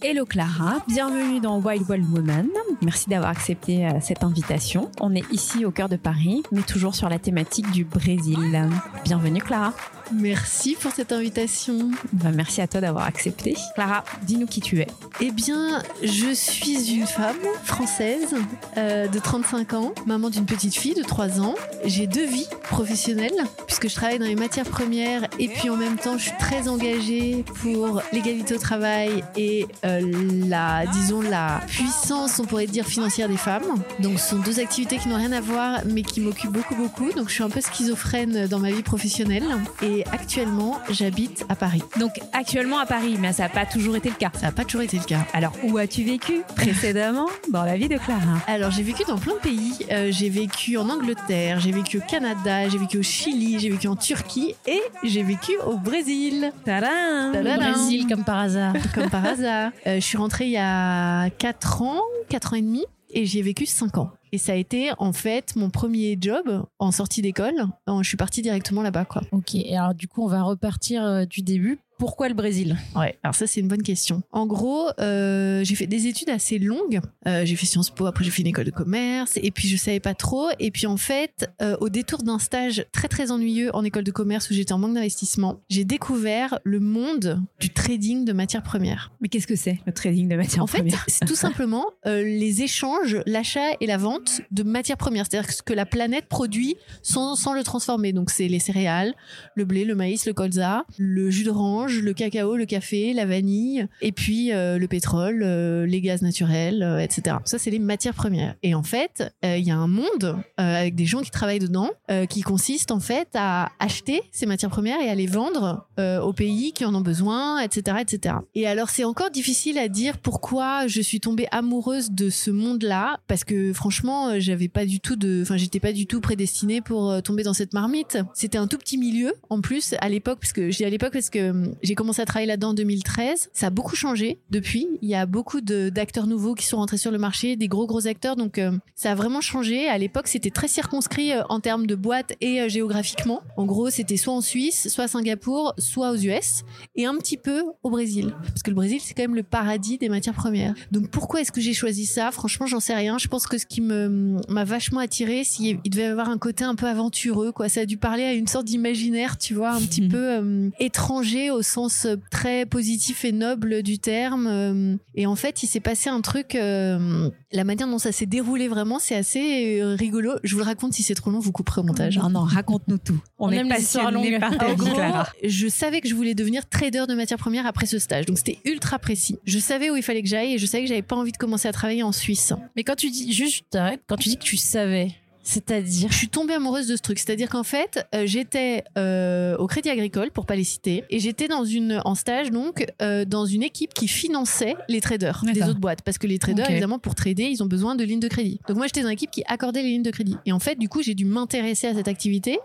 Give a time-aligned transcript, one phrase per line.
[0.00, 2.48] Hello Clara, bienvenue dans Wild Wild Woman.
[2.82, 4.92] Merci d'avoir accepté euh, cette invitation.
[5.00, 8.70] On est ici au cœur de Paris, mais toujours sur la thématique du Brésil.
[9.02, 9.74] Bienvenue Clara.
[10.12, 11.90] Merci pour cette invitation.
[12.12, 13.56] Bah, merci à toi d'avoir accepté.
[13.74, 14.86] Clara, dis-nous qui tu es.
[15.20, 18.36] Eh bien, je suis une femme française
[18.76, 21.56] euh, de 35 ans, maman d'une petite fille de 3 ans.
[21.84, 23.44] J'ai deux vies professionnelles,
[23.78, 26.68] puisque je travaille dans les matières premières et puis en même temps, je suis très
[26.68, 30.00] engagée pour l'égalité au travail et euh,
[30.48, 33.62] la, disons, la puissance, on pourrait dire, financière des femmes.
[34.00, 37.12] Donc, ce sont deux activités qui n'ont rien à voir, mais qui m'occupent beaucoup, beaucoup.
[37.12, 39.44] Donc, je suis un peu schizophrène dans ma vie professionnelle.
[39.82, 41.82] Et actuellement, j'habite à Paris.
[41.98, 44.30] Donc actuellement à Paris, mais ça n'a pas toujours été le cas.
[44.34, 45.26] Ça n'a pas toujours été le cas.
[45.32, 48.38] Alors où as-tu vécu précédemment dans la vie de Clara?
[48.46, 49.86] Alors j'ai vécu dans plein de pays.
[49.90, 53.88] Euh, j'ai vécu en Angleterre, j'ai vécu au Canada, j'ai vécu au Chili, j'ai vécu
[53.88, 56.52] en Turquie et j'ai vécu au Brésil.
[56.64, 58.72] Tadam Tadam Brésil comme par hasard.
[58.94, 59.72] Comme par hasard.
[59.86, 63.40] Euh, je suis rentrée il y a 4 ans, 4 ans et demi et j'y
[63.40, 64.10] ai vécu 5 ans.
[64.32, 67.66] Et ça a été en fait mon premier job en sortie d'école.
[67.86, 69.20] Je suis partie directement là-bas quoi.
[69.32, 71.78] Ok, et alors du coup on va repartir euh, du début.
[71.98, 72.76] Pourquoi le Brésil?
[72.94, 74.22] Ouais, alors ça c'est une bonne question.
[74.32, 77.00] En gros, euh, j'ai fait des études assez longues.
[77.26, 79.76] Euh, j'ai fait Sciences Po, après j'ai fait une école de commerce, et puis je
[79.76, 80.48] savais pas trop.
[80.58, 84.10] Et puis en fait, euh, au détour d'un stage très très ennuyeux en école de
[84.12, 89.10] commerce où j'étais en manque d'investissement, j'ai découvert le monde du trading de matières premières.
[89.20, 91.04] Mais qu'est-ce que c'est le trading de matières En fait, premières?
[91.08, 95.62] c'est tout simplement euh, les échanges, l'achat et la vente de matières premières, c'est-à-dire ce
[95.62, 98.12] que la planète produit sans, sans le transformer.
[98.12, 99.14] Donc c'est les céréales,
[99.54, 103.86] le blé, le maïs, le colza, le jus d'orange, le cacao, le café, la vanille,
[104.00, 107.36] et puis euh, le pétrole, euh, les gaz naturels, euh, etc.
[107.44, 108.54] Ça, c'est les matières premières.
[108.62, 111.90] Et en fait, il y a un monde avec des gens qui travaillent dedans,
[112.28, 116.72] qui consiste en fait à acheter ces matières premières et à les vendre aux pays
[116.72, 118.36] qui en ont besoin, etc., etc.
[118.54, 123.18] Et alors, c'est encore difficile à dire pourquoi je suis tombée amoureuse de ce monde-là,
[123.26, 127.22] parce que franchement, j'avais pas du tout de, enfin, j'étais pas du tout prédestinée pour
[127.22, 128.18] tomber dans cette marmite.
[128.34, 131.30] C'était un tout petit milieu, en plus, à l'époque, parce que dis à l'époque parce
[131.30, 133.50] que hum, j'ai commencé à travailler là-dedans en 2013.
[133.52, 134.86] Ça a beaucoup changé depuis.
[135.02, 138.06] Il y a beaucoup d'acteurs nouveaux qui sont rentrés sur le marché, des gros gros
[138.06, 139.88] acteurs, donc euh, ça a vraiment changé.
[139.88, 143.42] À l'époque, c'était très circonscrit euh, en termes de boîtes et euh, géographiquement.
[143.56, 146.62] En gros, c'était soit en Suisse, soit à Singapour, soit aux US,
[146.96, 149.98] et un petit peu au Brésil, parce que le Brésil, c'est quand même le paradis
[149.98, 150.74] des matières premières.
[150.92, 152.30] Donc pourquoi est-ce que j'ai choisi ça?
[152.30, 153.18] Franchement, j'en sais rien.
[153.18, 156.64] Je pense que ce qui m'a vachement attiré, c'est il devait y avoir un côté
[156.64, 157.68] un peu aventureux, quoi.
[157.68, 160.08] Ça a dû parler à une sorte d'imaginaire, tu vois, un petit Mhm.
[160.08, 164.46] peu euh, étranger au sens euh, très positif et noble du terme.
[164.48, 166.54] euh, et en fait, il s'est passé un truc.
[166.54, 170.32] euh, la manière dont ça s'est déroulé vraiment, c'est assez rigolo.
[170.44, 170.92] Je vous le raconte.
[170.92, 172.18] Si c'est trop long, vous couperez au montage.
[172.18, 173.18] Non, non, raconte-nous tout.
[173.38, 175.28] On, On est passionnés par ta vie, Clara.
[175.44, 178.26] je savais que je voulais devenir trader de matières premières après ce stage.
[178.26, 179.38] Donc c'était ultra précis.
[179.44, 181.36] Je savais où il fallait que j'aille et je savais que j'avais pas envie de
[181.38, 182.52] commencer à travailler en Suisse.
[182.76, 185.12] Mais quand tu dis, juste, quand tu dis que tu savais,
[185.48, 186.12] c'est-à-dire.
[186.12, 187.18] Je suis tombée amoureuse de ce truc.
[187.18, 191.48] C'est-à-dire qu'en fait, euh, j'étais euh, au Crédit Agricole, pour pas les citer, et j'étais
[191.48, 195.80] dans une en stage donc euh, dans une équipe qui finançait les traders des autres
[195.80, 198.60] boîtes, parce que les traders évidemment pour trader, ils ont besoin de lignes de crédit.
[198.68, 200.36] Donc moi j'étais dans l'équipe qui accordait les lignes de crédit.
[200.44, 202.58] Et en fait, du coup, j'ai dû m'intéresser à cette activité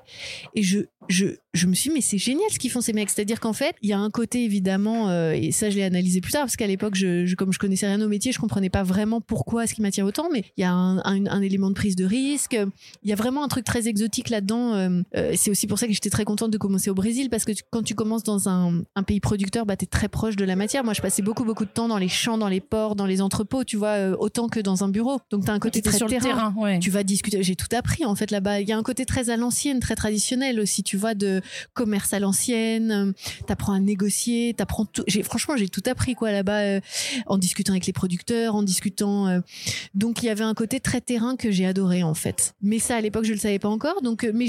[0.53, 0.79] et je
[1.09, 1.25] je
[1.55, 3.11] je me suis dit, mais c'est génial ce qu'ils font ces mecs.
[3.11, 6.19] C'est-à-dire qu'en fait, il y a un côté évidemment, euh, et ça je l'ai analysé
[6.19, 8.71] plus tard, parce qu'à l'époque, je, je- comme je connaissais rien au métier, je comprenais
[8.71, 11.69] pas vraiment pourquoi ce qui m'attire autant, mais il y a un, un- un élément
[11.69, 12.57] de prise de risque.
[13.03, 14.73] Il y a vraiment un truc très exotique là-dedans.
[14.73, 17.45] euh, euh, c'est aussi pour ça que j'étais très contente de commencer au Brésil, parce
[17.45, 20.35] que tu- quand tu commences dans un, un pays producteur, bah, tu es très proche
[20.35, 20.83] de la matière.
[20.83, 23.21] Moi, je passais beaucoup, beaucoup de temps dans les champs, dans les ports, dans les
[23.21, 25.19] entrepôts, tu vois, autant que dans un bureau.
[25.29, 26.79] Donc, tu as un côté très sur le terrain, ouais.
[26.79, 27.43] tu vas discuter.
[27.43, 28.59] J'ai tout appris en fait là-bas.
[28.61, 30.81] Il y a un côté très à l'ancienne, très traditionnel aussi.
[30.81, 31.41] Tu vois de
[31.73, 32.91] commerce à l'ancienne.
[32.91, 33.11] euh,
[33.47, 34.53] T'apprends à négocier.
[34.53, 35.03] T'apprends tout.
[35.23, 36.79] Franchement j'ai tout appris quoi là-bas euh,
[37.27, 39.27] en discutant avec les producteurs, en discutant.
[39.27, 39.39] euh,
[39.93, 42.53] Donc il y avait un côté très terrain que j'ai adoré en fait.
[42.61, 44.01] Mais ça à l'époque je le savais pas encore.
[44.01, 44.47] Donc mais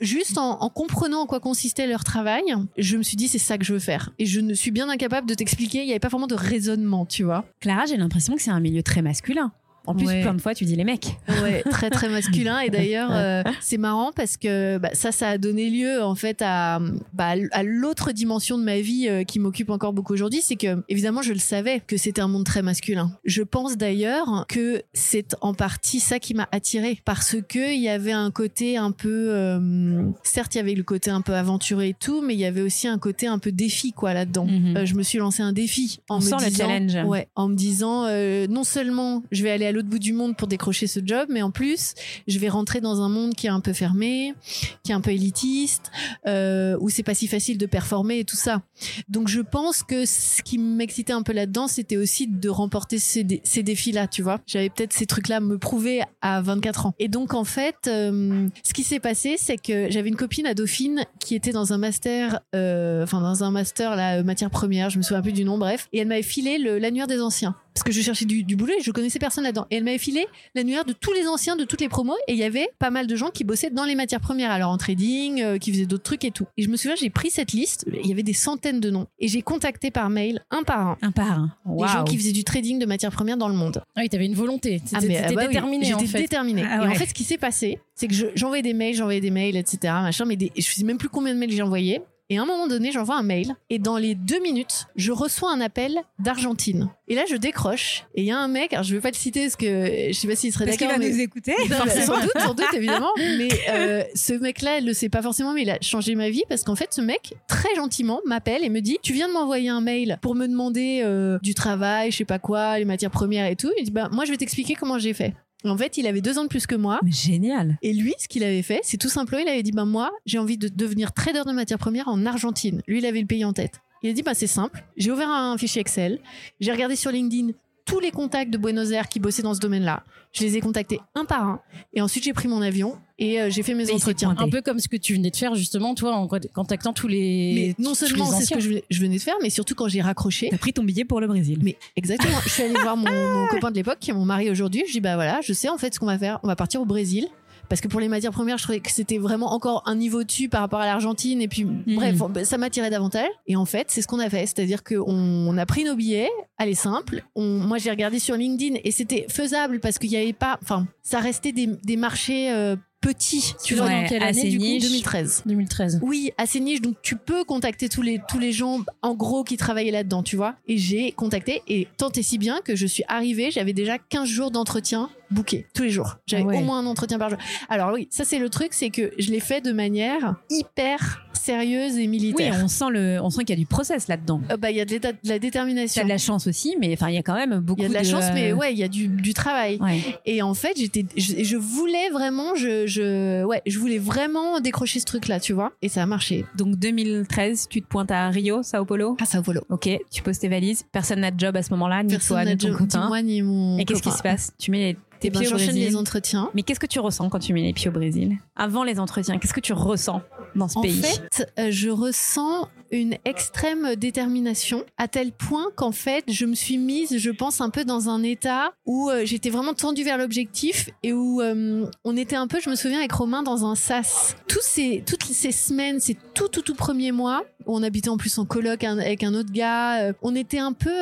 [0.00, 2.42] juste en, en comprenant en quoi consistait leur travail,
[2.78, 4.10] je me suis dit c'est ça que je veux faire.
[4.18, 5.82] Et je ne suis bien incapable de t'expliquer.
[5.82, 7.44] Il y avait pas vraiment de raisonnement, tu vois.
[7.60, 9.52] Clara, j'ai l'impression que c'est un milieu très masculin.
[9.86, 10.22] En plus, Ouais.
[10.22, 11.16] plein de fois, tu dis les mecs.
[11.42, 15.38] Ouais, très très masculin et d'ailleurs euh, c'est marrant parce que bah, ça ça a
[15.38, 16.80] donné lieu en fait à
[17.12, 20.82] bah, à l'autre dimension de ma vie euh, qui m'occupe encore beaucoup aujourd'hui, c'est que
[20.88, 23.12] évidemment je le savais que c'était un monde très masculin.
[23.24, 27.88] Je pense d'ailleurs que c'est en partie ça qui m'a attirée parce que il y
[27.88, 31.84] avait un côté un peu euh, certes il y avait le côté un peu aventureux
[31.84, 34.46] et tout, mais il y avait aussi un côté un peu défi quoi là-dedans.
[34.46, 34.84] Mhm.
[34.86, 37.06] Je me suis lancé un défi en On me sent le disant challenge.
[37.06, 38.06] ouais, en me disant
[38.48, 41.42] non seulement je vais aller à l'autre bout du monde pour décrocher ce job, mais
[41.42, 41.94] en plus,
[42.26, 44.34] je vais rentrer dans un monde qui est un peu fermé,
[44.82, 45.90] qui est un peu élitiste,
[46.26, 48.62] euh, où c'est pas si facile de performer et tout ça.
[49.08, 53.26] Donc je pense que ce qui m'excitait un peu là-dedans, c'était aussi de remporter ces,
[53.42, 54.40] ces défis-là, tu vois.
[54.46, 56.94] J'avais peut-être ces trucs-là me prouver à 24 ans.
[56.98, 60.54] Et donc en fait, euh, ce qui s'est passé, c'est que j'avais une copine à
[60.54, 64.90] Dauphine qui était dans un master, euh, enfin dans un master là, euh, matière première,
[64.90, 67.56] je me souviens plus du nom, bref, et elle m'avait filé l'annuaire des anciens.
[67.74, 69.66] Parce que je cherchais du, du boulot et je connaissais personne là-dedans.
[69.70, 72.38] Et elle m'avait filé l'annuaire de tous les anciens de toutes les promos et il
[72.38, 75.42] y avait pas mal de gens qui bossaient dans les matières premières, alors en trading,
[75.42, 76.46] euh, qui faisaient d'autres trucs et tout.
[76.56, 79.06] Et je me souviens, j'ai pris cette liste, il y avait des centaines de noms
[79.18, 81.52] et j'ai contacté par mail un par un Un par un.
[81.66, 83.82] les gens qui faisaient du trading de matières premières dans le monde.
[83.96, 84.80] Ah oui, t'avais une volonté.
[84.80, 86.18] T'étais Ah, ah bah oui, déterminée en fait.
[86.18, 86.64] déterminée.
[86.64, 89.20] Ah Et en fait, ce qui s'est passé, c'est que je- j'envoyais des mails, j'envoyais
[89.20, 89.78] des mails, etc.
[89.94, 92.00] Machin, mais des, je sais même plus combien de mails j'ai envoyés.
[92.30, 95.52] Et à un moment donné, j'envoie un mail et dans les deux minutes, je reçois
[95.52, 96.88] un appel d'Argentine.
[97.06, 99.14] Et là, je décroche et il y a un mec, alors je vais pas le
[99.14, 101.02] citer parce que je sais pas s'il serait Parce qu'il d'accord.
[101.02, 101.52] va mais- nous écouter.
[101.70, 101.76] non,
[102.06, 103.10] sans doute, sans doute, évidemment.
[103.38, 106.42] Mais euh, ce mec-là, elle le sait pas forcément, mais il a changé ma vie
[106.48, 109.68] parce qu'en fait, ce mec, très gentiment, m'appelle et me dit Tu viens de m'envoyer
[109.68, 113.46] un mail pour me demander euh, du travail, je sais pas quoi, les matières premières
[113.46, 113.70] et tout.
[113.78, 115.34] Il dit Bah, moi, je vais t'expliquer comment j'ai fait.
[115.64, 117.00] En fait, il avait deux ans de plus que moi.
[117.02, 117.78] Mais Génial.
[117.82, 120.38] Et lui, ce qu'il avait fait, c'est tout simplement, il avait dit Bah, moi, j'ai
[120.38, 122.82] envie de devenir trader de matières premières en Argentine.
[122.86, 123.80] Lui, il avait le pays en tête.
[124.02, 124.84] Il a dit Bah, c'est simple.
[124.96, 126.20] J'ai ouvert un fichier Excel.
[126.60, 127.52] J'ai regardé sur LinkedIn
[127.84, 130.02] tous les contacts de Buenos Aires qui bossaient dans ce domaine-là.
[130.32, 131.60] Je les ai contactés un par un.
[131.92, 134.34] Et ensuite, j'ai pris mon avion et euh, j'ai fait mes Mais entretiens.
[134.36, 137.74] Un peu comme ce que tu venais de faire justement, toi, en contactant tous les.
[137.78, 139.86] Mais non seulement c'est ce que je venais- je venais de faire, mais surtout quand
[139.86, 140.48] j'ai raccroché.
[140.50, 141.60] T'as pris ton billet pour le Brésil.
[141.62, 144.50] Mais exactement, je suis allée voir mon, mon copain de l'époque, qui est mon mari
[144.50, 144.82] aujourd'hui.
[144.88, 146.40] Je dis bah voilà, je sais en fait ce qu'on va faire.
[146.42, 147.28] On va partir au Brésil.
[147.68, 150.48] Parce que pour les matières premières, je trouvais que c'était vraiment encore un niveau dessus
[150.48, 151.40] par rapport à l'Argentine.
[151.42, 151.64] Et puis,
[151.96, 153.28] bref, on- ça m'attirait davantage.
[153.46, 154.46] Et en fait, c'est ce qu'on a fait.
[154.46, 156.30] C'est-à-dire qu'on on a pris nos billets.
[156.58, 157.24] Allez, simple.
[157.34, 160.58] On, moi, j'ai regardé sur LinkedIn et c'était faisable parce qu'il n'y avait pas.
[160.62, 163.54] Enfin, ça restait des, des marchés euh, petits.
[163.62, 164.82] Tu vois dans quelle année du coup niche.
[164.84, 165.42] 2013.
[165.46, 166.00] 2013.
[166.02, 169.56] Oui, assez niche, donc tu peux contacter tous les, tous les gens en gros qui
[169.56, 170.54] travaillaient là-dedans, tu vois.
[170.66, 174.28] Et j'ai contacté, et tant et si bien que je suis arrivée, j'avais déjà 15
[174.28, 176.16] jours d'entretien bookés, tous les jours.
[176.26, 176.58] J'avais Ah ouais.
[176.58, 177.38] au moins un entretien par jour.
[177.68, 181.94] Alors oui, ça c'est le truc, c'est que je l'ai fait de manière hyper sérieuse
[181.96, 182.60] et Oui, militaire.
[182.62, 184.40] on sent le, on sent qu'il y a du process là-dedans.
[184.50, 186.00] Euh, bah, il y a de, de la détermination.
[186.00, 187.86] T'as de la chance aussi, mais enfin, il y a quand même beaucoup Il y
[187.86, 189.78] a de la chance, mais ouais, il y a du, du travail.
[189.80, 190.00] Ouais.
[190.26, 195.00] Et en fait, j'étais, je, je voulais vraiment, je, je, ouais, je voulais vraiment décrocher
[195.00, 195.72] ce truc-là, tu vois.
[195.82, 196.44] Et ça a marché.
[196.56, 199.16] Donc 2013, tu te pointes à Rio, Sao Paulo.
[199.20, 199.60] Ah, ça volo.
[199.68, 200.84] Ok, tu poses tes valises.
[200.92, 203.00] Personne n'a de job à ce moment-là, ni Personne toi, ni ton de- copain.
[203.02, 204.52] ni moi, ni mon Et qu'est-ce qui se passe?
[204.58, 205.74] Tu mets les- tes Eh ben, pieds au Brésil.
[205.82, 206.50] les entretiens.
[206.54, 208.36] Mais qu'est-ce que tu ressens quand tu mets les pieds au Brésil?
[208.56, 210.22] Avant les entretiens, qu'est-ce que tu ressens
[210.54, 211.00] dans ce En pays?
[211.02, 216.78] fait, euh, je ressens une extrême détermination à tel point qu'en fait, je me suis
[216.78, 220.90] mise, je pense, un peu dans un état où euh, j'étais vraiment tendue vers l'objectif
[221.02, 224.36] et où euh, on était un peu, je me souviens, avec Romain dans un sas.
[224.48, 228.16] Tous ces, toutes ces semaines, ces tout, tout, tout premiers mois, où on habitait en
[228.16, 230.94] plus en coloc avec un autre gars, euh, on était un peu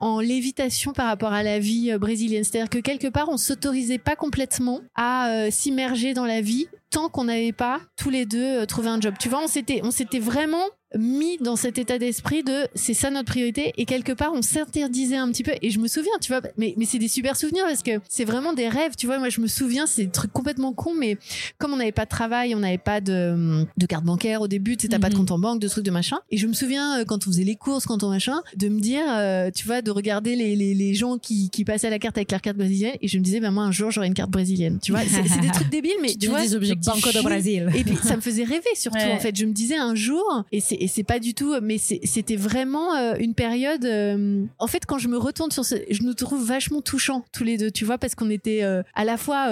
[0.00, 2.44] en lévitation par rapport à la vie brésilienne.
[2.44, 7.24] C'est-à-dire que quelque part, on s'autorisait pas complètement à s'immerger dans la vie tant qu'on
[7.24, 9.14] n'avait pas tous les deux trouvé un job.
[9.18, 9.46] Tu vois, on
[9.82, 10.64] on s'était vraiment
[10.98, 15.16] mis dans cet état d'esprit de c'est ça notre priorité et quelque part on s'interdisait
[15.16, 17.64] un petit peu et je me souviens tu vois mais mais c'est des super souvenirs
[17.66, 20.32] parce que c'est vraiment des rêves tu vois moi je me souviens c'est des trucs
[20.32, 21.16] complètement cons mais
[21.58, 24.76] comme on n'avait pas de travail on n'avait pas de, de carte bancaire au début
[24.76, 25.20] tu sais t'as pas de Mhm.
[25.20, 27.44] compte en banque de trucs de machin et je me souviens euh, quand on faisait
[27.44, 30.74] les courses quand on machin de me dire euh, tu vois de regarder les, les,
[30.74, 33.22] les gens qui, qui passaient à la carte avec leur carte brésilienne et je me
[33.22, 35.92] disais bah moi un jour j'aurai une carte brésilienne tu vois c'est des trucs débiles
[36.00, 36.92] mais Tu vois des objectifs.
[36.94, 37.22] Banco do.
[37.22, 37.68] Brasil.
[37.74, 39.12] et puis ça me faisait rêver surtout Ouais.
[39.12, 39.34] en fait.
[39.36, 42.94] Je me disais un jour, et c'est et c'est pas du tout, mais c'était vraiment
[42.96, 43.84] euh, une période.
[43.84, 47.44] euh, en fait, quand je me retourne sur ce, je nous trouve vachement touchants tous
[47.44, 49.42] les deux, tu vois, parce qu'on était euh, à la fois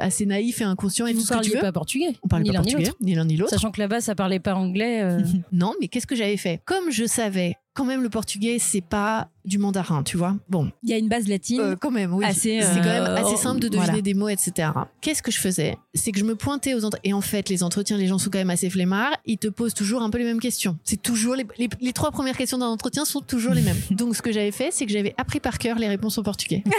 [0.00, 1.60] assez naïfs et inconscients et Vous tout ce que tu parliez veux.
[1.60, 2.16] pas portugais.
[2.22, 3.50] On parlait ni pas portugais, ni l'un ni l'autre.
[3.50, 5.06] Sachant que là-bas, ça parlait pas anglais.
[5.52, 6.60] Non, mais qu'est-ce que j'avais fait?
[6.64, 10.34] Comme je savais quand même le portugais, c'est pas du mandarin, tu vois.
[10.48, 11.60] Bon, Il y a une base latine.
[11.60, 12.24] euh, quand même, oui.
[12.24, 14.02] Assez, c'est quand même euh, assez simple de deviner voilà.
[14.02, 14.70] des mots, etc.
[15.00, 15.76] Qu'est-ce que je faisais?
[15.94, 17.10] C'est que je me pointais aux entretiens.
[17.10, 19.12] Et en fait, les entretiens, les gens sont quand même assez flemmards.
[19.24, 20.76] Ils te posent toujours un peu les mêmes questions.
[20.82, 23.76] C'est toujours les, les, les trois premières questions d'un entretien sont toujours les mêmes.
[23.92, 26.64] Donc, ce que j'avais fait, c'est que j'avais appris par cœur les réponses en portugais.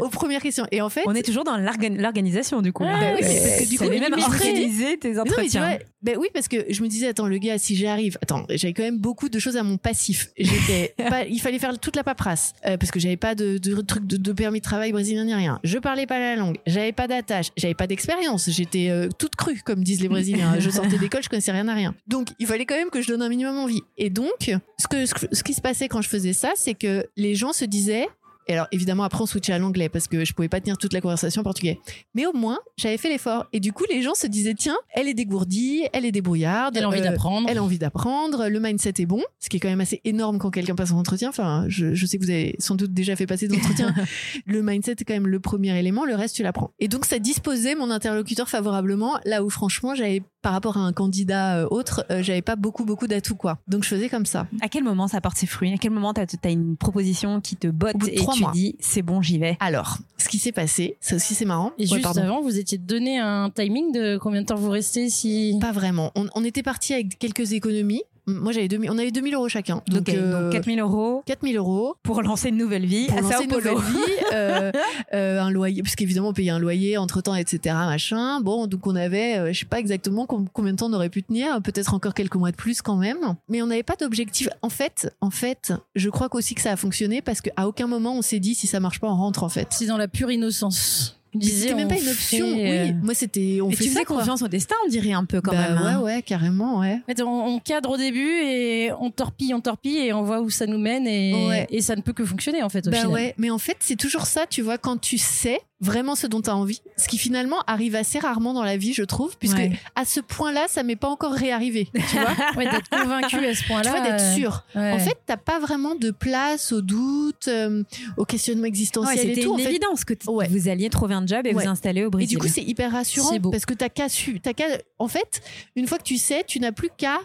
[0.00, 0.66] aux premières questions.
[0.70, 2.84] Et en fait, On est toujours dans l'organ- l'organisation du coup.
[2.84, 5.68] bah oui, mais parce que du coup, même organisé tes Mais non, mais tu entretiens.
[5.68, 8.72] vois, ben oui, parce que je me disais, attends, le gars, si j'arrive, attends, j'avais
[8.72, 10.30] quand même beaucoup de choses à mon passif.
[10.36, 13.80] J'étais pas, il fallait faire toute la paperasse, euh, parce que j'avais pas de, de
[13.80, 15.60] truc de, de permis de travail brésilien ni rien.
[15.64, 19.60] Je parlais pas la langue, j'avais pas d'attache, j'avais pas d'expérience, j'étais euh, toute crue,
[19.64, 20.58] comme disent les Brésiliens.
[20.58, 21.94] Je sortais d'école, je connaissais rien à rien.
[22.06, 23.82] Donc, il fallait quand même que je donne un minimum envie.
[23.98, 24.30] Et donc,
[24.78, 27.34] ce que, ce, que- ce qui se passait quand je faisais ça, c'est que les
[27.34, 28.06] gens se disaient,
[28.46, 30.92] Et alors, évidemment, après, on switchait à l'anglais parce que je pouvais pas tenir toute
[30.92, 31.78] la conversation en portugais.
[32.14, 33.46] Mais au moins, j'avais fait l'effort.
[33.52, 36.76] Et du coup, les gens se disaient, tiens, elle est dégourdie, elle est débrouillarde.
[36.76, 37.48] Elle a envie euh, d'apprendre.
[37.48, 40.38] Elle a envie d'apprendre, le mindset est bon, ce qui est quand même assez énorme
[40.38, 41.28] quand quelqu'un passe un entretien.
[41.28, 43.94] Enfin, je, je sais que vous avez sans doute déjà fait passer d'entretien.
[44.46, 46.70] le mindset est quand même le premier élément, le reste tu l'apprends.
[46.78, 50.92] Et donc ça disposait mon interlocuteur favorablement, là où franchement j'avais par rapport à un
[50.92, 53.58] candidat euh, autre, euh, j'avais pas beaucoup beaucoup d'atouts quoi.
[53.66, 54.46] Donc je faisais comme ça.
[54.60, 55.72] À quel moment ça porte ses fruits?
[55.72, 58.52] À quel moment t'as as une proposition qui te botte et tu mois.
[58.52, 61.72] dis c'est bon j'y vais Alors, ce qui s'est passé, ça aussi c'est marrant.
[61.78, 62.22] Et Ouais, juste pardon.
[62.22, 65.56] avant, vous étiez donné un timing de combien de temps vous restez si.
[65.60, 66.10] Pas vraiment.
[66.14, 68.02] On, on était parti avec quelques économies.
[68.26, 69.82] Moi j'avais 2000, on avait 2000 euros chacun.
[69.88, 71.94] Donc, euh, donc 4000 euros 4000 euros.
[72.02, 74.72] pour lancer une nouvelle vie pour à lancer Sao une nouvelle vie, euh,
[75.12, 77.74] euh, un loyer, puisqu'évidemment on payait un loyer entre temps, etc.
[77.74, 78.40] Machin.
[78.40, 81.10] Bon, donc on avait, euh, je sais pas exactement com- combien de temps on aurait
[81.10, 83.18] pu tenir, peut-être encore quelques mois de plus quand même.
[83.48, 84.48] Mais on n'avait pas d'objectif.
[84.62, 88.14] En fait, en fait, je crois qu'aussi que ça a fonctionné parce qu'à aucun moment
[88.16, 89.68] on s'est dit si ça marche pas on rentre en fait.
[89.70, 91.20] C'est dans la pure innocence.
[91.40, 92.46] C'était même on pas une option.
[92.56, 94.18] fait, euh, Oui, moi c'était, on Et fait tu ça faisais quoi.
[94.18, 95.78] confiance au destin, on dirait un peu quand Bah même.
[95.78, 96.00] hein.
[96.00, 97.00] ouais, ouais, carrément, ouais.
[97.20, 100.66] On, on cadre au début et on torpille, on torpille et on voit où ça
[100.66, 101.66] nous mène et, Ouais.
[101.70, 103.12] et ça ne peut que fonctionner en fait au Bah final.
[103.12, 106.40] ouais, mais en fait, c'est toujours ça, tu vois, quand tu sais vraiment ce dont
[106.40, 109.58] tu as envie, ce qui finalement arrive assez rarement dans la vie, je trouve, puisque
[109.58, 109.72] Ouais.
[109.94, 112.30] à ce point-là, ça m'est pas encore réarrivé, tu vois.
[112.56, 113.82] Ouais, d'être convaincu à ce point-là.
[113.92, 114.64] tu vois, d'être euh, sûr.
[114.74, 114.92] ouais.
[114.92, 117.82] En fait, t'as pas vraiment de place au doute, euh,
[118.16, 119.64] au questionnement Ouais, existentiel et c'était une en fait.
[119.70, 122.28] évidence que vous alliez trouver un job et vous installer au Et Brésil.
[122.30, 124.64] du coup, c'est hyper rassurant parce que t'as qu'à su, t'as qu'à,
[124.98, 125.42] en fait,
[125.76, 127.18] une fois que tu sais, tu n'as plus qu'à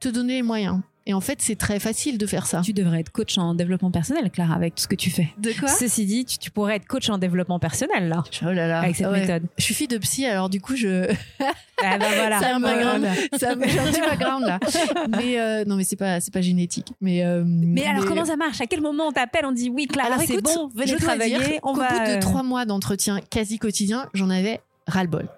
[0.00, 0.80] te donner les moyens.
[1.06, 2.60] Et en fait, c'est très facile de faire ça.
[2.62, 5.28] tu devrais être coach en développement personnel, Clara, avec tout ce que tu fais.
[5.38, 5.68] De quoi?
[5.68, 8.80] Ceci dit, tu, tu pourrais être coach en développement personnel là, Oh là là.
[8.80, 9.20] avec cette Ouais.
[9.20, 9.44] méthode.
[9.58, 11.10] Je suis fille de psy, alors du coup, je,
[11.82, 12.38] Ah bah voilà.
[12.40, 13.00] Ça me background.
[13.00, 13.38] Voilà.
[13.38, 14.60] ça me background là.
[15.18, 16.88] Mais euh, non, mais c'est pas, c'est pas génétique.
[17.00, 18.60] Mais, euh, Mais alors comment ça marche?
[18.60, 21.00] À quel moment on t'appelle On dit oui, Clara, Alors, c'est bon, venez je dois
[21.00, 21.38] travailler.
[21.38, 21.88] dire on va.
[21.88, 25.28] bout de euh, trois mois d'entretien quasi quotidien, j'en avais ras-le-bol.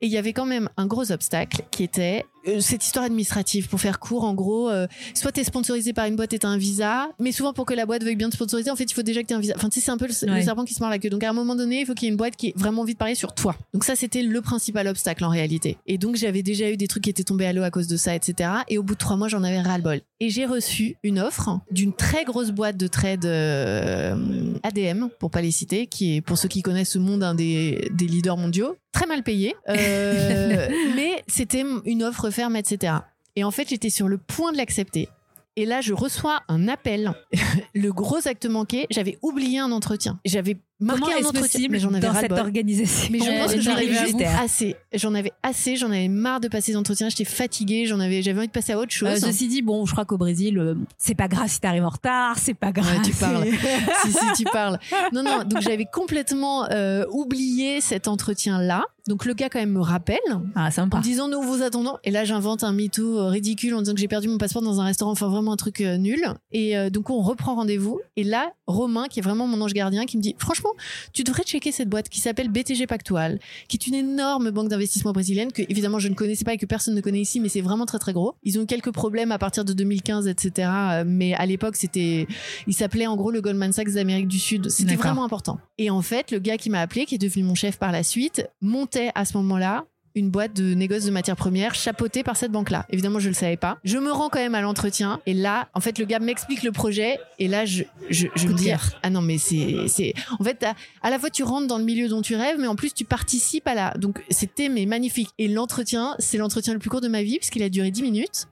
[0.00, 3.68] Et il y avait quand même un gros obstacle qui était euh, cette histoire administrative.
[3.68, 6.58] Pour faire court, en gros, euh, soit t'es sponsorisé par une boîte et t'as un
[6.58, 9.02] visa, mais souvent pour que la boîte veuille bien te sponsoriser, en fait, il faut
[9.02, 9.54] déjà que t'aies un visa.
[9.56, 11.10] Enfin, tu sais, c'est un peu le, serpent qui se mord la queue.
[11.10, 12.82] Donc à un moment donné, il faut qu'il y ait une boîte qui ait vraiment
[12.82, 13.56] envie de parler sur toi.
[13.72, 15.78] Donc ça, c'était le principal obstacle en réalité.
[15.86, 17.96] Et donc j'avais déjà eu des trucs qui étaient tombés à l'eau à cause de
[17.96, 18.50] ça, etc.
[18.68, 20.00] Et au bout de trois mois, j'en avais ras-le-bol.
[20.20, 25.42] Et j'ai reçu une offre d'une très grosse boîte de trade euh, ADM, pour pas
[25.42, 28.76] les citer, qui est, pour ceux qui connaissent ce monde, un des, des leaders mondiaux,
[28.92, 29.54] très mal payé.
[29.68, 32.94] Euh, mais c'était une offre ferme, etc.
[33.34, 35.08] Et en fait, j'étais sur le point de l'accepter.
[35.56, 37.14] Et là, je reçois un appel.
[37.74, 40.20] le gros acte manqué, j'avais oublié un entretien.
[40.24, 43.24] J'avais marqué Comment un est-ce entretien, possible mais j'en avais dans cette organisation Mais je
[43.24, 44.76] Ouais, pense que et j'en avais assez.
[44.94, 48.38] J'en avais assez, j'en avais marre de passer des entretiens, j'étais fatiguée, j'en avais, j'avais
[48.38, 49.08] envie de passer à autre chose.
[49.08, 51.88] Euh, ceci dit, bon, je crois qu'au Brésil, euh, c'est pas grave si t'arrives en
[51.90, 52.96] retard, c'est pas grave.
[52.96, 53.46] Ouais, tu parles.
[54.04, 54.78] si, si, tu parles.
[55.12, 58.84] Non, non, donc j'avais complètement euh, oublié cet entretien-là.
[59.08, 60.18] Donc le gars quand même me rappelle
[60.56, 60.98] Ah, en sympa.
[60.98, 61.96] me disant nous vous attendons.
[62.02, 64.80] Et là j'invente un mytho euh, ridicule en disant que j'ai perdu mon passeport dans
[64.80, 66.24] un restaurant, enfin vraiment un truc euh, nul.
[66.50, 68.00] Et euh, donc on reprend rendez-vous.
[68.16, 70.65] Et là Romain, qui est vraiment mon ange gardien, qui me dit franchement
[71.12, 75.12] tu devrais checker cette boîte qui s'appelle BTG Pactual, qui est une énorme banque d'investissement
[75.12, 77.60] brésilienne que évidemment je ne connaissais pas et que personne ne connaît ici, mais c'est
[77.60, 78.34] vraiment très très gros.
[78.42, 80.68] Ils ont eu quelques problèmes à partir de 2015, etc.
[80.70, 82.26] euh, Mais à l'époque c'était,
[82.66, 84.68] il s'appelait en gros le Goldman Sachs d'Amérique du Sud.
[84.70, 85.58] C'était vraiment important.
[85.78, 88.02] Et en fait le gars qui m'a appelé, qui est devenu mon chef par la
[88.02, 89.84] suite, montait à ce moment-là
[90.16, 92.86] une boîte de négoce de matières premières chapeautée par cette banque-là.
[92.90, 93.78] Évidemment, je le savais pas.
[93.84, 96.72] Je me rends quand même à l'entretien et là, en fait, le gars m'explique le
[96.72, 98.70] projet et là, je, je, je me dis,
[99.02, 100.66] ah non, mais c'est, c'est, en fait,
[101.02, 103.04] à la fois tu rentres dans le milieu dont tu rêves, mais en plus tu
[103.04, 105.28] participes à la, donc c'était mais magnifique.
[105.38, 108.48] Et l'entretien, c'est l'entretien le plus court de ma vie puisqu'il a duré 10 minutes.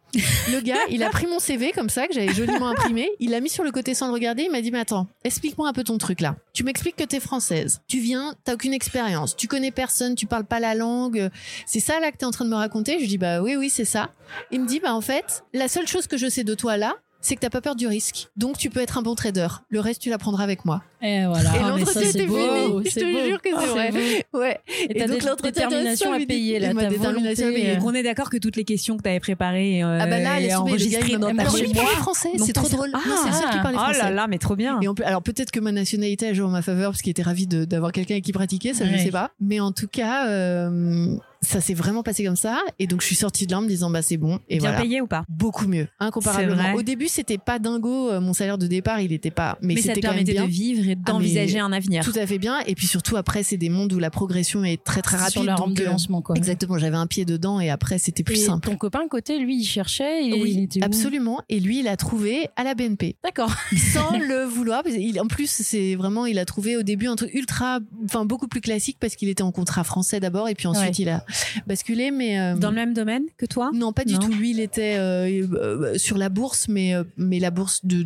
[0.53, 3.41] Le gars, il a pris mon CV comme ça, que j'avais joliment imprimé, il l'a
[3.41, 5.83] mis sur le côté sans le regarder, il m'a dit, mais attends, explique-moi un peu
[5.83, 6.37] ton truc là.
[6.53, 10.45] Tu m'expliques que t'es française, tu viens, t'as aucune expérience, tu connais personne, tu parles
[10.45, 11.31] pas la langue,
[11.67, 12.99] c'est ça là que t'es en train de me raconter?
[13.01, 14.11] Je dis, bah oui, oui, c'est ça.
[14.51, 16.95] Il me dit, bah en fait, la seule chose que je sais de toi là,
[17.21, 18.29] c'est que t'as pas peur du risque.
[18.37, 19.49] Donc tu peux être un bon trader.
[19.71, 20.83] Le reste, tu l'apprendras avec moi.
[21.05, 21.51] Et voilà.
[21.55, 22.85] Et Ah, l'entretien ça, était beau, fini.
[22.87, 23.25] Je c'est te beau.
[23.29, 23.91] jure que c'est Ah, vrai.
[24.33, 24.39] beau.
[24.39, 24.59] Ouais.
[24.89, 27.77] Et t'as donc, détermination à payer, là, Et ta détermination à volonté, payer.
[27.77, 30.41] euh, On est d'accord que toutes les questions que t'avais préparées euh, Ah bah là,
[30.41, 31.85] et enregistrées dans ta Alors, je mémoire.
[31.85, 32.91] parle français, c'est t'as- trop drôle.
[32.91, 33.99] Non, c'est seul qui parlait Oh français.
[34.03, 34.81] là là, mais trop bien.
[34.81, 37.47] Et alors peut-être que ma nationalité a joué en ma faveur parce qu'il était ravi
[37.47, 39.31] d'avoir quelqu'un avec qui pratiquer, ça je sais pas.
[39.41, 42.59] Mais en tout cas, euh, ça s'est vraiment passé comme ça.
[42.79, 44.39] Et donc je suis sortie de là en me disant bah c'est bon.
[44.49, 44.83] Et Bien voilà.
[44.83, 45.25] payé ou pas?
[45.29, 46.73] Beaucoup mieux, incomparablement.
[46.75, 49.81] Au début c'était pas dingo, euh, mon salaire de départ il était pas, mais, Mais
[49.83, 50.45] ça te c'était quand même bien.
[50.45, 52.05] de vivre et d'envisager un avenir.
[52.05, 52.61] Tout à fait bien.
[52.67, 55.33] Et puis surtout, après, c'est des mondes où la progression est très très rapide.
[55.33, 56.37] Sur la rampe de euh, lancement, quoi.
[56.37, 58.69] Exactement, j'avais un pied dedans et après, c'était plus Et simple.
[58.69, 60.25] ton copain, côté, lui, il cherchait.
[60.27, 61.41] Il, Oui, il était absolument.
[61.49, 63.17] Et lui, il a trouvé à la BNP.
[63.25, 63.53] D'accord.
[63.93, 64.83] sans le vouloir.
[65.21, 68.61] en plus, c'est vraiment, il a trouvé au début un truc ultra, enfin beaucoup plus
[68.61, 70.91] classique parce qu'il était en contrat français d'abord et puis ensuite Ouais.
[71.03, 71.25] il a
[71.67, 72.11] basculé.
[72.11, 73.71] Mais euh, Dans le même domaine que toi?
[73.75, 74.21] Non, pas du Non.
[74.21, 74.33] tout.
[74.33, 78.03] Lui, il était euh, euh, sur la bourse, mais euh, mais la bourse de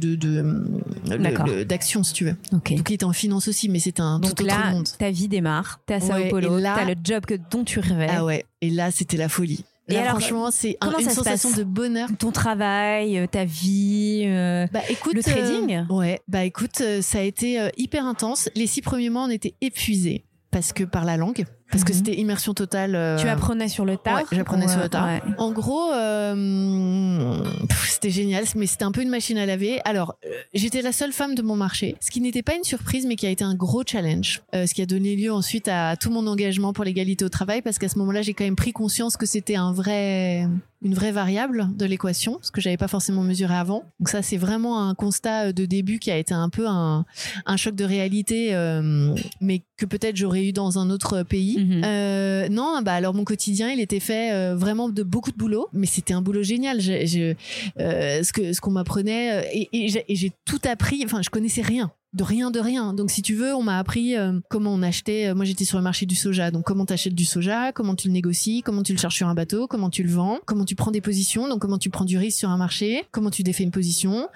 [1.65, 2.37] d'action, si tu veux.
[2.53, 2.73] Ok.
[2.79, 4.89] Donc il était en finance aussi, mais c'était un Donc tout autre là, monde.
[4.99, 7.81] ta vie démarre, t'es à Sao Ouais, Paulo, là- t'as le job que, dont tu
[7.81, 8.07] rêvais.
[8.11, 8.45] Ah ouais.
[8.61, 9.65] Et là, c'était la folie.
[9.91, 12.09] Et Là, alors, franchement, c'est un- une sensation de bonheur.
[12.19, 14.25] Ton travail, euh, ta vie.
[14.27, 18.05] euh, Bah écoute, Le trading euh, Ouais, bah écoute, euh, ça a été euh, hyper
[18.05, 18.51] intense.
[18.55, 21.99] Les six premiers mois, on était épuisés parce que par la langue, parce que Mhm.
[21.99, 22.95] c'était immersion totale.
[22.95, 25.05] euh, Tu apprenais sur le tas ouais, j'apprenais sur le tas.
[25.05, 25.23] Ouais.
[25.39, 27.43] En gros, euh,
[27.89, 29.81] c'était génial, mais c'était un peu une machine à laver.
[29.85, 33.07] Alors, euh, j'étais la seule femme de mon marché, ce qui n'était pas une surprise,
[33.07, 35.97] mais qui a été un gros challenge, euh, ce qui a donné lieu ensuite à
[35.97, 38.73] tout mon engagement pour l'égalité au travail, parce qu'à ce moment-là, j'ai quand même pris
[38.73, 40.47] conscience que c'était un vrai,
[40.83, 43.83] une vraie variable de l'équation, ce que j'avais pas forcément mesuré avant.
[44.01, 47.05] Donc ça, c'est vraiment un constat de début qui a été un peu un,
[47.47, 51.58] un choc de réalité, euh, mais que peut-être j'aurais eu dans un autre pays.
[51.85, 55.69] Euh, non, bah alors mon quotidien, il était fait euh, vraiment de beaucoup de boulot,
[55.73, 56.81] mais c'était un boulot génial.
[56.81, 57.35] Je, je-
[57.81, 61.03] euh, ce que ce qu'on m'apprenait et, et j'ai tout appris.
[61.05, 61.91] Enfin, je connaissais rien.
[62.15, 62.95] De rien, de rien.
[62.95, 65.29] Donc, si tu veux, on m'a appris euh, comment on achetait.
[65.29, 66.51] euh, moi, j'étais sur le marché du soja.
[66.51, 69.35] Donc, comment t'achètes du soja, comment tu le négocies, comment tu le cherches sur un
[69.35, 71.49] bateau, comment tu le vends, comment tu prends des positions.
[71.49, 74.29] Donc, comment tu prends du risque sur un marché, comment tu défais une position.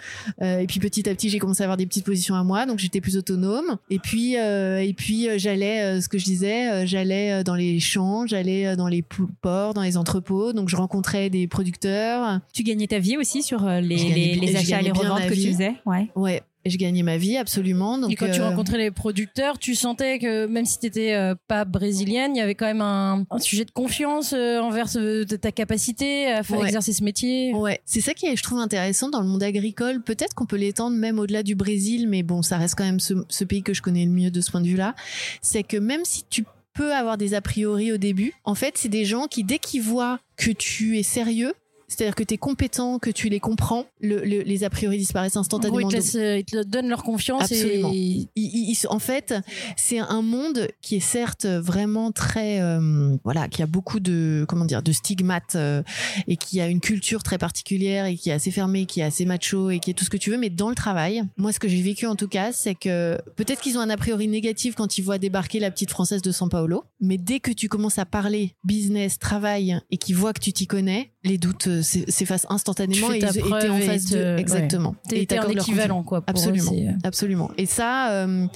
[0.42, 2.66] Euh, et puis, petit à petit, j'ai commencé à avoir des petites positions à moi.
[2.66, 3.78] Donc, j'étais plus autonome.
[3.88, 8.88] Et puis, et puis, j'allais, ce que je disais, j'allais dans les champs, j'allais dans
[8.88, 9.02] les
[9.40, 10.52] ports, dans les entrepôts.
[10.52, 12.40] Donc, je rencontrais des producteurs.
[12.52, 15.74] Tu gagnais ta vie aussi sur les, les, les achats, les reventes que tu faisais?
[15.86, 16.10] Ouais.
[16.14, 16.42] Ouais.
[16.64, 17.98] Et je gagnais ma vie absolument.
[17.98, 21.32] Donc, et quand tu euh, rencontrais les producteurs, tu sentais que même si tu n'étais
[21.48, 25.24] pas brésilienne, il y avait quand même un, un sujet de confiance euh, envers ce-
[25.24, 26.66] ta capacité à faire Ouais.
[26.66, 27.52] exercer ce métier.
[27.54, 30.02] Ouais, c'est ça qui est, je trouve intéressant dans le monde agricole.
[30.02, 33.14] Peut-être qu'on peut l'étendre même au-delà du Brésil, mais bon, ça reste quand même ce,
[33.28, 34.94] ce pays que je connais le mieux de ce point de vue-là.
[35.40, 38.88] C'est que même si tu peux avoir des a priori au début, en fait, c'est
[38.88, 41.52] des gens qui, dès qu'ils voient que tu es sérieux,
[41.92, 45.36] c'est-à-dire que tu es compétent, que tu les comprends, le- le- les a priori disparaissent
[45.36, 45.78] instantanément.
[45.80, 47.90] ils te, Donc, laissent, euh, ils te donnent leur confiance Absolument.
[47.92, 49.34] et ils- ils- ils- en fait,
[49.76, 54.64] c'est un monde qui est certes vraiment très, euh, voilà, qui a beaucoup de, comment
[54.64, 55.82] dire, de stigmates euh,
[56.26, 59.24] et qui a une culture très particulière et qui est assez fermée, qui est assez
[59.24, 60.38] macho et qui est tout ce que tu veux.
[60.38, 63.60] Mais dans le travail, moi, ce que j'ai vécu en tout cas, c'est que peut-être
[63.60, 66.48] qu'ils ont un a priori négatif quand ils voient débarquer la petite française de São
[66.48, 70.52] Paulo, mais dès que tu commences à parler business, travail et qu'ils voient que tu
[70.52, 74.36] t'y connais, les doutes s'e- s'effacent instantanément et ils- preuve en face ouais.
[74.40, 74.94] Exactement.
[75.12, 76.22] Et leur équivalent quoi.
[76.26, 76.72] Absolument.
[76.72, 77.50] euh, Absolument.
[77.58, 78.46] Et ça, euh,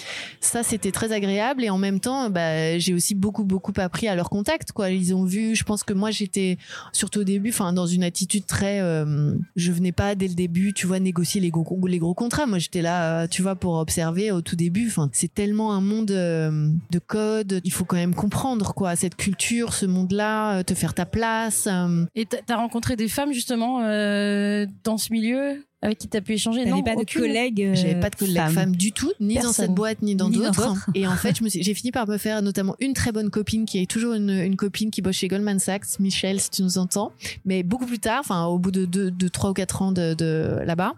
[0.40, 4.14] ça c'était très agréable et en même temps, bah, j'ai aussi beaucoup beaucoup appris à
[4.14, 4.72] leur contact.
[4.72, 5.54] Quoi, ils ont vu.
[5.54, 6.58] Je pense que moi j'étais
[6.92, 8.80] surtout au début, enfin dans une attitude très.
[8.80, 12.46] euh, je venais pas dès le début, tu vois, négocier les gros les gros contrats.
[12.46, 14.86] Moi j'étais là, tu vois, pour observer au tout début.
[14.88, 17.60] Enfin, c'est tellement un monde de code.
[17.64, 21.68] Il faut quand même comprendre quoi cette culture, ce monde-là, te faire ta place.
[22.14, 26.60] Et t'as rencontré des femmes justement euh, dans ce milieu avec qui t'as pu échanger?
[26.60, 28.52] T'avais Non, pas de collègues euh, J'avais pas de collègues femmes.
[28.52, 28.76] femmes.
[28.76, 30.74] du tout, ni dans cette boîte, ni dans Ni d'autres.
[30.94, 33.30] Et en fait, je me suis- j'ai fini par me faire notamment une très bonne
[33.30, 36.62] copine qui est toujours une, une copine qui bosse chez Goldman Sachs, Michel, si tu
[36.62, 37.12] nous entends.
[37.44, 40.14] Mais beaucoup plus tard, enfin, au bout de deux, de trois ou quatre ans de,
[40.14, 40.94] de là-bas.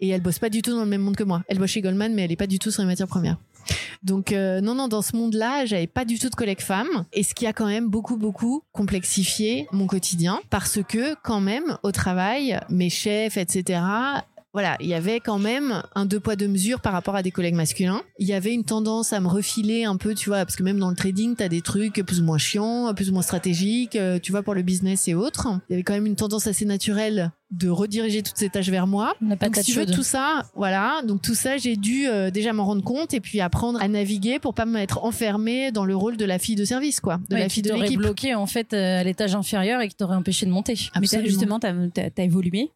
[0.00, 1.42] Et elle bosse pas du tout dans le même monde que moi.
[1.48, 3.38] Elle bosse chez Goldman, mais elle est pas du tout sur les matières premières.
[4.02, 7.22] Donc euh, non non dans ce monde-là j'avais pas du tout de collègues femmes et
[7.22, 11.92] ce qui a quand même beaucoup beaucoup complexifié mon quotidien parce que quand même au
[11.92, 13.80] travail mes chefs etc
[14.54, 17.30] voilà, il y avait quand même un deux poids deux mesures par rapport à des
[17.30, 18.02] collègues masculins.
[18.18, 20.78] Il y avait une tendance à me refiler un peu, tu vois, parce que même
[20.78, 23.94] dans le trading, tu as des trucs plus ou moins chiants, plus ou moins stratégiques,
[23.94, 25.48] euh, tu vois, pour le business et autres.
[25.68, 28.86] Il y avait quand même une tendance assez naturelle de rediriger toutes ces tâches vers
[28.86, 29.14] moi.
[29.22, 31.00] On n'a pas Donc, si tu veux, tout ça, voilà.
[31.06, 34.38] Donc, tout ça, j'ai dû euh, déjà m'en rendre compte et puis apprendre à naviguer
[34.38, 37.18] pour pas m'être enfermée dans le rôle de la fille de service, quoi.
[37.30, 37.98] De Ouais, la fille de t'aurait l'équipe.
[37.98, 40.74] bloqué en fait euh, à l'étage inférieur et qui t'aurait empêché de monter.
[40.94, 41.28] Mais Absolument.
[41.28, 42.70] justement, t'as as, évolué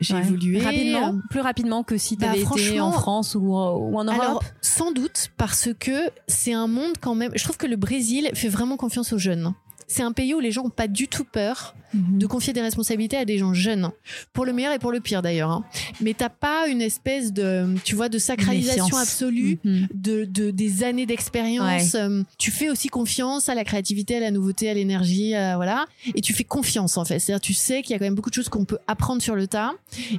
[0.00, 0.20] J'ai Ouais.
[0.20, 0.60] évolué.
[0.60, 3.98] rapidement, euh, plus rapidement que si bah, t'avais été franchement, en France ou, euh, ou
[3.98, 4.20] en Europe.
[4.20, 7.32] Alors, sans doute, parce que c'est un monde quand même.
[7.34, 9.52] Je trouve que le Brésil fait vraiment confiance aux jeunes.
[9.86, 12.18] C'est un pays où les gens n'ont pas du tout peur Mhm.
[12.18, 13.90] de confier des responsabilités à des gens jeunes.
[14.32, 15.50] Pour le meilleur et pour le pire d'ailleurs.
[15.50, 15.64] hein.
[16.00, 19.02] Mais t'as pas une espèce de, tu vois, de sacralisation Méfiance.
[19.02, 19.88] absolue Mhm.
[19.92, 21.94] de, de- des années d'expérience.
[21.94, 25.84] Euh, tu fais aussi confiance à la créativité, à la nouveauté, à l'énergie, à- voilà.
[26.14, 27.18] Et tu fais confiance en fait.
[27.18, 29.34] C'est-à-dire tu sais qu'il y a quand même beaucoup de choses qu'on peut apprendre sur
[29.36, 29.72] le tas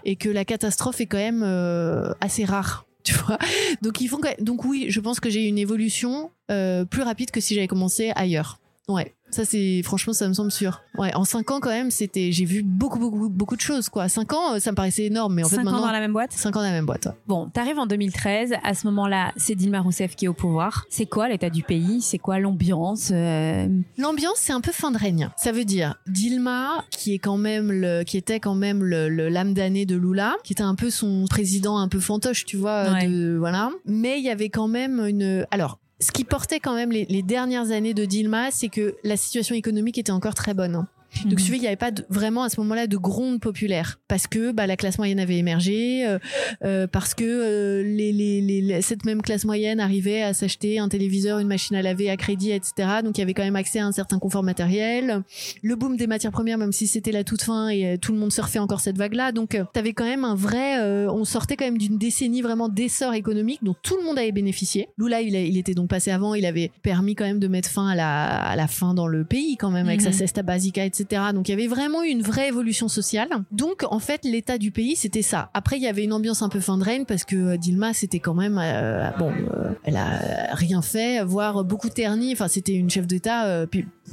[0.05, 2.85] et que la catastrophe est quand même euh, assez rare.
[3.03, 3.39] tu vois.
[3.81, 7.31] Donc ils font donc oui, je pense que j'ai eu une évolution euh, plus rapide
[7.31, 8.59] que si j'avais commencé ailleurs.
[8.87, 9.13] Ouais.
[9.33, 10.81] Ça c'est franchement ça me semble sûr.
[10.97, 14.07] Ouais, en cinq ans quand même, c'était j'ai vu beaucoup beaucoup beaucoup de choses quoi.
[14.07, 16.13] Cinq ans, ça me paraissait énorme, mais en fait Cinq ans maintenant dans la même
[16.13, 16.31] boîte?
[16.33, 17.07] cinq ans dans la même boîte.
[17.07, 17.11] ouais.
[17.27, 18.53] Bon, t'arrives en 2013.
[18.63, 20.85] À ce moment-là, c'est Dilma Rousseff qui est au pouvoir.
[20.89, 22.01] C'est quoi l'état du pays?
[22.01, 23.67] C'est quoi l'ambiance Euh,
[23.97, 25.29] L'ambiance, c'est un peu fin de règne.
[25.37, 29.29] Ça veut dire Dilma, qui est quand même le, qui était quand même le, le-
[29.29, 32.91] l'âme d'année de Lula, qui était un peu son président un peu fantoche, tu vois,
[32.91, 33.07] Ouais.
[33.07, 33.71] de, voilà.
[33.85, 35.79] Mais il y avait quand même une, alors.
[36.03, 39.97] Ce qui portait quand même les, dernières années de Dilma, c'est que la situation économique
[39.97, 40.85] était encore très bonne.
[41.25, 41.35] Donc, Mhm.
[41.37, 44.27] tu vois, il n'y avait pas de- vraiment à ce moment-là de gronde populaire parce
[44.27, 46.19] que bah, la classe moyenne avait émergé, euh,
[46.63, 50.79] euh, parce que euh, les, les, les- les- cette même classe moyenne arrivait à s'acheter
[50.79, 52.73] un téléviseur, une machine à laver à crédit, etc.
[53.03, 55.23] Donc, il y avait quand même accès à un certain confort matériel.
[55.61, 58.31] Le boom des matières premières, même si c'était la toute fin et tout le monde
[58.31, 59.31] surfait encore cette vague-là.
[59.31, 60.79] Donc, tu avais quand même un vrai.
[60.81, 64.31] euh, on sortait quand même d'une décennie vraiment d'essor économique dont tout le monde avait
[64.31, 64.87] bénéficié.
[64.97, 67.69] Lula, il, a- il était donc passé avant, il avait permis quand même de mettre
[67.69, 70.11] fin à la, à la faim dans le pays, quand même, avec Mhm.
[70.11, 71.02] sa cesta basica, etc.
[71.33, 73.29] Donc il y avait vraiment eu une vraie évolution sociale.
[73.51, 75.49] Donc en fait, l'état du pays, c'était ça.
[75.53, 77.93] Après, il y avait une ambiance un peu fin de règne parce que euh, Dilma,
[77.93, 82.33] c'était quand même euh, bon, euh, elle a rien fait, voire beaucoup terni.
[82.33, 83.65] Enfin, c'était une chef d'État euh,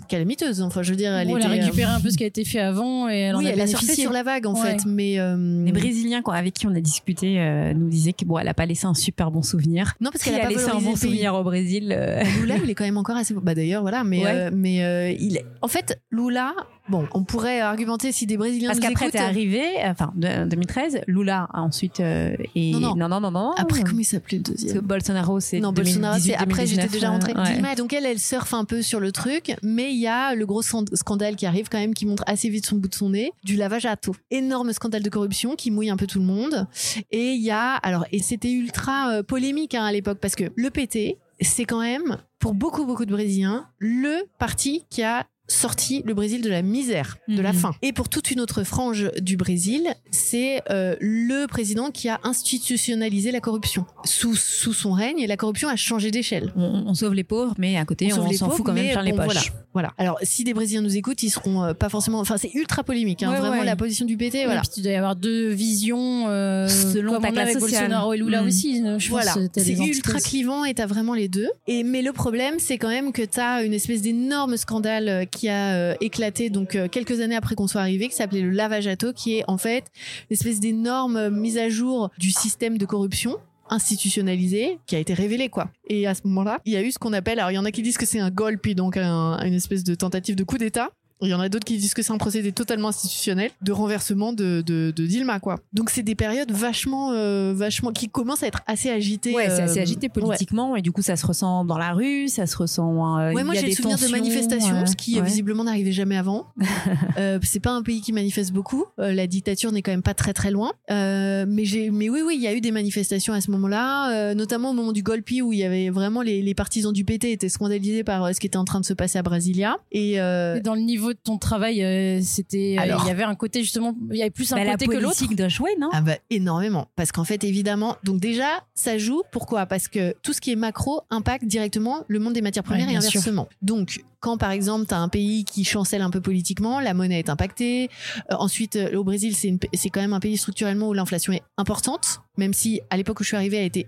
[0.09, 0.61] calamiteuse.
[0.63, 1.49] Enfin, je veux dire, elle Bon, elle était.
[1.49, 3.49] a euh, récupéré un peu ce qui a été fait avant et elle oui, en
[3.49, 4.73] a elle a surfé sur la vague en Ouais.
[4.73, 8.25] fait, mais euh, Les Brésiliens quoi, avec qui on a discuté euh, nous disaient que
[8.25, 9.95] bon, elle a pas laissé un super bon souvenir.
[10.01, 12.69] non parce qu'elle a a pas laissé un bon souvenir au Brésil euh, Lula, il
[12.71, 13.35] est quand même encore assez.
[13.35, 14.31] Bah d'ailleurs, voilà, mais Ouais.
[14.35, 15.45] euh, mais euh, il est.
[15.63, 16.53] En fait, Lula.
[16.91, 21.49] Bon, on pourrait argumenter si des Brésiliens Parce qu'après, t'es arrivé, enfin, de- 2013, Lula
[21.53, 22.95] a ensuite euh, et Non, non.
[22.97, 23.51] non, non, non, non.
[23.57, 26.67] Après, comment il s'appelait le Parce que deuxième Bolsonaro, c'est Non, Bolsonaro, c'est 2018, après,
[26.67, 27.33] j'étais 2019, déjà rentrée.
[27.37, 27.75] euh, ouais.
[27.77, 30.63] Donc elle, elle surfe un peu sur le truc, mais il y a le gros
[30.63, 33.57] scandale qui arrive quand même, qui montre assez vite son bout de son nez, du
[33.57, 34.17] lavage à taux.
[34.31, 36.67] Énorme scandale de corruption qui mouille un peu tout le monde.
[37.13, 40.45] Et il y a, alors, et c'était ultra euh, polémique hein, à l'époque, parce que
[40.57, 46.03] le PT, c'est quand même, pour beaucoup, beaucoup de Brésiliens, le parti qui a sorti
[46.07, 47.59] le Brésil de la misère, de la Mhm.
[47.59, 47.75] faim.
[47.83, 53.33] Et pour toute une autre frange du Brésil, c'est euh, le président qui a institutionnalisé
[53.33, 53.85] la corruption.
[54.05, 56.53] Sous, sous son règne, la corruption a changé d'échelle.
[56.57, 59.13] On, on sauve les pauvres, mais à côté, on, s'en fout quand même plein les
[59.13, 59.25] poches.
[59.27, 59.41] Voilà,
[59.73, 59.93] voilà.
[59.99, 62.19] Alors, si des Brésiliens nous écoutent, ils seront euh, pas forcément.
[62.21, 63.23] Enfin, c'est ultra polémique.
[63.23, 63.65] Hein, Ouais, vraiment, ouais.
[63.65, 64.61] la position du PT, voilà.
[64.63, 67.83] puis tu dois y avoir deux visions euh, Selon comme ta on classe avec sociale.
[67.85, 68.47] Bolsonaro et Lula Mm.
[68.47, 68.83] aussi.
[68.99, 71.49] Je Voilà, c'est ultra clivant et t'as vraiment les deux.
[71.69, 75.49] Et mais le problème, c'est quand même que t'as une espèce d'énorme scandale euh, qui
[75.49, 78.87] a euh, éclaté donc euh, quelques années après qu'on soit arrivé, qui s'appelait le lavage
[78.89, 79.85] à taux, qui est en fait
[80.31, 83.37] une espèce d'énorme euh, mise à jour du système de corruption
[83.71, 85.71] institutionnalisé qui a été révélé quoi.
[85.89, 87.65] Et à ce moment-là, il y a eu ce qu'on appelle, alors il y en
[87.65, 90.59] a qui disent que c'est un golpe, donc un- une espèce de tentative de coup
[90.59, 90.91] d'État.
[91.23, 94.33] Il y en a d'autres qui disent que c'est un procédé totalement institutionnel de renversement
[94.33, 95.59] de, de, de Dilma quoi.
[95.73, 99.35] Donc c'est des périodes vachement euh, vachement qui commencent à être assez agitées.
[99.35, 100.21] Ouais, c'est euh, assez agité ouais.
[100.23, 103.19] politiquement et du coup ça se ressent dans la rue, ça se ressent.
[103.19, 105.17] euh, Ouais, moi il y a j'ai le des souvenir de manifestations, euh, ce qui
[105.17, 105.27] euh, ouais.
[105.27, 106.47] visiblement n'arrivait jamais avant.
[107.19, 108.85] euh, c'est pas un pays qui manifeste beaucoup.
[108.99, 110.73] Euh, la dictature n'est quand même pas très très loin.
[110.91, 114.11] Euh, mais j'ai, mais oui oui, il y a eu des manifestations à ce moment-là,
[114.13, 117.05] euh, notamment au moment du Golpi où il y avait vraiment les, les partisans du
[117.05, 119.77] PT étaient scandalisés par euh, ce qui était en train de se passer à Brasilia.
[119.93, 123.03] Et euh, Et Dans le niveau de ton travail, euh, c'était, euh, Alors.
[123.05, 124.93] il y avait un côté justement, il y avait plus un Bah, la côté que
[124.93, 125.17] l'autre.
[125.19, 125.89] politique doit jouer, non?
[125.93, 129.67] Ah bah énormément parce qu'en fait évidemment donc déjà ça joue pourquoi?
[129.67, 132.95] Parce que tout ce qui est macro impacte directement le monde des matières premières Ouais,
[132.95, 133.11] et sûr.
[133.21, 136.95] inversement donc quand par exemple tu as un pays qui chancelle un peu politiquement la
[136.95, 137.89] monnaie est impactée
[138.31, 141.43] Euh, ensuite au Brésil c'est une- c'est quand même un pays structurellement où l'inflation est
[141.59, 143.87] importante même si à l'époque où je suis arrivée elle était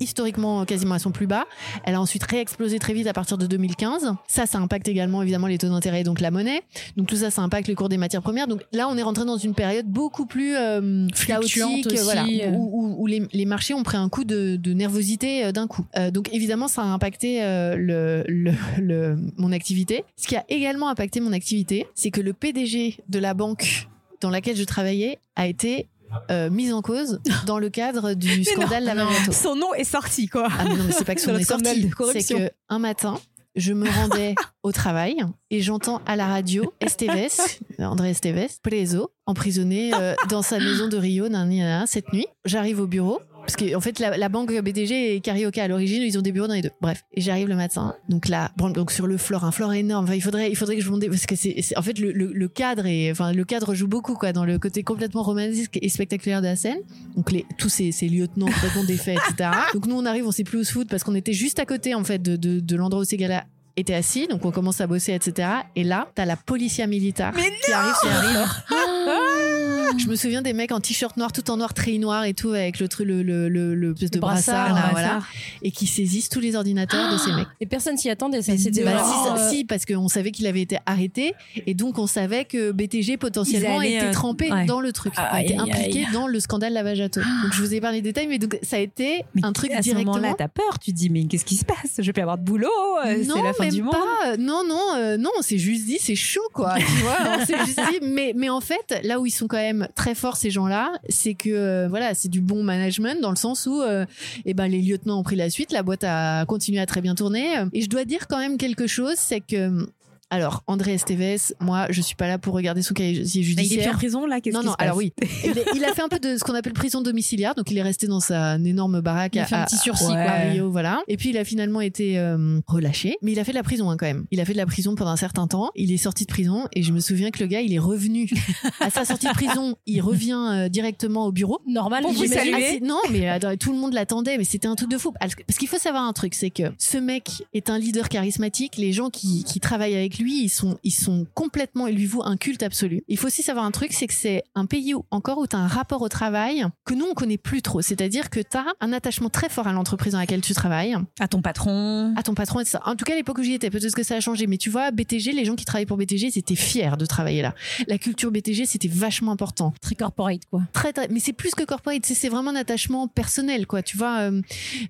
[0.00, 1.46] historiquement quasiment à son plus bas.
[1.84, 4.14] Elle a ensuite réexplosé très vite à partir de 2015.
[4.26, 6.62] Ça, ça impacte également évidemment les taux d'intérêt et donc la monnaie.
[6.96, 8.46] Donc tout ça, ça impacte le cours des matières premières.
[8.48, 12.24] Donc là, on est rentré dans une période beaucoup plus euh, Fluctuante chaotique, aussi, voilà,
[12.24, 12.50] euh.
[12.52, 15.66] où, où- où les, les marchés ont pris un coup de, de nervosité euh, d'un
[15.66, 15.84] coup.
[15.96, 20.04] Euh, donc évidemment, ça a impacté le, le, le- mon activité.
[20.16, 23.88] Ce qui a également impacté mon activité, c'est que le PDG de la banque
[24.20, 25.86] dans laquelle je travaillais a été
[26.30, 28.84] euh, mis en cause dans le cadre du scandale.
[28.84, 29.32] Lavallato.
[29.32, 30.48] Son nom est sorti, quoi.
[30.50, 31.82] Ah mais non, mais c'est pas que son le est sorti.
[31.82, 32.38] C'est corruption.
[32.38, 33.18] que un matin,
[33.54, 35.16] je me rendais au travail
[35.50, 37.40] et j'entends à la radio Esteves,
[37.78, 42.26] André Esteves, preso, emprisonné euh, dans sa maison de Rio nan, nan, nan, cette nuit.
[42.44, 43.20] J'arrive au bureau.
[43.48, 46.32] Parce que en fait la, la banque BTG et Carioca à l'origine ils ont des
[46.32, 46.70] bureaux dans les deux.
[46.82, 50.04] Bref et j'arrive le matin donc là bon, donc sur le floor un floor énorme.
[50.04, 52.30] Enfin, il faudrait il faudrait que je monte parce que c'est en fait le, le,
[52.30, 55.88] le cadre et enfin le cadre joue beaucoup quoi dans le côté complètement romanesque et
[55.88, 56.76] spectaculaire de la scène.
[57.16, 59.48] Donc les tous ces, ces lieutenants complètement défaits etc.
[59.72, 61.64] Donc nous on arrive on sait plus où se foutre parce qu'on était juste à
[61.64, 63.44] côté en fait de, de, de l'endroit où ces gars-là
[63.78, 65.48] étaient assis donc on commence à bosser etc.
[65.74, 67.32] Et là t'as la policia militaire
[67.64, 69.47] qui arrive sur la rive
[69.96, 72.50] Je me souviens des mecs en t-shirt noir, tout en noir, treillis noir et tout,
[72.50, 75.20] avec le truc, le, le, le, le de brassard, brassard, là, voilà,
[75.62, 77.46] et qui saisissent tous les ordinateurs de ces mecs.
[77.60, 78.42] Et personne s'y attendait.
[78.42, 78.56] ça.
[78.56, 81.34] C'était Bah, si, euh, si, parce qu'on savait qu'il avait été arrêté
[81.66, 84.66] et donc on savait que BTG potentiellement était euh, trempé ouais.
[84.66, 87.20] dans le truc, Aïe, était impliqué dans le scandale Lavajato.
[87.20, 89.70] Donc je vous ai parlé des détails, mais donc ça a été Mais un truc
[89.72, 90.14] à ce directement.
[90.16, 90.78] moment-là, t'as peur.
[90.80, 91.94] Tu te dis, mais qu'est-ce qui se passe?
[91.98, 92.68] Je vais plus avoir de boulot.
[93.06, 93.92] euh, C'est la fin même du monde.
[93.94, 94.36] pas.
[94.38, 95.30] Non, non, euh, non.
[95.38, 96.74] On s'est juste dit, c'est chaud, quoi.
[96.76, 97.98] Tu vois, on s'est juste dit.
[98.02, 101.34] Mais, mais en fait, là où ils sont quand même très forts ces gens-là, c'est
[101.34, 104.06] que euh, voilà, c'est du bon management dans le sens où, euh,
[104.44, 107.14] eh ben, les lieutenants ont pris la suite, la boîte a continué à très bien
[107.14, 107.54] tourner.
[107.72, 109.86] Et je dois dire quand même quelque chose, c'est que
[110.30, 113.42] alors André Esteves, moi, je suis pas là pour regarder son casier Mais il est
[113.42, 113.90] judiciaire.
[113.94, 114.40] en prison là.
[114.40, 115.12] Qu'est-ce Non, non, se passe alors oui.
[115.44, 117.78] Il, est- il a fait un peu de ce qu'on appelle prison domiciliaire, donc il
[117.78, 120.14] est resté dans sa énorme baraque Il a à, fait un petit sursis, quoi.
[120.50, 121.02] Rio, voilà.
[121.08, 123.90] Et puis il a finalement été euh, relâché, mais il a fait de la prison
[123.90, 124.26] hein, quand même.
[124.30, 125.70] Il a fait de la prison pendant un certain temps.
[125.74, 128.28] Il est sorti de prison et je me souviens que le gars, il est revenu
[128.80, 129.76] à sa sortie de prison.
[129.86, 131.60] Il revient euh, directement au bureau.
[131.66, 132.02] normal.
[132.02, 132.78] Pour vous saluer.
[132.82, 135.12] Ah, non, mais attends, tout le monde l'attendait, mais c'était un truc de fou.
[135.18, 138.76] Parce qu'il faut savoir un truc, c'est que ce mec est un leader charismatique.
[138.76, 142.22] Les gens qui, qui travaillent avec lui, ils sont, ils sont complètement, ils lui vouent
[142.24, 143.02] un culte absolu.
[143.08, 145.56] Il faut aussi savoir un truc, c'est que c'est un pays où, encore où tu
[145.56, 147.80] as un rapport au travail que nous, on connaît plus trop.
[147.82, 151.28] C'est-à-dire que tu as un attachement très fort à l'entreprise dans laquelle tu travailles, À
[151.28, 152.14] ton patron.
[152.16, 152.82] à ton patron et tout ça.
[152.84, 154.70] En tout cas, à l'époque où j'y étais, peut-être que ça a changé, mais tu
[154.70, 157.54] vois, BTG, les gens qui travaillaient pour BTG, ils étaient fiers de travailler là.
[157.86, 160.62] La culture BTG, c'était vachement important Très corporate, quoi.
[160.72, 164.18] très, très- mais c'est plus que corporate c'est vraiment un attachement personnel quoi tu vois
[164.20, 164.40] euh,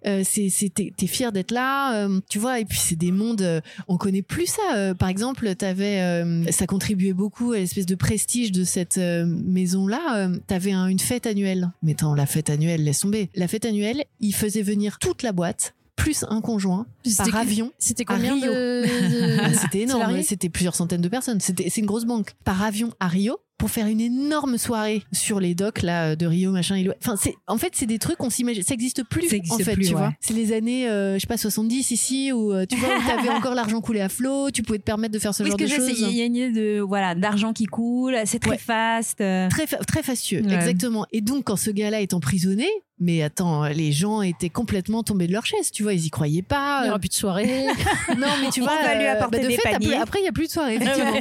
[0.07, 3.61] euh, c'est t'es fier d'être là euh, tu vois et puis c'est des mondes euh,
[3.89, 5.18] on connaît plus ça euh, par exemple
[5.57, 10.87] t'avais euh, ça contribuait beaucoup à l'espèce de prestige de cette maison là t'avais un-
[10.87, 14.63] une fête annuelle mais attends la fête annuelle laisse tomber la fête annuelle ils faisaient
[14.63, 18.47] venir toute la boîte plus un conjoint par avion C'était combien Rio.
[18.47, 21.41] de, de- ah, c'était énorme, c'était plusieurs centaines de personnes.
[21.41, 22.35] C'était, c'est une grosse banque.
[22.45, 26.53] Par avion à Rio pour faire une énorme soirée sur les docks là de Rio
[26.53, 26.77] machin.
[26.77, 28.63] et Enfin, c'est en fait c'est des trucs qu'on s'imagine.
[28.63, 29.99] Ça existe plus Ça existe en fait, plus, tu ouais.
[30.01, 30.13] vois.
[30.21, 33.29] C'est les années, euh, je sais pas 70 ici où euh, tu vois où t'avais
[33.37, 35.65] encore l'argent coulé à flot, tu pouvais te permettre de faire ce Oui, genre de
[35.65, 36.01] que je sais, choses.
[36.11, 38.17] il y a une idée de voilà d'argent qui coule.
[38.25, 38.59] C'est très Ouais.
[38.59, 39.21] fast.
[39.21, 39.49] euh.
[39.49, 40.55] Très, fa- très fastueux, Ouais.
[40.55, 41.05] exactement.
[41.13, 42.67] Et donc, quand ce gars-là est emprisonné,
[43.01, 46.43] mais attends, les gens étaient complètement tombés de leur chaise, tu vois, ils y croyaient
[46.43, 46.81] pas.
[46.81, 47.67] Il n'y aura plus de soirée.
[48.19, 49.87] Non, mais tu On vois, va lui euh, apporter bah, de des fait, t'as paniers.
[49.89, 51.21] plus- après, il y a plus de soirée, effectivement.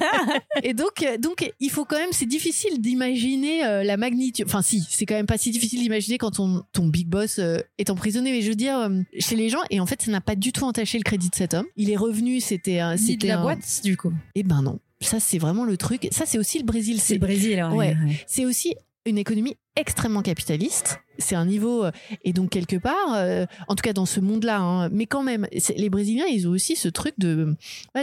[0.64, 4.46] Et donc, euh, donc, il faut quand même, difficile d'imaginer euh, la magnitude.
[4.48, 7.58] Enfin, si, c'est quand même pas si difficile d'imaginer quand ton, ton big boss euh,
[7.78, 8.32] est emprisonné.
[8.32, 10.52] Mais je veux dire, euh, chez les gens, et en fait, ça n'a pas du
[10.52, 11.66] tout entaché le crédit de cet homme.
[11.76, 14.14] Il est revenu, c'était un, Ni de la un- boîte, du coup.
[14.36, 14.80] Eh ben non.
[15.02, 16.08] Ça, c'est vraiment le truc.
[16.12, 17.00] Ça, c'est aussi le Brésil.
[17.00, 17.64] C'est le Brésil.
[17.74, 17.96] Ouais.
[18.26, 18.74] c'est aussi
[19.06, 21.00] une économie extrêmement capitaliste.
[21.20, 21.92] C'est un niveau euh,
[22.24, 25.48] et donc quelque part, euh, en tout cas dans ce monde-là, hein, mais quand même,
[25.76, 27.56] les Brésiliens, ils ont aussi ce truc de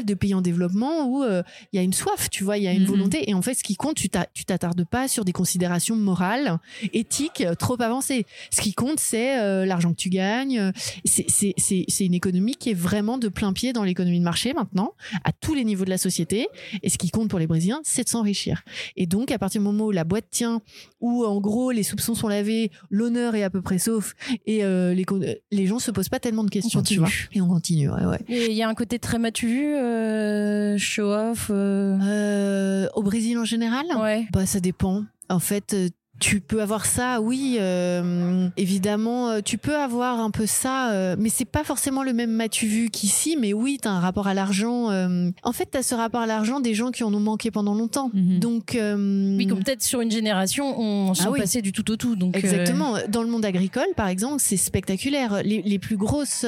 [0.04, 2.66] de pays en développement où euh, il y a une soif, tu vois, il y
[2.66, 2.88] a une Mhm.
[2.88, 5.94] volonté et en fait, ce qui compte, tu t'a- tu t'attardes pas sur des considérations
[5.94, 6.58] morales,
[6.92, 8.26] éthiques trop avancées.
[8.50, 10.72] Ce qui compte, c'est euh, l'argent que tu gagnes.
[11.04, 15.30] C'est une économie qui est vraiment de plein pied dans l'économie de marché maintenant, à
[15.30, 16.48] tous les niveaux de la société.
[16.82, 18.62] Et ce qui compte pour les Brésiliens, c'est de s'enrichir.
[18.96, 20.60] Et donc, à partir du moment où la boîte tient,
[21.00, 24.14] où en gros les soupçons sont lavés, l'honneur est à peu près sauf,
[24.46, 25.04] et euh, les,
[25.50, 26.82] les gens se posent pas tellement de questions.
[26.82, 27.08] tu vois.
[27.32, 28.20] Et on continue, ouais, ouais.
[28.28, 31.48] Et il y a un côté très matu, euh, show-off.
[31.50, 33.84] euh, Euh, au Brésil en général?
[33.98, 34.26] Ouais.
[34.32, 35.04] Bah, ça dépend.
[35.28, 35.88] En fait, euh,
[36.20, 41.16] tu peux avoir ça, oui, euh, évidemment, euh, tu peux avoir un peu ça, euh,
[41.18, 44.26] mais c'est pas forcément le même matu vu qu'ici, mais oui, tu as un rapport
[44.26, 44.90] à l'argent.
[44.90, 47.50] euh, en fait, tu as ce rapport à l'argent des gens qui en ont manqué
[47.50, 48.10] pendant longtemps.
[48.14, 48.38] Mhm.
[48.38, 51.40] Donc, euh, Oui, comme peut-être sur une génération, on s'en Ah oui.
[51.40, 52.16] passait du tout au tout.
[52.16, 52.94] Donc, euh, Exactement.
[53.08, 55.42] Dans le monde agricole, par exemple, c'est spectaculaire.
[55.44, 56.46] Les, les plus grosses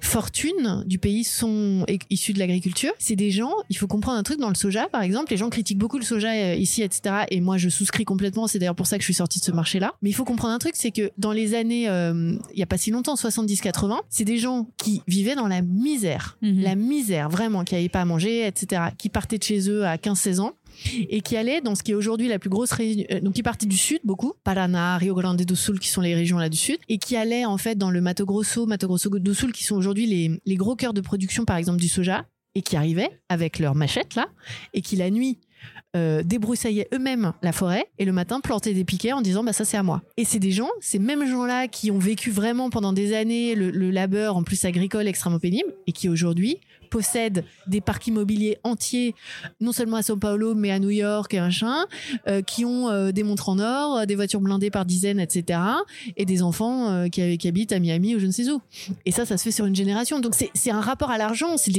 [0.00, 2.92] fortunes du pays sont issues de l'agriculture.
[2.98, 5.30] C'est des gens, il faut comprendre un truc dans le soja, par exemple.
[5.30, 7.24] Les gens critiquent beaucoup le soja ici, etc.
[7.30, 8.46] Et moi, je souscris complètement.
[8.46, 9.94] C'est d'ailleurs pour ça que je suis sortie de ce marché-là.
[10.02, 12.66] Mais il faut comprendre un truc, c'est que dans les années, euh, il y a
[12.66, 16.38] pas si longtemps, 70-80, c'est des gens qui vivaient dans la misère.
[16.42, 16.60] Mhm.
[16.60, 18.82] La misère, vraiment, qui n'avaient pas à manger, etc.
[18.98, 20.52] Qui partaient de chez eux à 15-16 ans
[21.08, 23.42] et qui allaient dans ce qui est aujourd'hui la plus grosse région, euh, donc qui
[23.42, 26.56] partaient du sud beaucoup, Paraná, Rio Grande do Sul qui sont les régions là du
[26.56, 29.64] sud, et qui allaient en fait dans le Mato Grosso, Mato Grosso do Sul qui
[29.64, 33.20] sont aujourd'hui les, les gros cœurs de production par exemple du soja, et qui arrivaient
[33.28, 34.28] avec leurs machettes là,
[34.74, 35.38] et qui la nuit
[35.96, 39.64] euh, débrousaillaient eux-mêmes la forêt et le matin plantaient des piquets en disant bah ça
[39.64, 40.02] c'est à moi.
[40.16, 43.70] Et c'est des gens, ces mêmes gens-là qui ont vécu vraiment pendant des années le,
[43.70, 49.14] le labeur en plus agricole extrêmement pénible et qui aujourd'hui possèdent des parcs immobiliers entiers,
[49.60, 51.84] non seulement à São Paulo, mais à New York et machin,
[52.26, 55.60] euh, qui ont euh, des montres en or, euh, des voitures blindées par dizaines, etc.
[56.16, 58.60] Et des enfants euh, qui, qui habitent à Miami ou je ne sais où.
[59.06, 60.20] Et ça, ça se fait sur une génération.
[60.20, 61.70] Donc c'est un rapport à l'argent, c'est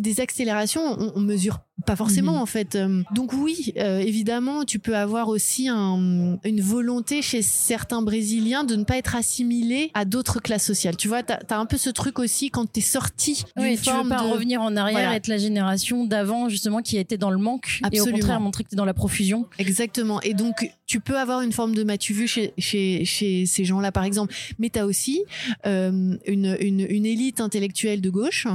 [0.00, 2.38] des, accélérations, on, on mesure pas forcément Mhm.
[2.42, 2.78] en fait.
[3.14, 8.84] Donc oui, évidemment, tu peux avoir aussi un- une volonté chez certains Brésiliens de ne
[8.84, 10.96] pas être assimilés à d'autres classes sociales.
[10.96, 13.88] Tu vois, t'as as un peu ce truc aussi quand t'es sorti d'une Oui, tu
[13.90, 14.28] veux forme pas de...
[14.32, 15.16] revenir en arrière, Voilà.
[15.16, 18.18] être la génération d'avant justement qui été dans le manque et au Absolument.
[18.18, 19.46] contraire montrer que t'es dans la profusion.
[19.58, 20.20] Exactement.
[20.22, 23.92] Et donc, tu peux avoir une forme de matu vu chez, chez, chez ces gens-là,
[23.92, 24.34] par exemple.
[24.58, 25.22] Mais tu as aussi
[25.64, 28.46] euh, une, une, une élite intellectuelle de gauche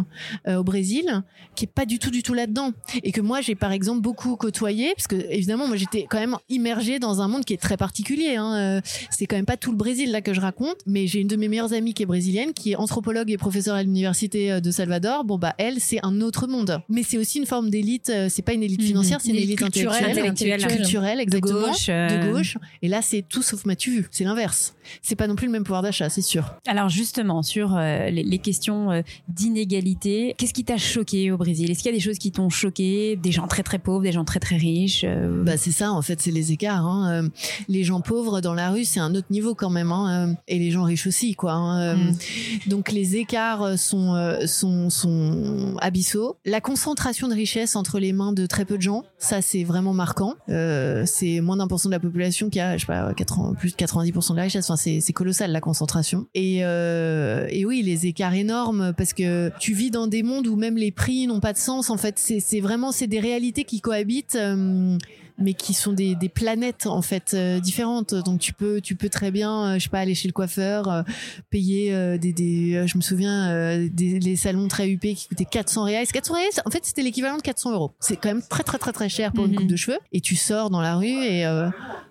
[0.47, 1.23] euh, au Brésil
[1.55, 2.73] qui est pas du tout, du tout là-dedans.
[3.01, 6.35] Et que moi, j'ai par exemple beaucoup côtoyé, parce que évidemment, moi, j'étais quand même
[6.49, 8.35] immergée dans un monde qui est très particulier.
[8.35, 8.53] Hein.
[8.55, 11.27] Euh, C'est quand même pas tout le Brésil là que je raconte, mais j'ai une
[11.27, 14.69] de mes meilleures amies qui est brésilienne, qui est anthropologue et professeure à l'université de
[14.71, 15.23] Salvador.
[15.23, 16.81] Bon, bah, elle, c'est un autre monde.
[16.87, 18.11] Mais c'est aussi une forme d'élite.
[18.29, 20.81] C'est pas une élite financière, c'est une Une élite élite culturelle, intellectuelle, intellectuelle.
[20.83, 21.87] culturelle, de exactement gauche.
[21.89, 22.57] euh, de gauche.
[22.81, 24.07] Et là, c'est tout sauf Mathieu vu.
[24.11, 24.75] C'est l'inverse.
[25.01, 26.55] C'est pas non plus le même pouvoir d'achat, c'est sûr.
[26.67, 31.71] Alors justement, sur euh, les, les questions euh, d'inégalité, qu'est-ce qui t'a choqué au Brésil?
[31.71, 33.15] Est-ce qu'il y a des choses qui t'ont choqué?
[33.15, 36.01] Des gens très très pauvres, des gens très très riches euh, Bah, c'est ça, en
[36.01, 36.85] fait, c'est les écarts.
[36.85, 37.29] hein.
[37.67, 39.91] Les gens pauvres dans la rue, c'est un autre niveau quand même.
[39.91, 40.35] hein.
[40.47, 41.53] Et les gens riches aussi, quoi.
[41.53, 41.95] hein.
[41.95, 42.13] Mm.
[42.67, 46.37] Donc, les écarts sont, sont, sont abyssaux.
[46.45, 49.93] La concentration de richesse entre les mains de très peu de gens, ça, c'est vraiment
[49.93, 50.35] marquant.
[50.47, 52.16] C'est moins d'un pour cent de la population
[52.49, 54.69] qui a, je sais pas, 80, plus de 90% de la richesse.
[54.69, 56.27] Enfin, c'est colossal, la concentration.
[56.33, 60.55] Et, euh, et oui, les écarts énormes parce que tu vis dans des mondes où
[60.55, 61.89] même les prix n'ont pas de sens.
[61.89, 64.35] En fait, c'est vraiment, c'est des réalités qui cohabitent.
[64.35, 64.97] euh,
[65.39, 68.13] mais qui sont des, des planètes en fait euh, différentes.
[68.15, 70.87] Donc tu peux tu peux très bien euh, je sais pas aller chez le coiffeur
[70.89, 71.03] euh,
[71.49, 75.27] payer euh, des, des euh, je me souviens euh, des les salons très huppés qui
[75.27, 77.91] coûtaient 400 reais 400 reais en fait c'était l'équivalent de 400 euros.
[77.99, 79.57] C'est quand même très très très très cher pour une Mhm.
[79.57, 79.97] coupe de cheveux.
[80.11, 81.69] Et tu sors dans la rue et euh,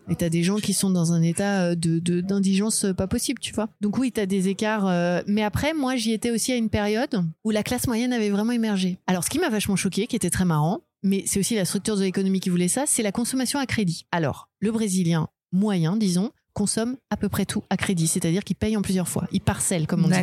[0.09, 3.69] et t'as des gens qui sont dans un état de d'indigence pas possible tu vois.
[3.81, 7.25] Donc oui t'as des écarts euh, mais après moi j'y étais aussi à une période
[7.45, 8.99] où la classe moyenne avait vraiment émergé.
[9.07, 11.97] Alors ce qui m'a vachement choqué qui était très marrant mais c'est aussi la structure
[11.97, 14.07] de l'économie qui voulait ça, c'est la consommation à crédit.
[14.11, 18.77] Alors, le Brésilien moyen, disons, consomme à peu près tout à crédit, c'est-à-dire qu'il paye
[18.77, 20.15] en plusieurs fois, il parcelle comme on dit.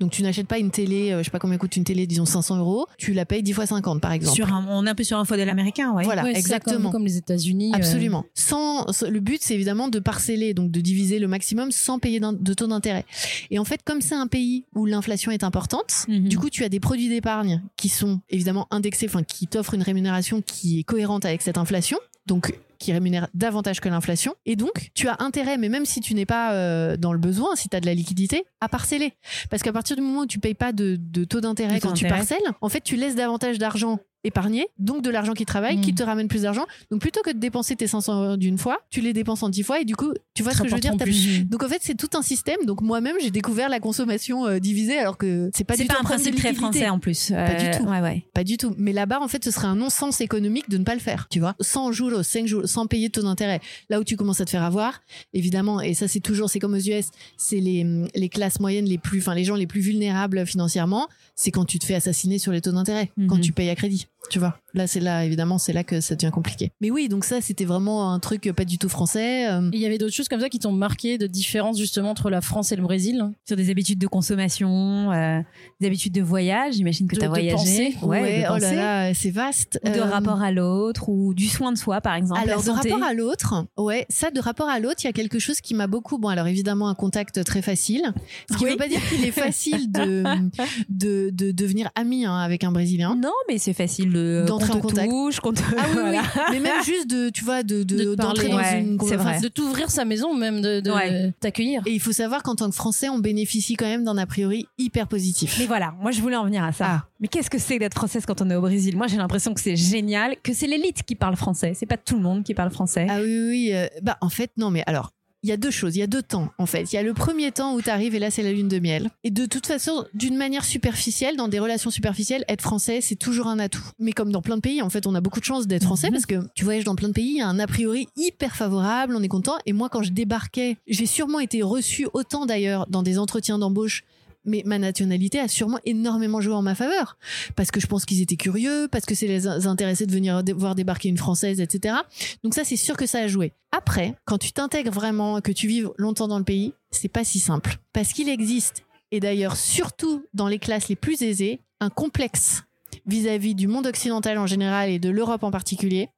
[0.00, 2.24] Donc tu n'achètes pas une télé, euh, je sais pas combien coûte une télé, disons
[2.24, 4.34] 500 euros, tu la payes 10 fois 50 par exemple.
[4.34, 6.04] Sur un, on est un peu sur un modèle américain, ouais.
[6.04, 6.84] Voilà, Ouais, exactement.
[6.84, 7.72] comme, comme les États-Unis.
[7.74, 8.24] euh, Absolument.
[8.34, 12.54] Sans, le but, c'est évidemment de parceller, donc de diviser le maximum sans payer de
[12.54, 13.04] taux d'intérêt.
[13.50, 16.28] Et en fait, comme c'est un pays où l'inflation est importante, Mhm.
[16.28, 19.82] du coup, tu as des produits d'épargne qui sont évidemment indexés, enfin, qui t'offrent une
[19.82, 21.98] rémunération qui est cohérente avec cette inflation.
[22.26, 24.34] Donc, qui rémunère davantage que l'inflation.
[24.46, 27.56] Et donc, tu as intérêt, mais même si tu n'es pas euh, dans le besoin,
[27.56, 29.14] si tu as de la liquidité, à parceller.
[29.50, 32.06] Parce qu'à partir du moment où tu payes pas de, de taux d'intérêt quand tu
[32.06, 35.80] parcelles, en fait, tu laisses davantage d'argent épargné, donc de l'argent qui travaille, Mm.
[35.82, 36.64] qui te ramène plus d'argent.
[36.90, 39.62] Donc, plutôt que de dépenser tes 500 euros d'une fois, tu les dépenses en 10
[39.62, 41.44] fois et du coup, tu vois ce que je veux dire plus.
[41.44, 42.64] donc en fait c'est tout un système.
[42.66, 46.00] Donc moi-même j'ai découvert la consommation euh, divisée alors que c'est pas du pas tout
[46.00, 47.30] un principe très français en plus.
[47.30, 47.84] Pas du tout.
[47.84, 48.24] Ouais, ouais.
[48.34, 48.74] Pas du tout.
[48.78, 51.40] Mais là-bas, en fait, ce serait un non-sens économique de ne pas le faire, tu
[51.40, 51.54] vois.
[51.60, 53.60] 100 jours, 5 jours, sans payer de taux d'intérêt.
[53.90, 55.00] Là où tu commences à te faire avoir,
[55.32, 57.06] évidemment, et ça, c'est toujours, c'est comme aux US,
[57.36, 61.50] c'est les, les classes moyennes les plus, enfin, les gens les plus vulnérables financièrement, c'est
[61.50, 63.26] quand tu te fais assassiner sur les taux d'intérêt, Mhm.
[63.26, 64.58] quand tu payes à crédit, tu vois.
[64.74, 66.72] Là, c'est là, évidemment, c'est là que ça devient compliqué.
[66.80, 69.48] Mais oui, donc ça, c'était vraiment un truc pas du tout français.
[69.50, 72.28] euh, Il y avait d'autres choses comme ça qui t'ont marqué de différence justement entre
[72.30, 73.24] la France et le Brésil.
[73.46, 75.40] Sur des habitudes de consommation, euh,
[75.80, 77.54] des habitudes de voyage, j'imagine que tu as de voyagé.
[77.56, 77.94] pensée.
[78.02, 79.78] Ouais, ouais, de oh là là, c'est vaste.
[79.84, 82.40] Ou de Euh, rapport à l'autre, ou du soin de soi, par exemple.
[82.42, 82.90] Alors, de santé.
[82.92, 85.74] rapport à l'autre, ouais, ça, de rapport à l'autre, il y a quelque chose qui
[85.74, 86.18] m'a beaucoup.
[86.18, 88.02] Bon, alors évidemment, un contact très facile.
[88.50, 88.72] Ce qui ne Oui.
[88.72, 90.24] veut pas dire qu'il est facile de,
[90.88, 93.16] de, de devenir ami hein, avec un Brésilien.
[93.16, 95.10] Non, mais c'est facile de D'entrer qu'on en te contact.
[95.10, 96.22] touche, qu'on te- Ah oui, voilà.
[96.22, 96.40] oui.
[96.52, 98.50] Mais même juste de, tu vois, de, de, De te d'entrer parler.
[98.50, 99.40] dans Ouais, une c'est vrai.
[99.40, 101.32] De t'ouvrir sa maison même, de, de Ouais.
[101.40, 101.82] t'accueillir.
[101.86, 104.66] Et il faut savoir qu'en tant que Français, on bénéficie quand même d'un a priori
[104.78, 105.56] hyper positif.
[105.58, 106.86] Mais voilà, moi je voulais en venir à ça.
[106.88, 107.04] Ah.
[107.20, 108.96] Mais qu'est-ce que c'est d'être française quand on est au Brésil?
[108.96, 111.72] Moi j'ai l'impression que c'est génial, que c'est l'élite qui parle français.
[111.74, 113.06] C'est pas tout le monde qui parle français.
[113.08, 113.70] Ah oui, oui, oui.
[113.74, 115.10] euh, bah, en fait, non, mais alors.
[115.44, 116.90] Il y a deux choses, il y a deux temps en fait.
[116.90, 118.78] Il y a le premier temps où tu arrives et là c'est la lune de
[118.78, 119.10] miel.
[119.24, 123.46] Et de toute façon, d'une manière superficielle, dans des relations superficielles, être français c'est toujours
[123.48, 123.84] un atout.
[123.98, 126.06] Mais comme dans plein de pays, en fait, on a beaucoup de chance d'être français
[126.06, 126.12] Mhm.
[126.14, 128.56] parce que tu voyages dans plein de pays, il y a un a priori hyper
[128.56, 129.58] favorable, on est content.
[129.66, 134.02] Et moi, quand je débarquais, j'ai sûrement été reçue autant d'ailleurs dans des entretiens d'embauche.
[134.44, 137.16] Mais ma nationalité a sûrement énormément joué en ma faveur.
[137.56, 140.42] Parce que je pense qu'ils étaient curieux, parce que c'est les in- intéressés de venir
[140.56, 141.94] voir débarquer une Française, etc.
[142.42, 143.52] Donc ça, c'est sûr que ça a joué.
[143.72, 147.40] Après, quand tu t'intègres vraiment, que tu vives longtemps dans le pays, c'est pas si
[147.40, 147.76] simple.
[147.92, 152.62] Parce qu'il existe, et d'ailleurs surtout dans les classes les plus aisées, un complexe
[153.06, 156.08] vis-à-vis du monde occidental en général et de l'Europe en particulier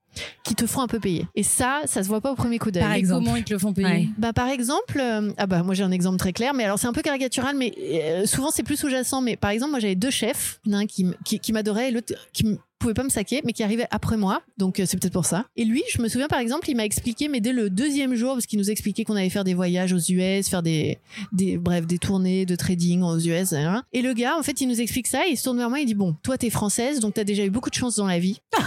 [0.44, 1.26] qui te font un peu payer.
[1.34, 2.82] Et ça, ça se voit pas au premier coup d'œil.
[2.82, 3.24] Par exemple.
[3.24, 4.08] comment ils te le font payer Ouais.
[4.18, 6.86] Bah par exemple, euh, ah bah moi j'ai un exemple très clair, mais alors c'est
[6.86, 9.20] un peu caricatural, mais euh, souvent c'est plus sous-jacent.
[9.22, 11.52] Mais par exemple, moi j'avais deux chefs, Il y en a un qui, qui, qui
[11.52, 12.44] m'adorait et l'autre qui
[12.78, 15.46] pouvait pas me saquer, mais qui arrivait après moi, donc euh, c'est peut-être pour ça.
[15.56, 18.34] Et lui, je me souviens par exemple, il m'a expliqué, mais dès le deuxième jour,
[18.34, 20.98] parce qu'il nous expliquait qu'on allait faire des voyages aux US, faire des,
[21.32, 23.54] des bref, des tournées de trading aux US.
[23.54, 23.82] hein.
[23.94, 25.80] Et le gars, en fait, il nous explique ça, et il se tourne vers moi,
[25.80, 28.18] il dit bon, toi t'es française, donc t'as déjà eu beaucoup de chance dans la
[28.18, 28.40] vie.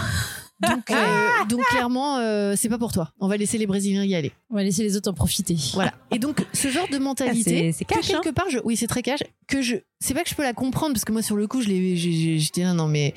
[0.60, 3.12] Donc, euh, donc clairement, euh, c'est pas pour toi.
[3.20, 4.32] On va laisser les Brésiliens y aller.
[4.50, 5.56] On va laisser les autres en profiter.
[5.74, 5.92] Voilà.
[6.10, 8.20] Et donc, ce genre de mentalité, Ah, c'est- c'est que cash, hein.
[8.22, 10.52] quelque part, je, oui, c'est très cash, que je, c'est pas que je peux la
[10.52, 13.14] comprendre, parce que moi, sur le coup, je l'ai, j'étais là, non, mais,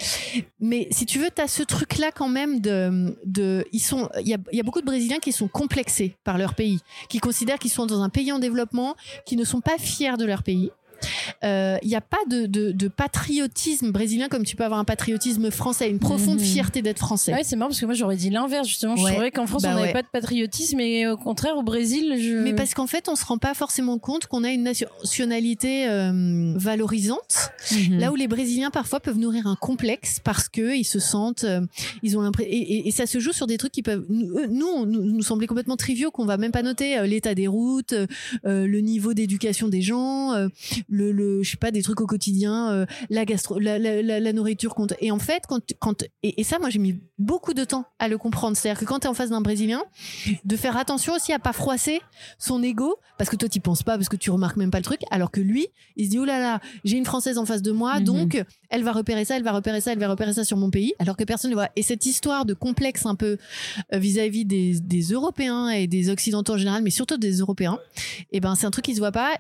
[0.60, 4.34] mais si tu veux, t'as ce truc-là quand même de, de, ils sont, il y
[4.34, 6.80] a, il y a beaucoup de Brésiliens qui sont complexés par leur pays,
[7.10, 10.26] qui considèrent qu'ils sont dans un pays en développement, qui ne sont pas fiers de
[10.26, 10.72] leur pays.
[11.44, 14.86] Euh, Il n'y a pas de, de, de patriotisme brésilien comme tu peux avoir un
[14.86, 16.46] patriotisme français, une profonde Mhm.
[16.46, 17.34] fierté d'être français.
[17.34, 18.96] Ouais, c'est marrant parce que moi j'aurais dit l'inverse justement.
[18.96, 19.12] Je Ouais.
[19.14, 19.94] trouvais qu'en France Bah on n'avait ouais.
[19.94, 22.36] pas de patriotisme et au contraire au Brésil, je.
[22.44, 26.54] Mais parce qu'en fait, on se rend pas forcément compte qu'on a une nationalité euh,
[26.56, 28.00] valorisante, Mhm.
[28.00, 31.62] là où les Brésiliens parfois peuvent nourrir un complexe parce que ils se sentent, euh,
[32.04, 34.48] ils ont l'impression, et, et- et ça se joue sur des trucs qui peuvent, nous,
[34.50, 37.94] nous, nous, nous sembler complètement triviaux, qu'on va même pas noter euh, l'état des routes,
[37.94, 38.08] euh,
[38.46, 40.48] euh, le niveau d'éducation des gens, euh,
[40.94, 44.20] le, le, je sais pas, des trucs au quotidien, euh, la gastro, la, la, la,
[44.20, 44.94] la nourriture compte.
[45.00, 48.08] Et en fait, quand, quand, et, et ça, moi, j'ai mis beaucoup de temps à
[48.08, 48.56] le comprendre.
[48.56, 49.84] C'est-à-dire que quand tu es en face d'un Brésilien,
[50.46, 52.00] de faire attention aussi à pas froisser
[52.38, 54.84] son ego, parce que toi, tu penses pas, parce que tu remarques même pas le
[54.84, 57.62] truc, alors que lui, il se dit, oh là là, j'ai une Française en face
[57.62, 58.04] de moi, Mhm.
[58.06, 60.70] donc elle va repérer ça, elle va repérer ça, elle va repérer ça sur mon
[60.72, 61.70] pays, alors que personne ne voit.
[61.76, 63.38] Et cette histoire de complexe un peu
[63.94, 67.80] euh, vis-à-vis des, des Européens et des Occidentaux en général, mais surtout des Européens,
[68.32, 69.32] et ben c'est un truc qui se voit pas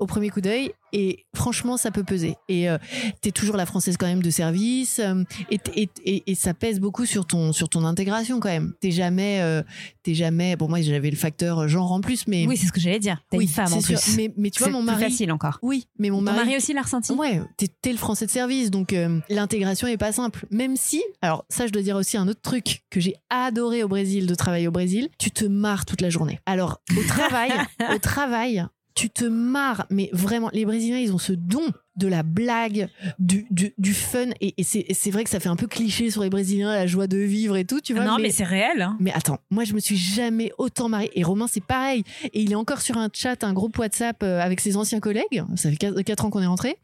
[0.00, 2.76] au premier coup d'œil et franchement ça peut peser et euh,
[3.20, 6.52] t'es toujours la française quand même de service euh, et, t- et, et, et ça
[6.52, 9.62] pèse beaucoup sur ton sur ton intégration quand même t'es jamais euh,
[10.02, 12.80] t'es jamais bon moi j'avais le facteur genre en plus mais Oui, c'est ce que
[12.80, 13.22] j'allais dire.
[13.30, 14.02] T'as oui, une femme en c'est plus.
[14.02, 14.14] sûr.
[14.16, 15.58] mais mais tu vois mon mari facile encore.
[15.62, 17.12] oui mais mon Ton mari, mari aussi l'a ressenti?
[17.12, 20.46] Ouais, t'es t'es le français de service, donc euh, l'intégration est pas simple.
[20.50, 23.88] Même si, alors ça, je dois dire aussi un autre truc que j'ai adoré au
[23.88, 26.40] Brésil, de travailler au Brésil, tu te marres toute la journée.
[26.46, 27.52] Alors au travail,
[27.94, 28.64] au travail,
[29.00, 32.88] tu te marres, mais vraiment, les Brésiliens, ils ont ce don de la blague,
[33.18, 36.22] du, du, du fun, et, et c'est vrai que ça fait un peu cliché sur
[36.22, 38.04] les Brésiliens, la joie de vivre et tout, tu vois.
[38.04, 38.80] non, mais, c'est réel.
[38.80, 38.96] hein.
[39.00, 41.10] Mais attends, moi je me suis jamais autant mariée.
[41.14, 42.04] Et Romain c'est pareil.
[42.32, 45.42] Et il est encore sur un chat, un groupe WhatsApp euh, avec ses anciens collègues.
[45.56, 46.78] Ça fait 4, ans qu'on est rentrés.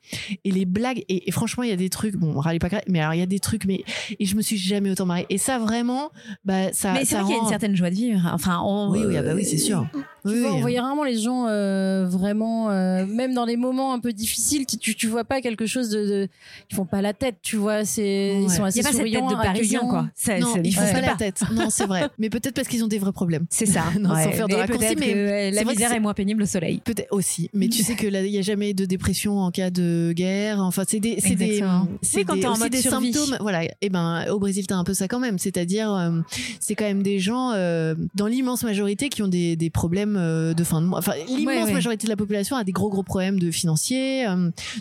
[0.45, 2.83] Et les blagues, et, et franchement il y a des trucs, bon, râlez pas, grave,
[2.89, 3.85] mais alors il y a des trucs, mais
[4.19, 5.27] et je me suis jamais autant mariée.
[5.31, 6.11] Et ça vraiment,
[6.45, 6.93] bah ça.
[6.93, 8.29] mais c'est vrai qu'il y a une certaine joie de vivre.
[8.33, 8.91] Enfin, on...
[8.91, 9.87] Oui, oui, ah bah oui, c'est sûr.
[9.93, 9.99] Tu
[10.33, 10.57] Oui, vois, oui.
[10.57, 14.67] on voyait rarement les gens euh, vraiment, euh, même dans les moments un peu difficiles,
[14.67, 16.29] tu, tu, tu vois pas quelque chose de, de-
[16.71, 18.49] ils font pas la tête, tu vois, c'est, ils Ouais.
[18.49, 20.09] sont Il assez n'y a pas cette tête souriants, de parisien, quoi.
[20.15, 21.43] Ça, Non, ça- ils font pas la tête.
[21.53, 22.09] Non, c'est vrai.
[22.19, 23.47] Mais peut-être parce qu'ils ont des vrais problèmes.
[23.51, 23.85] C'est ça.
[24.01, 26.47] Non, sans faire de Mais raccourci, peut-être mais la misère c'est- est moins pénible au
[26.47, 26.81] soleil.
[26.85, 29.71] Peut-être aussi, mais tu sais que là, il y a jamais de dépression en cas
[29.71, 30.61] de guerre.
[30.61, 31.63] Enfin, c'est des, c'est des,
[32.03, 33.13] c'est Oui, quand des, t'es en aussi mode des survie.
[33.13, 33.37] symptômes.
[33.41, 33.63] Voilà.
[33.81, 35.39] Et ben, au Brésil, t'as un peu ça quand même.
[35.39, 36.21] C'est-à-dire, euh,
[36.61, 40.55] c'est quand même des gens euh, dans l'immense majorité qui ont des, des problèmes euh,
[40.55, 40.99] de fin de mois.
[40.99, 41.73] Enfin, l'immense Ouais, ouais.
[41.73, 44.27] majorité de la population a des gros gros problèmes de financiers,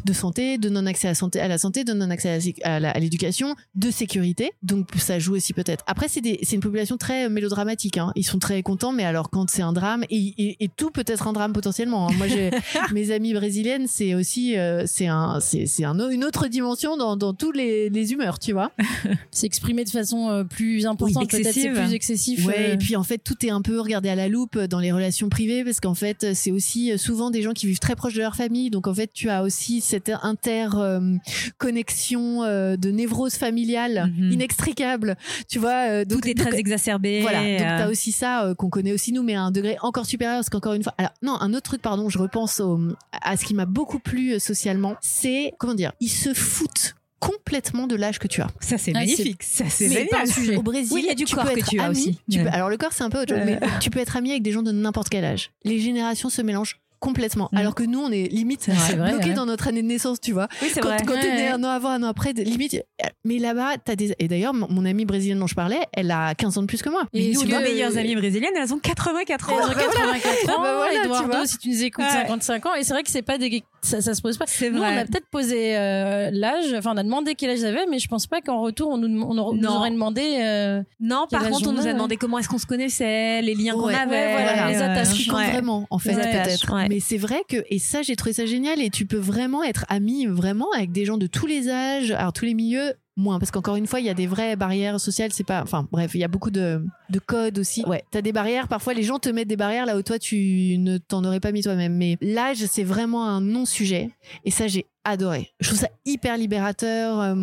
[0.06, 3.00] de santé, de non accès à la santé, à la santé, de non accès à
[3.00, 4.52] l'éducation, de sécurité.
[4.64, 5.84] Donc ça joue aussi peut-être.
[5.88, 6.22] Après, c'est
[6.54, 7.98] une population très mélodramatique.
[7.98, 8.12] Hein.
[8.16, 11.04] Ils sont très contents, mais alors quand c'est un drame et, et, et tout peut
[11.08, 12.08] être un drame potentiellement.
[12.08, 12.14] hein.
[12.18, 12.28] Moi,
[12.94, 15.40] mes amies brésiliennes, c'est aussi euh, c'est un
[15.86, 18.72] un, une autre dimension dans dans tous les, les humeurs, tu vois.
[19.32, 21.74] C'est exprimé de façon euh, plus importante, peut-être c'est excessive.
[21.74, 22.46] plus excessif.
[22.46, 24.80] Ouais, euh, et puis en fait, tout est un peu regardé à la loupe dans
[24.80, 27.96] les relations privées parce qu'en fait, c'est aussi euh, souvent des gens qui vivent très
[27.96, 28.70] proches de leur famille.
[28.70, 34.32] Donc en fait, tu as aussi cette inter-connexion euh, de névrose familiale Mhm.
[34.32, 35.16] inextricable.
[35.50, 37.22] Tu vois, euh, donc, Tout est donc, très exacerbé.
[37.22, 39.78] voilà, donc euh, t'as aussi ça euh, qu'on connaît aussi nous, mais à un degré
[39.82, 42.80] encore supérieur, parce qu'encore une fois, alors non, un autre truc, pardon, je repense au-
[43.22, 47.88] à ce qui m'a beaucoup plu euh, socialement, c'est comment dire, ils se foutent complètement
[47.88, 48.48] de l'âge que tu as.
[48.60, 49.42] Ça, c'est Ah, magnifique.
[49.42, 50.28] Ça, c'est Mais génial.
[50.28, 50.56] sujet.
[50.58, 51.98] Au Brésil, Oui, il y a du tu corps peux que être tu as ami,
[52.00, 52.20] aussi.
[52.30, 52.52] tu peux- Ouais.
[52.52, 54.52] alors le corps c'est un peu autre chose, mais tu peux être ami avec des
[54.52, 55.50] gens de n'importe quel âge.
[55.64, 57.50] Les générations se mélangent complètement.
[57.52, 57.58] Mm.
[57.58, 59.34] Alors que nous, on est limite bloqué ouais.
[59.34, 60.48] dans notre année de naissance, tu vois.
[60.62, 60.98] Oui, c'est Quand, vrai.
[61.06, 61.50] quand t'es né Ouais.
[61.50, 62.82] un an avant, un an après, limite.
[63.24, 64.14] Mais là-bas, t'as des.
[64.20, 66.90] Et d'ailleurs, mon, amie brésilienne dont je parlais, elle a 15 ans de plus que
[66.90, 67.04] moi.
[67.14, 69.54] Mais nous, Nos meilleures amies brésiliennes, elles ont 84 ans.
[69.58, 71.46] Elles ont 84 ans, Ah bah voilà, tu Eduardo, vois.
[71.48, 72.12] si tu nous écoutes, Ouais.
[72.12, 72.76] 55 ans.
[72.76, 73.64] Et c'est vrai que c'est pas des...
[73.82, 74.46] ça, ça se pose pas.
[74.48, 77.86] C'est Nous, on a peut-être posé euh, l'âge, enfin, on a demandé quel âge j'avais,
[77.90, 80.38] mais je pense pas qu'en retour, on nous, on aurait- nous aurait demandé.
[80.42, 81.94] euh, Non, par contre, on nous a, ouais.
[81.94, 84.12] demandé comment est-ce qu'on se connaissait, les liens qu'on Ouais, avait.
[84.12, 85.14] ouais, voilà, les euh, attaches.
[85.14, 85.52] Qui ouais.
[85.52, 86.74] vraiment, en fait, peut-être.
[86.90, 89.86] Mais c'est vrai que, et ça, j'ai trouvé ça génial, et tu peux vraiment être
[89.90, 93.40] ami, vraiment, avec des gens de tous les âges, alors tous les milieux, moins.
[93.40, 96.12] Parce qu'encore une fois il y a des vraies barrières sociales c'est pas enfin bref
[96.16, 97.84] il y a beaucoup de, de codes aussi.
[97.86, 98.04] Ouais.
[98.12, 100.98] T'as des barrières parfois les gens te mettent des barrières là où toi tu ne
[100.98, 101.96] t'en aurais pas mis toi-même.
[101.96, 104.10] Mais l'âge c'est vraiment un non sujet
[104.44, 105.52] et ça j'ai adoré.
[105.60, 107.36] Je trouve ça hyper libérateur euh,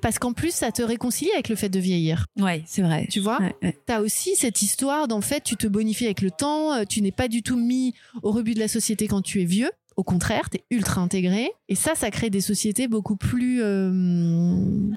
[0.00, 2.26] parce qu'en plus ça te réconcilie avec le fait de vieillir.
[2.38, 3.06] Ouais, c'est vrai.
[3.10, 3.78] tu vois Ouais, ouais.
[3.86, 7.12] T'as aussi cette histoire d'en fait, tu te bonifies avec le temps, euh, tu n'es
[7.12, 9.70] pas du tout mis au rebut de la société quand tu es vieux.
[10.00, 11.50] Au contraire, t'es ultra intégré.
[11.68, 13.90] Et ça, ça crée des sociétés beaucoup plus euh,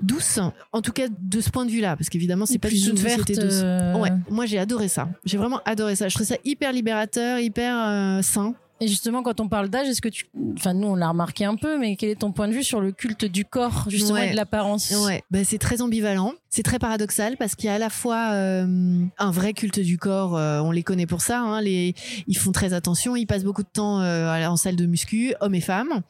[0.01, 0.39] douces.
[0.72, 1.97] En tout cas, de ce point de vue-là.
[1.97, 3.60] Parce qu'évidemment, c'est pas du tout une société douce.
[3.64, 5.10] euh, Ouais, moi j'ai adoré ça.
[5.26, 6.08] J'ai vraiment adoré ça.
[6.08, 8.56] Je trouve ça hyper libérateur, hyper euh, sain.
[8.84, 10.25] Et justement, quand on parle d'âge, est-ce que tu.
[10.57, 12.81] Enfin, nous, on l'a remarqué un peu, mais quel est ton point de vue sur
[12.81, 14.27] le culte du corps, justement, Ouais.
[14.27, 16.34] et de l'apparence Ouais, bah, c'est très ambivalent.
[16.49, 19.97] C'est très paradoxal parce qu'il y a à la fois euh, un vrai culte du
[19.97, 21.39] corps, euh, on les connaît pour ça.
[21.39, 21.95] Hein, les,
[22.27, 25.55] ils font très attention, ils passent beaucoup de temps euh, en salle de muscu, hommes
[25.55, 26.01] et femmes.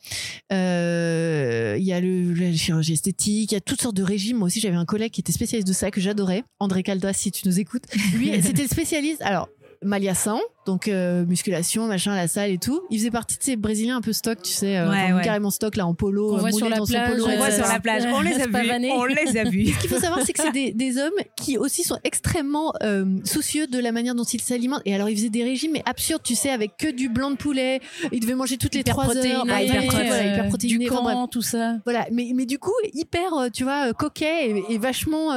[0.50, 4.38] Il y a le, la chirurgie esthétique, il y a toutes sortes de régimes.
[4.38, 7.32] Moi aussi, j'avais un collègue qui était spécialiste de ça que j'adorais, André Caldas, si
[7.32, 7.84] tu nous écoutes.
[8.16, 9.22] Lui, c'était le spécialiste.
[9.22, 9.48] Alors.
[9.84, 12.82] Maliassan, donc euh, musculation, machin, la salle et tout.
[12.90, 15.24] Il faisait partie de ces Brésiliens un peu stock, tu sais, euh, Ouais, enfin, ouais.
[15.24, 17.80] carrément stock là en polo, euh, voit sur la plage, polo, On voit sur la
[17.80, 18.90] plage, on les a vus.
[18.92, 19.68] On les a vus.
[19.68, 23.06] Ce qu'il faut savoir, c'est que c'est des, des hommes qui aussi sont extrêmement euh,
[23.26, 24.82] soucieux de la manière dont ils s'alimentent.
[24.86, 27.36] Et alors, ils faisaient des régimes, mais absurdes, tu sais, avec que du blanc de
[27.36, 27.82] poulet.
[28.12, 29.12] Ils devaient manger toutes les trois heures.
[29.14, 30.86] protéiné, Ah, hyper, voilà, hyper protéiné.
[30.86, 31.76] Du Enfin, camp, tout ça.
[31.86, 35.30] Voilà, mais, mais du coup, hyper, tu vois, coquet et, et vachement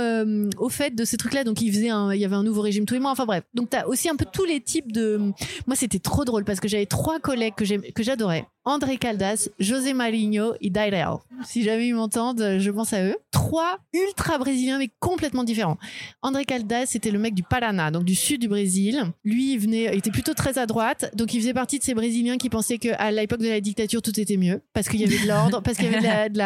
[0.59, 1.43] au fait de ces trucs-là.
[1.45, 3.11] Donc, il faisait il y avait un nouveau régime tous les mois.
[3.11, 3.43] Enfin, bref.
[3.55, 5.33] Donc, t'as aussi un peu tous les types de.
[5.67, 8.47] Moi, c'était trop drôle parce que j'avais trois collègues que j'adorais.
[8.67, 11.07] André Caldas, José Marinho et Dairel.
[11.45, 13.17] Si jamais ils m'entendent, je pense à eux.
[13.31, 15.79] Trois ultra brésiliens, mais complètement différents.
[16.21, 19.05] André Caldas, c'était le mec du Paraná, donc du sud du Brésil.
[19.25, 21.95] Lui, il venait, il était plutôt très à droite, donc il faisait partie de ces
[21.95, 25.23] Brésiliens qui pensaient qu'à l'époque de la dictature, tout était mieux, parce qu'il y avait
[25.23, 26.37] de l'ordre, parce qu'il y avait de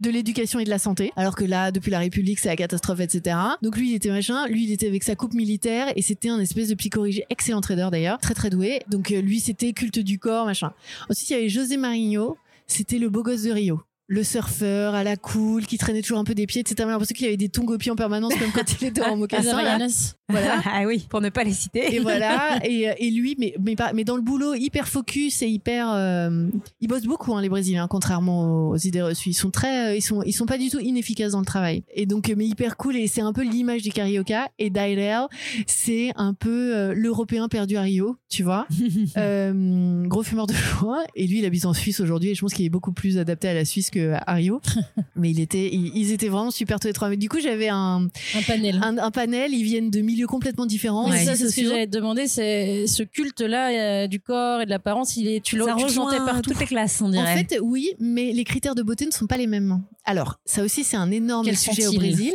[0.00, 1.12] de l'éducation et de la santé.
[1.16, 3.36] Alors que là, depuis la République, c'est la catastrophe, etc.
[3.62, 6.38] Donc lui, il était machin, lui, il était avec sa coupe militaire, et c'était un
[6.38, 8.82] espèce de psychorigé, excellent trader d'ailleurs, très très doué.
[8.88, 10.72] Donc euh, lui, c'était culte du corps, machin.
[11.08, 12.36] Ensuite, il y avait José Marinho,
[12.66, 13.82] c'était le beau gosse de Rio.
[14.08, 16.62] Le surfeur à la cool, qui traînait toujours un peu des pieds.
[16.66, 19.10] C'était l'impression qu'il avait des tongs aux pieds en permanence, comme quand il était en
[19.10, 19.58] Les mocassin.
[20.28, 20.60] Voilà.
[20.64, 21.94] ah oui, pour ne pas les citer.
[21.94, 22.58] Et voilà.
[22.64, 25.88] Et, et lui, mais, mais, pas, mais dans le boulot, hyper focus et hyper.
[25.92, 26.48] euh,
[26.80, 29.30] ils bossent beaucoup, hein, les Brésiliens, contrairement aux idées reçues.
[29.30, 29.90] Ils sont très.
[29.92, 31.84] euh, Ils sont, ils sont pas du tout inefficaces dans le travail.
[31.94, 32.96] Et donc, euh, mais hyper cool.
[32.96, 34.48] Et c'est un peu l'image du carioca.
[34.58, 35.26] Et Dairel,
[35.68, 38.66] c'est un peu euh, l'Européen perdu à Rio, tu vois.
[39.16, 41.04] Euh, gros fumeur de joint.
[41.14, 42.30] Et lui, il habite en Suisse aujourd'hui.
[42.30, 44.60] Et je pense qu'il est beaucoup plus adapté à la Suisse qu'à Rio.
[45.16, 47.08] mais il était, ils, ils étaient vraiment super tous les trois.
[47.08, 48.80] Mais du coup, j'avais un, Un panel.
[48.82, 49.52] un, un panel.
[49.52, 51.08] Ils viennent de milieux complètement différents.
[51.08, 53.70] Oui, aussi ça, c'est ce que j'allais te demander, c'est ce culte-là
[54.04, 56.50] euh, du corps et de l'apparence, il est, tu le, rejoint partout.
[56.50, 57.44] toutes les classes, on En dirait.
[57.44, 59.82] fait, oui, mais les critères de beauté ne sont pas les mêmes.
[60.04, 62.34] Alors, ça aussi, c'est un énorme sujet au Brésil,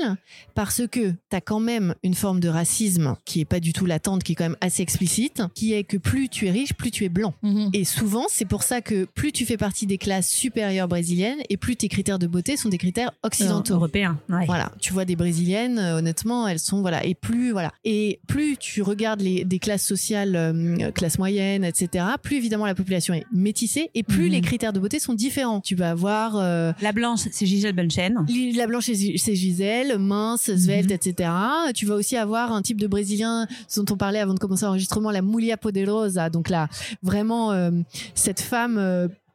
[0.55, 3.85] parce que tu as quand même une forme de racisme qui est pas du tout
[3.85, 6.91] latente, qui est quand même assez explicite, qui est que plus tu es riche, plus
[6.91, 7.33] tu es blanc.
[7.43, 7.69] Mhm.
[7.73, 11.57] Et souvent, c'est pour ça que plus tu fais partie des classes supérieures brésiliennes, et
[11.57, 13.75] plus tes critères de beauté sont des critères occidentaux.
[13.75, 14.17] Européen.
[14.29, 14.45] Ouais.
[14.45, 18.57] Voilà, tu vois des brésiliennes, euh, honnêtement, elles sont voilà, et plus voilà, et plus
[18.57, 22.05] tu regardes les des classes sociales, euh, classe moyenne, etc.
[22.21, 24.31] Plus évidemment la population est métissée, et plus Mhm.
[24.31, 25.59] les critères de beauté sont différents.
[25.61, 28.25] Tu vas avoir euh, La blanche, c'est Gisèle Bunchen.
[28.55, 30.91] la blanche, c'est Gisèle, mince, svelte, Mhm.
[30.95, 31.29] etc.
[31.73, 35.11] Tu vas aussi avoir un type de brésilien dont on parlait avant de commencer l'enregistrement,
[35.11, 36.67] la Mulia Poderosa, donc là
[37.03, 37.71] vraiment euh,
[38.15, 38.77] cette femme.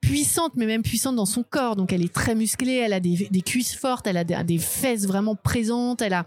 [0.07, 3.01] Euh, puissante mais même puissante dans son corps donc elle est très musclée elle a
[3.01, 6.25] des, des cuisses fortes elle a des, des fesses vraiment présentes elle a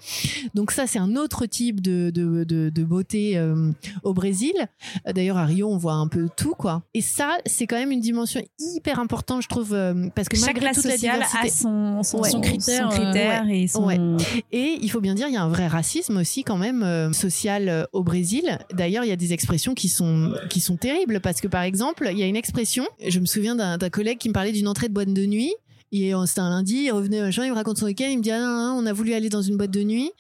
[0.54, 3.72] donc ça c'est un autre type de, de, de, de beauté euh,
[4.04, 4.54] au Brésil
[5.08, 7.92] Euh, d'ailleurs à Rio on voit un peu tout quoi et ça c'est quand même
[7.92, 11.14] une dimension hyper importante je trouve euh, parce que Chaque malgré classe toute la sociale
[11.16, 12.30] diversité a son, son, Ouais.
[12.32, 13.86] son critère, Son critère et son.
[13.86, 13.98] Ouais.
[14.52, 17.14] et il faut bien dire, il y a un vrai racisme aussi quand même euh,
[17.14, 18.58] social euh, au Brésil.
[18.74, 22.08] D'ailleurs, il y a des expressions qui sont qui sont terribles parce que par exemple,
[22.12, 22.86] il y a une expression.
[23.08, 25.54] Je me souviens d'un d'un collègue qui me parlait d'une entrée de boîte de nuit.
[25.92, 28.76] C'était un lundi, il revenait machin, il me raconte son week-end, il me dit ah
[28.76, 30.12] on a voulu aller dans une boîte de nuit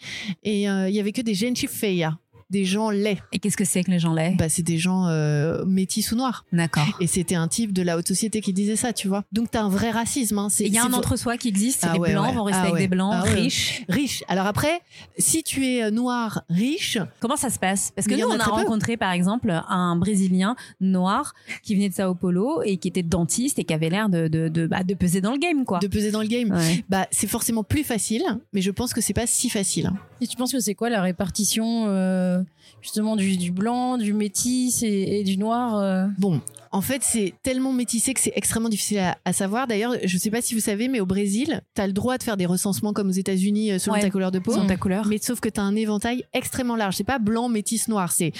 [0.43, 2.18] et euh, il y avait que des gente feia,
[2.50, 3.20] des gens laids.
[3.32, 4.36] Et qu'est-ce que c'est que les gens laids?
[4.38, 6.45] Bah c'est des gens euh, métis ou noirs.
[6.52, 6.84] D'accord.
[7.00, 9.24] Et c'était un type de la haute société qui disait ça, tu vois.
[9.32, 10.38] Donc t'as un vrai racisme.
[10.39, 10.47] Hein.
[10.60, 12.34] Il y a un entre-soi qui existe, Ah les ouais, blancs ouais.
[12.36, 12.80] vont rester Ah avec ouais.
[12.82, 13.34] des blancs Ah ouais.
[13.34, 13.84] riches.
[13.89, 14.24] riche.
[14.28, 14.82] Alors après,
[15.18, 17.91] si tu es euh, noir riche, Comment ça se passe?
[17.95, 18.52] Parce que nous, a on a peu.
[18.52, 21.34] rencontré par exemple un Brésilien noir
[21.64, 24.47] qui venait de Sao Paulo et qui était dentiste et qui avait l'air de, de,
[24.47, 25.80] de, bah, de peser dans le game, quoi.
[25.80, 26.84] de peser dans le game, Ouais.
[26.89, 28.24] bah c'est forcément plus facile,
[28.54, 29.91] mais je pense que c'est pas si facile.
[30.22, 32.39] Et tu penses que c'est quoi la répartition euh,
[32.82, 36.08] justement du, du blanc, du métis et, et du noir euh.
[36.18, 36.42] Bon,
[36.72, 39.66] En fait, c'est tellement métissé que c'est extrêmement difficile à, à savoir.
[39.68, 42.24] D'ailleurs, je sais pas si vous savez, mais au Brésil, tu as le droit de
[42.24, 44.02] faire des recensements comme aux États-Unis euh, selon Ouais.
[44.02, 44.54] ta couleur de peau.
[44.54, 45.08] Selon ta couleur.
[45.08, 46.96] Mais sauf que tu as un éventail extrêmement large.
[46.96, 48.12] C'est pas blanc, métis, noir.
[48.12, 48.34] C'est,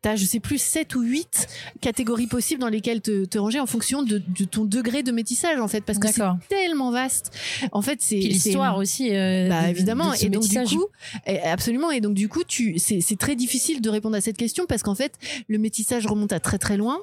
[0.00, 1.46] t'as, je sais plus, 7 ou 8
[1.80, 5.58] catégories possibles dans lesquelles te, te ranger en fonction de, de ton degré de métissage,
[5.60, 5.80] en fait.
[5.80, 7.32] Parce que c'est tellement vaste.
[7.72, 8.16] En fait, c'est.
[8.16, 9.10] L'histoire aussi.
[9.14, 10.76] euh, bah de- évidemment de et donc du métissage.
[10.76, 10.86] coup
[11.26, 14.36] eh, absolument et donc du coup tu c'est c'est très difficile de répondre à cette
[14.36, 15.14] question parce qu'en fait
[15.48, 16.98] le métissage remonte à très très loin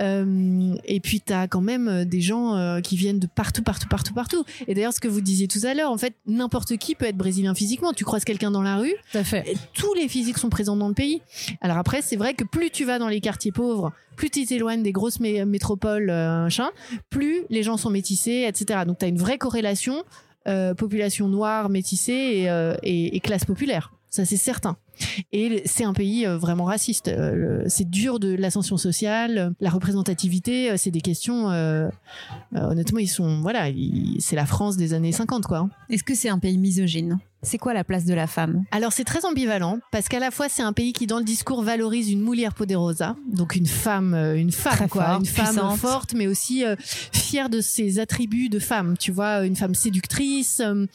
[0.00, 0.21] Euh,
[0.84, 3.88] et puis tu as quand même euh, des gens euh, qui viennent de partout partout
[3.88, 6.94] partout partout et d'ailleurs ce que vous disiez tout à l'heure en fait n'importe qui
[6.94, 9.50] peut être brésilien physiquement tu croises quelqu'un dans la rue Tout à fait.
[9.50, 11.20] et tous les physiques sont présents dans le pays.
[11.60, 14.82] Alors après, c'est vrai que plus tu vas dans les quartiers pauvres, plus tu t'éloignes
[14.82, 16.48] des grosses mé- métropoles, euh,
[17.10, 18.80] plus les gens sont métissés, etc.
[18.86, 20.02] Donc tu as une vraie corrélation
[20.48, 22.12] euh, population noire, métissée
[22.42, 23.92] et, euh, et- et classe populaire.
[24.10, 24.76] Ça, c'est certain.
[25.32, 27.08] Et c'est un pays euh, vraiment raciste.
[27.08, 31.46] Euh, c'est dur de l'ascension sociale, la représentativité, euh, c'est des questions.
[32.54, 33.40] honnêtement, ils sont.
[33.40, 33.66] Voilà,
[34.18, 35.68] c'est la France des années 50, quoi.
[35.90, 37.18] Est-ce que c'est un pays misogyne?
[37.44, 38.64] C'est quoi la place de la femme?
[38.70, 41.62] Alors c'est très ambivalent parce qu'à la fois c'est un pays qui dans le discours
[41.62, 45.46] valorise une moulière poderosa, donc une femme, euh, une femme Très quoi, forte, une femme
[45.46, 45.78] puissante.
[45.78, 48.96] forte, mais aussi euh, fière de ses attributs de femme.
[48.96, 50.60] Tu vois, une femme séductrice.
[50.60, 50.86] euh,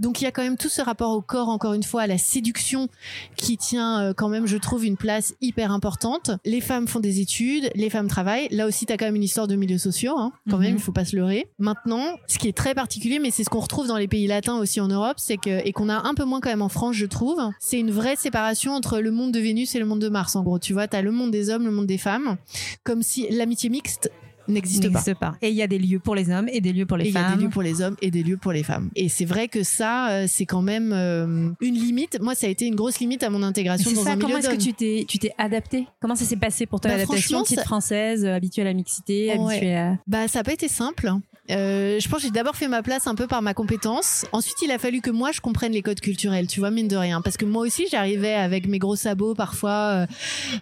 [0.00, 2.06] donc il y a quand même tout ce rapport au corps, encore une fois, à
[2.08, 2.88] la séduction
[3.36, 6.30] qui tient quand même, je trouve, une place hyper importante.
[6.44, 8.48] Les femmes font des études, les femmes travaillent.
[8.50, 10.62] Là aussi, tu as quand même une histoire de milieux sociaux, hein, quand Mhm.
[10.64, 11.46] même, il faut pas se leurrer.
[11.58, 14.56] Maintenant, ce qui est très particulier, mais c'est ce qu'on retrouve dans les pays latins
[14.58, 16.96] aussi en Europe, c'est que et qu'on a un peu moins quand même en France,
[16.96, 20.08] je trouve, c'est une vraie séparation entre le monde de Vénus et le monde de
[20.08, 20.34] Mars.
[20.34, 22.36] En gros, tu vois, tu as le monde des hommes, le monde des femmes,
[22.82, 24.10] comme si l'amitié mixte
[24.48, 25.34] n'existe pas.
[25.40, 27.08] Et il y a des lieux pour les hommes et des lieux pour les Et
[27.10, 27.36] il y a femmes.
[27.38, 28.90] des lieux pour les hommes et des lieux pour les femmes.
[28.96, 32.18] Et c'est vrai que ça, euh, c'est quand même euh, une limite.
[32.20, 34.50] Moi, ça a été une grosse limite à mon intégration dans ça, un comment est-ce
[34.50, 35.86] que tu t'es tu t'es adapté?
[36.00, 37.42] Comment ça s'est passé pour toi Bah, l'adaptation?
[37.44, 39.54] petite ça- française euh, habituée à la mixité, Ouais.
[39.54, 41.12] habituée à Bah, ça n'a pas été simple.
[41.50, 44.24] Euh, je pense que j'ai d'abord fait ma place un peu par ma compétence.
[44.32, 46.96] Ensuite, il a fallu que moi je comprenne les codes culturels, tu vois, mine de
[46.96, 49.70] rien, parce que moi aussi j'arrivais avec mes gros sabots parfois.
[49.70, 50.06] euh,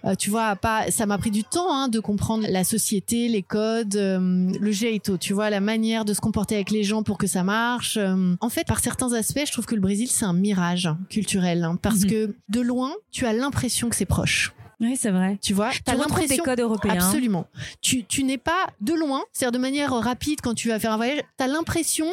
[0.07, 0.91] euh, tu vois, pas.
[0.91, 5.18] Ça m'a pris du temps hein, de comprendre la société, les codes, euh, le jeito,
[5.18, 7.99] tu vois, la manière de se comporter avec les gens pour que ça marche.
[7.99, 11.62] Euh, en fait, par certains aspects, je trouve que le Brésil c'est un mirage culturel,
[11.64, 12.11] hein, parce Mhm.
[12.11, 14.53] que de loin, tu as l'impression que c'est proche.
[14.81, 15.39] Oui, c'est vrai.
[15.43, 16.95] Tu vois, Tu retrouves des codes européens.
[16.95, 17.47] Absolument.
[17.83, 20.97] Tu, tu n'es pas de loin, c'est-à-dire de manière rapide quand tu vas faire un
[20.97, 22.07] voyage, tu as l'impression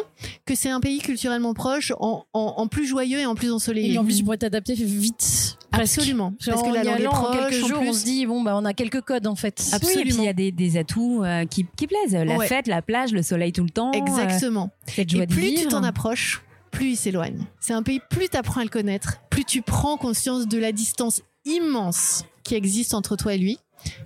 [0.46, 3.94] que c'est un pays culturellement proche, en, en, en plus joyeux et en plus ensoleillé.
[3.94, 5.58] Et en plus, tu pourrais t'adapter vite.
[5.72, 6.34] Absolument.
[6.46, 7.90] Parce que la en y langue est en proche, quelques en jours, plus.
[7.90, 9.62] on se dit bon bah on a quelques codes en fait.
[9.62, 10.30] Oui, et puis il y Absolument.
[10.30, 12.14] a des, des atouts euh, qui, qui plaisent.
[12.16, 12.48] La Ouais.
[12.48, 13.92] fête, la plage, le soleil tout le temps.
[13.94, 14.72] euh, Exactement.
[14.88, 16.42] cette joie Et de plus tu t'en approches,
[16.72, 17.46] plus il s'éloigne.
[17.60, 20.72] C'est un pays, plus tu apprends à le connaître, plus tu prends conscience de la
[20.72, 23.60] distance immense qui existe entre toi et lui,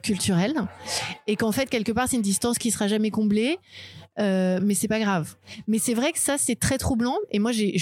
[0.04, 0.56] culturelle,
[1.28, 3.58] et qu'en fait, quelque part, c'est une distance qui sera jamais comblée.
[4.20, 5.36] Euh, mais c'est pas grave.
[5.68, 7.16] Mais c'est vrai que ça, c'est très troublant.
[7.32, 7.78] Et moi, j'ai-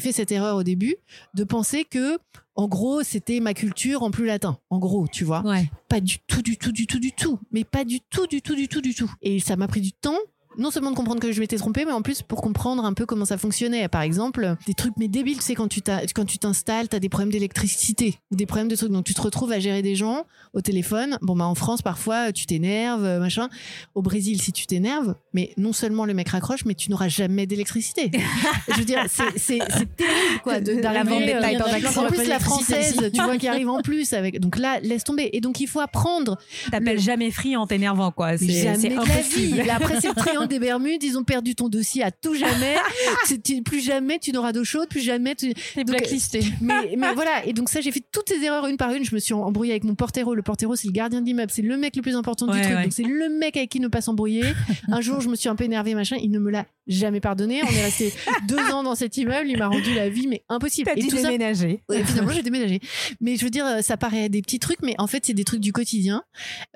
[0.00, 0.96] fait cette erreur au début
[1.34, 2.18] de penser que,
[2.56, 4.58] en gros, c'était ma culture en plus latin.
[4.68, 5.70] En gros, tu vois Ouais.
[5.88, 7.38] pas du tout, du tout, du tout, du tout.
[7.52, 9.10] Mais pas du tout, du tout, du tout, du tout.
[9.22, 10.18] Et ça m'a pris du temps.
[10.58, 13.06] Non seulement de comprendre que je m'étais trompée, mais en plus pour comprendre un peu
[13.06, 13.88] comment ça fonctionnait.
[13.88, 15.80] Par exemple, des trucs mais débiles, tu sais, quand tu
[16.14, 18.90] quand tu t'installes, t'as des problèmes d'électricité, des problèmes de trucs.
[18.90, 21.18] Donc tu te retrouves à gérer des gens au téléphone.
[21.22, 23.48] Bon, bah en France, parfois, tu t'énerves, euh, machin.
[23.94, 27.46] Au Brésil, si tu t'énerves, mais non seulement le mec raccroche, mais tu n'auras jamais
[27.46, 28.10] d'électricité.
[28.68, 31.34] je veux dire, c'est- terrible, quoi, d'arriver.
[31.34, 32.04] euh, en accent.
[32.04, 34.40] en plus, la française, tu vois, qui arrive en plus avec.
[34.40, 35.30] Donc là, laisse tomber.
[35.32, 36.38] Et donc, il faut apprendre
[36.70, 38.36] T'appelles Le- jamais free en t'énervant, quoi.
[38.38, 39.56] C'est de la impossible.
[39.60, 39.66] vie.
[39.66, 40.14] Là, après, c'est le
[40.46, 41.02] des Bermudes.
[41.02, 42.76] Ils ont perdu ton dossier à tout jamais.
[43.44, 44.88] Tu- plus jamais tu n'auras d'eau chaude.
[44.88, 45.52] Plus jamais tu.
[45.74, 46.40] T'es blacklisté.
[46.60, 47.44] Mais, mais voilà.
[47.46, 49.04] Et donc ça, j'ai fait toutes ces erreurs une par une.
[49.04, 50.34] Je me suis embrouillée avec mon portero.
[50.34, 51.50] Le portero, c'est le gardien de l'immeuble.
[51.52, 52.74] C'est le mec le plus important du truc.
[52.74, 52.82] ouais.
[52.84, 54.44] Donc c'est le mec avec qui ne pas s'embrouiller.
[54.88, 56.16] Un jour, je me suis un peu énervée, machin.
[56.22, 57.60] Il ne me l'a jamais pardonné.
[57.62, 58.12] On est resté
[58.48, 59.48] deux ans dans cet immeuble.
[59.48, 60.90] Il m'a rendu la vie, mais impossible.
[60.94, 61.82] T'as dû tout ça déménager.
[61.88, 62.80] Ouais, finalement, j'ai déménagé.
[63.20, 65.60] Mais je veux dire, ça paraît des petits trucs, mais en fait, c'est des trucs
[65.60, 66.22] du quotidien.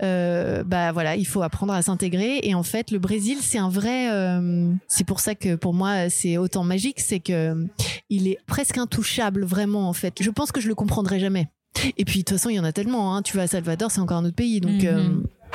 [0.02, 2.40] Euh, bah voilà, il faut apprendre à s'intégrer.
[2.42, 4.10] Et en fait, le Brésil, c'est un vrai.
[4.10, 7.54] euh, c'est pour ça que pour moi, c'est autant magique, c'est que
[8.08, 9.88] il est presque intouchable, vraiment.
[9.88, 11.48] En fait, je pense que je le comprendrai jamais.
[11.96, 13.14] Et puis de toute façon, il y en a tellement.
[13.16, 13.22] Hein.
[13.22, 14.82] Tu vas à Salvador, c'est encore un autre pays, donc.
[14.82, 14.86] Mhm.
[14.86, 15.08] euh,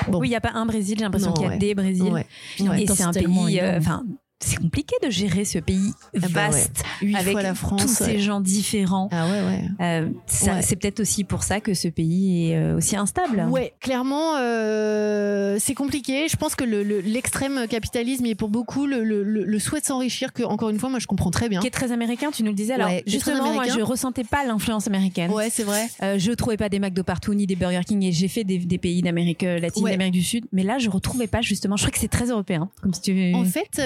[0.09, 0.19] Bon.
[0.19, 1.57] Oui, il n'y a pas un Brésil, j'ai l'impression qu'il y a ouais.
[1.57, 2.03] des Brésils.
[2.11, 2.27] ouais.
[2.59, 4.03] Et c'est un pays, euh, enfin,
[4.41, 7.15] c'est compliqué de gérer ce pays Ah bah vaste ouais.
[7.15, 7.81] Avec fois la France.
[7.81, 9.07] tous ces gens différents.
[9.11, 9.61] Ah ouais, ouais.
[9.81, 10.09] Euh.
[10.27, 13.47] C'est peut-être aussi pour ça que ce pays est euh, aussi instable.
[13.49, 16.27] Ouais, clairement, euh, c'est compliqué.
[16.29, 20.43] Je pense que le- le- l'extrême capitalisme est pour beaucoup le, souhait de s'enrichir, que
[20.43, 21.61] encore une fois, moi je comprends très bien.
[21.61, 22.73] Qui est très américain, tu nous le disais.
[22.73, 25.31] Alors justement, moi je ressentais pas l'influence américaine.
[25.31, 25.87] Ouais, c'est vrai.
[26.03, 28.57] Euh, je trouvais pas des McDo partout ni des Burger King et j'ai fait des,
[28.59, 31.77] des pays d'Amérique euh, latine, d'Amérique du Sud, mais là je retrouvais pas justement.
[31.77, 33.33] Je crois que c'est très européen, comme si tu.
[33.33, 33.81] En fait,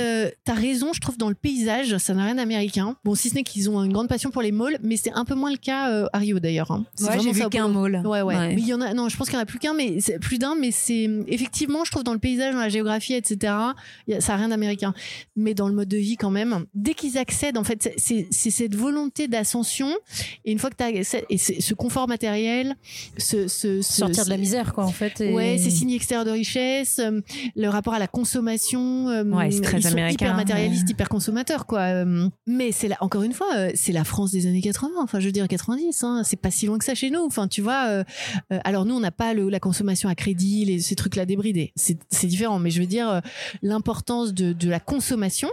[0.49, 2.95] t'as raison, je trouve dans le paysage, ça n'a rien d'américain.
[3.03, 5.23] Bon, si ce n'est qu'ils ont une grande passion pour les malls, mais c'est un
[5.23, 6.71] peu moins le cas euh, à Rio d'ailleurs.
[6.71, 6.85] hein.
[6.95, 8.01] C'est Ouais, vraiment j'ai vu qu'un mall.
[8.03, 8.55] Ouais, ouais, Ouais.
[8.55, 10.01] Mais il y en a, non, je pense qu'il y en a plus qu'un, mais
[10.01, 13.53] c'est plus d'un, mais c'est effectivement, je trouve dans le paysage, dans la géographie, etc.
[14.07, 14.93] il y a- ça n'a rien d'américain.
[15.35, 18.75] Mais dans le mode de vie, quand même, dès qu'ils accèdent, en fait, c'est- cette
[18.75, 19.89] volonté d'ascension.
[20.45, 20.89] Et une fois que tu as
[21.29, 22.75] et ce confort matériel,
[23.17, 25.21] ce, ce, ce- Sortir de la misère, quoi, en fait.
[25.21, 27.21] et- Ouais, ces signes extérieurs de richesse, euh,
[27.55, 29.09] le rapport à la consommation.
[29.09, 30.69] euh, Ouais, c'est très américain, ouais.
[30.89, 31.79] hyper consommateurs, quoi.
[31.81, 34.91] euh, mais c'est la- encore une fois, euh, c'est la France des années 80.
[35.01, 36.03] Enfin, je veux dire 90.
[36.03, 37.23] Hein, c'est pas si loin que ça chez nous.
[37.25, 37.87] Enfin, tu vois.
[37.89, 38.03] euh,
[38.63, 41.71] alors nous, on n'a pas le- la consommation à crédit, les, ces trucs-là débridés.
[41.75, 42.59] C'est différent.
[42.59, 43.21] Mais je veux dire
[43.61, 45.49] l'importance de, de la consommation.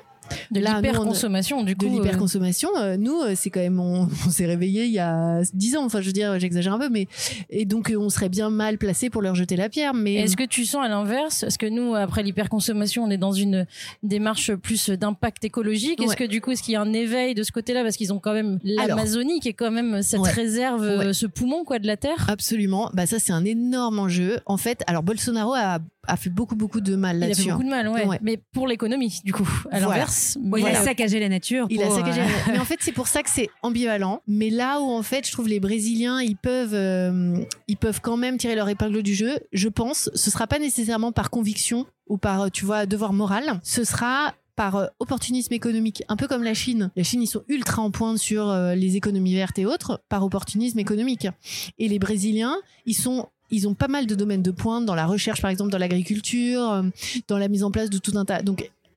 [0.50, 1.86] De l'hyperconsommation, du coup.
[1.86, 4.98] De euh, l'hyperconsommation, euh, nous, euh, c'est quand même, on, on s'est réveillé il y
[4.98, 7.06] a 10 ans, enfin je veux dire, j'exagère un peu, mais
[7.50, 9.94] et donc on serait bien mal placé pour leur jeter la pierre.
[9.94, 11.42] Mais Est-ce que tu sens à l'inverse?
[11.42, 13.66] Est-ce que nous, après l'hyperconsommation, on est dans une
[14.02, 16.00] démarche plus d'impact écologique?
[16.00, 16.16] Est-ce Ouais.
[16.16, 17.82] que du coup, est-ce qu'il y a un éveil de ce côté-là?
[17.82, 20.30] Parce qu'ils ont quand même l'Amazonie qui est quand même cette Ouais.
[20.30, 21.12] réserve, Ouais.
[21.12, 22.26] ce poumon quoi de la terre.
[22.28, 22.90] Absolument.
[22.94, 24.38] Bah ça c'est un énorme enjeu.
[24.46, 27.50] En fait, alors Bolsonaro a, a fait beaucoup beaucoup de mal Il a fait là-dessus.
[27.50, 27.82] beaucoup de hein.
[27.82, 28.07] mal, ouais.
[28.07, 28.18] Ouais.
[28.22, 30.38] Mais pour l'économie, du coup, à l'inverse.
[30.42, 30.70] Voilà.
[30.70, 31.66] Il a saccagé la nature.
[31.70, 32.20] Il a saccagé.
[32.22, 34.22] euh, Mais en fait, c'est pour ça que c'est ambivalent.
[34.26, 37.38] Mais là où en fait, je trouve les Brésiliens, ils peuvent, euh,
[37.68, 39.38] ils peuvent quand même tirer leur épingle du jeu.
[39.52, 43.61] Je pense, ce sera pas nécessairement par conviction ou par, tu vois, devoir moral.
[43.62, 46.90] Ce sera par euh, opportunisme économique, un peu comme la Chine.
[46.96, 50.78] La Chine, ils sont ultra en pointe sur les économies vertes et autres, par opportunisme
[50.78, 51.28] économique.
[51.78, 55.07] Et les Brésiliens, ils sont ils ont pas mal de domaines de pointe dans la
[55.07, 56.82] recherche, par exemple, dans l'agriculture, euh,
[57.28, 58.42] dans la mise en place de tout un tas.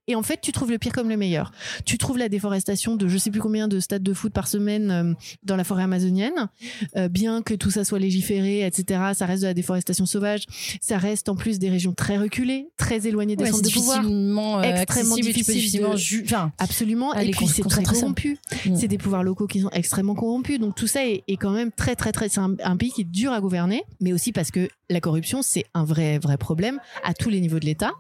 [0.10, 1.52] Et en fait, tu trouves le pire comme le meilleur.
[1.86, 4.92] Tu trouves la déforestation de je sais plus combien de stades de foot par semaine
[4.92, 6.50] euh, dans la forêt amazonienne.
[6.98, 10.44] Euh, bien que tout ça soit légiféré, etc., ça reste de la déforestation sauvage.
[10.82, 14.04] Ça reste en plus des régions très reculées, très éloignées des Ouais, centres de pouvoir.
[14.06, 17.12] euh, Extrêmement difficile difficilement de- ju- enfin, Absolument.
[17.12, 18.38] Allez, et puis c'est très corrompu.
[18.76, 20.60] C'est des pouvoirs locaux qui sont extrêmement corrompus.
[20.60, 22.30] Donc tout ça est, est quand même très très très.
[22.30, 25.42] C'est un, un pays qui est dur à gouverner, mais aussi parce que la corruption
[25.42, 27.92] c'est un vrai vrai problème à tous les niveaux de l'État.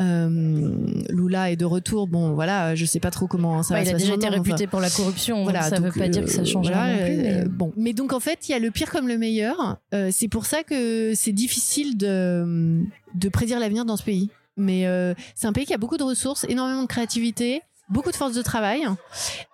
[0.00, 2.06] Euh, Lula est de retour.
[2.08, 4.26] Bon voilà, je sais pas trop comment ça va il se a passer déjà été
[4.26, 5.42] maintenant, mais enfin, réputé pour la corruption.
[5.44, 7.16] voilà, ça veut donc, pas dire que ça euh, change voilà, non plus.
[7.16, 9.78] mais- euh, Bon, mais donc en fait, il y a le pire comme le meilleur.
[9.94, 12.82] Euh, c'est pour ça que c'est difficile de,
[13.14, 14.30] de prédire l'avenir dans ce pays.
[14.56, 18.16] Mais euh, c'est un pays qui a beaucoup de ressources, énormément de créativité, beaucoup de
[18.16, 18.82] force de travail,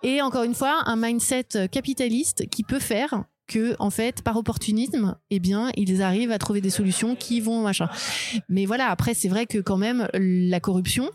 [0.03, 5.15] et encore une fois, un mindset capitaliste qui peut faire que en fait par opportunisme
[5.29, 7.89] eh bien ils arrivent à trouver des solutions qui vont machin.
[8.49, 11.09] Mais voilà après c'est vrai que quand même la corruption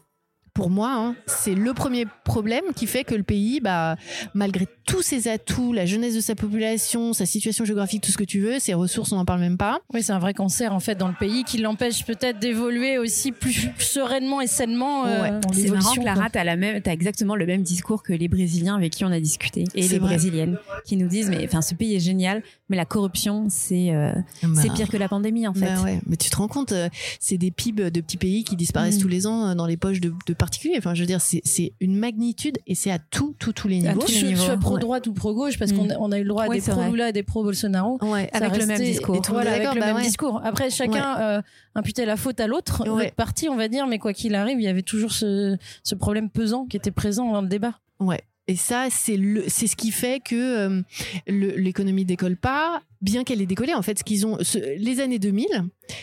[0.57, 3.97] pour moi, hein, c'est le premier problème qui fait que le pays, bah,
[4.33, 8.25] malgré tous ses atouts, la jeunesse de sa population, sa situation géographique, tout ce que
[8.25, 9.81] tu veux, ses ressources, on n'en parle même pas.
[9.93, 13.33] Oui, c'est un vrai cancer en fait dans le pays qui l'empêche peut-être d'évoluer aussi
[13.33, 15.41] plus sereinement et sainement euh, Ouais.
[15.53, 15.95] C'est marrant.
[15.95, 19.13] Clara, t'as la même, t'as exactement le même discours que les Brésiliens avec qui on
[19.13, 20.09] a discuté et les vrai.
[20.09, 24.13] Brésiliennes qui nous disent, mais enfin, ce pays est génial, mais la corruption, c'est, euh,
[24.55, 25.67] c'est pire que la pandémie en fait.
[25.67, 26.89] Bah ouais, mais tu te rends compte, euh,
[27.21, 29.01] c'est des PIB de petits pays qui disparaissent Mm.
[29.03, 30.77] tous les ans euh, dans les poches de, de particuliers.
[30.79, 33.91] Enfin, je veux dire, c'est une magnitude et c'est à tout, tout, tous les À
[33.93, 34.01] niveaux.
[34.01, 34.81] tous les Soit- niveaux, soit pro ouais.
[34.81, 35.77] droite ou pro gauche parce Mm.
[35.77, 36.91] qu'on a, on a eu le droit à des pro vrai.
[36.91, 37.99] Lula et des pro Bolsonaro.
[38.03, 39.21] Ouais, Avec le même discours.
[39.23, 40.03] Tout Voilà, avec le bah même ouais.
[40.03, 40.41] discours.
[40.45, 41.43] Après, chacun euh,
[41.75, 43.05] imputait la faute à l'autre, Ouais.
[43.05, 45.95] l'autre partie, on va dire, mais quoi qu'il arrive, il y avait toujours ce, ce
[45.95, 47.75] problème pesant qui était présent dans le débat.
[48.01, 48.21] Ouais.
[48.49, 50.83] Et ça, c'est le, c'est ce qui fait que euh,
[51.27, 53.75] l'économie décolle pas, bien qu'elle ait décollé.
[53.75, 55.47] En fait, ce qu'ils ont, ce- les années 2000,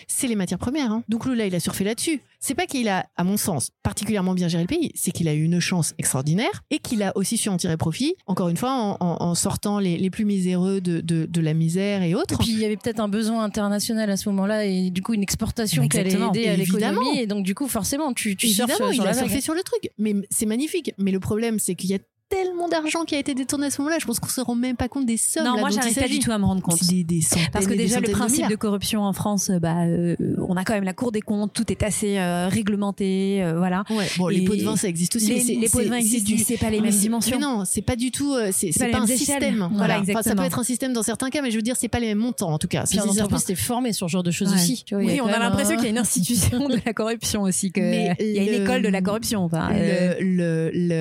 [0.07, 0.91] c'est les matières premières.
[0.91, 1.03] hein.
[1.07, 2.21] Donc Lula, il a surfé là-dessus.
[2.39, 5.33] C'est pas qu'il a, à mon sens, particulièrement bien géré le pays, c'est qu'il a
[5.33, 8.15] eu une chance extraordinaire et qu'il a aussi su en tirer profit.
[8.27, 11.53] Encore une fois, en, en- en sortant les, les plus miséreux de, de, de la
[11.53, 12.37] misère et Et autres.
[12.39, 15.23] puis il y avait peut-être un besoin international à ce moment-là et du coup une
[15.23, 18.93] exportation qui allait aider à l'économie et donc du coup forcément tu, tu Évidemment, sur
[18.93, 19.23] il la a vague.
[19.23, 19.89] surfé sur le truc.
[19.97, 20.93] Mais c'est magnifique.
[20.97, 21.99] Mais le problème, c'est qu'il y a
[22.35, 23.97] tellement d'argent qui a été détourné à ce moment-là.
[23.99, 25.43] Je pense qu'on se rend même pas compte des sommes.
[25.45, 26.83] Non, là, moi, j'arrive pas du tout à me rendre compte.
[26.85, 27.21] Des, des
[27.51, 30.15] Parce que déjà, le de principe de corruption en France, bah, euh,
[30.47, 33.83] on a quand même la Cour des comptes, tout est assez euh, réglementé, euh, voilà.
[33.89, 35.27] Ouais, bon, les Et pots de vin, ça existe aussi.
[35.27, 37.37] les mais les pots de vin c'est existent, c'est pas les mêmes dimensions.
[37.39, 38.33] Mais non, c'est pas du tout.
[38.33, 39.55] euh, C'est pas les un système.
[39.57, 39.93] Voilà, Voilà.
[39.95, 40.41] Enfin, ça exactement.
[40.41, 42.17] peut être un système dans certains cas, mais je veux dire, c'est pas les mêmes
[42.19, 42.83] montants en tout cas.
[42.83, 43.37] En certain.
[43.37, 44.85] t'es formé sur ce genre de choses aussi.
[44.91, 48.15] Oui, on a l'impression qu'il y a une institution de la corruption aussi, que Mais
[48.19, 49.49] il y a une le- école de la corruption.
[49.53, 50.13] euh,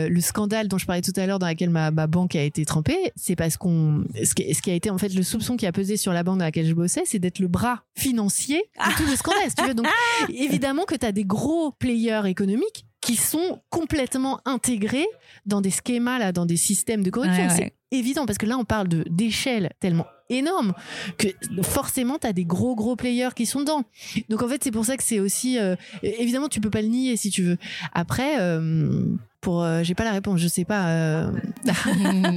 [0.08, 2.64] le scandale dont je parlais tout à l'heure dans laquelle ma, ma banque a été
[2.64, 5.66] trempée, c'est parce qu'on ce qui, ce qui a été en fait le soupçon qui
[5.66, 8.96] a pesé sur la banque dans laquelle je bossais, c'est d'être le bras financier de
[8.96, 9.48] tout le scandale.
[9.48, 9.74] si tu veux.
[9.74, 9.86] Donc
[10.28, 15.06] évidemment que tu as des gros players économiques qui sont complètement intégrés
[15.44, 17.42] dans des schémas là, dans des systèmes de corruption.
[17.42, 17.72] Ouais, ouais.
[17.90, 20.72] C'est évident parce que là on parle de d'échelles tellement énormes
[21.18, 21.28] que
[21.62, 23.84] forcément tu as des gros gros players qui sont dedans.
[24.28, 26.88] Donc en fait c'est pour ça que c'est aussi euh, évidemment tu peux pas le
[26.88, 27.58] nier si tu veux.
[27.92, 29.04] Après euh,
[29.42, 31.30] pour euh, j'ai pas la réponse, je sais pas euh,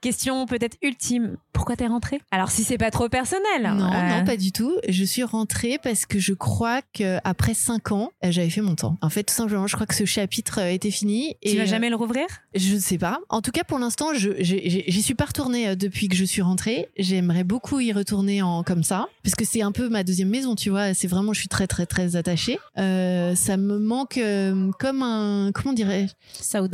[0.00, 1.36] Question peut-être ultime.
[1.52, 2.20] Pourquoi t'es rentrée?
[2.30, 3.62] Alors si c'est pas trop personnel.
[3.62, 4.74] Non, euh, non, pas du tout.
[4.88, 8.96] Je suis rentrée parce que je crois que après cinq ans, j'avais fait mon temps.
[9.02, 11.36] En fait, tout simplement, je crois que ce chapitre euh, était fini.
[11.44, 12.24] Tu vas euh, jamais le rouvrir?
[12.54, 13.20] Je ne sais pas.
[13.28, 16.88] En tout cas, pour l'instant, je j'y suis pas retournée depuis que je suis rentrée.
[16.96, 20.54] J'aimerais beaucoup y retourner en comme ça, parce que c'est un peu ma deuxième maison,
[20.54, 20.94] tu vois.
[20.94, 22.58] C'est vraiment, je suis très très très attachée.
[22.78, 26.14] Euh, ça me manque euh, comme un, comment dirais-je,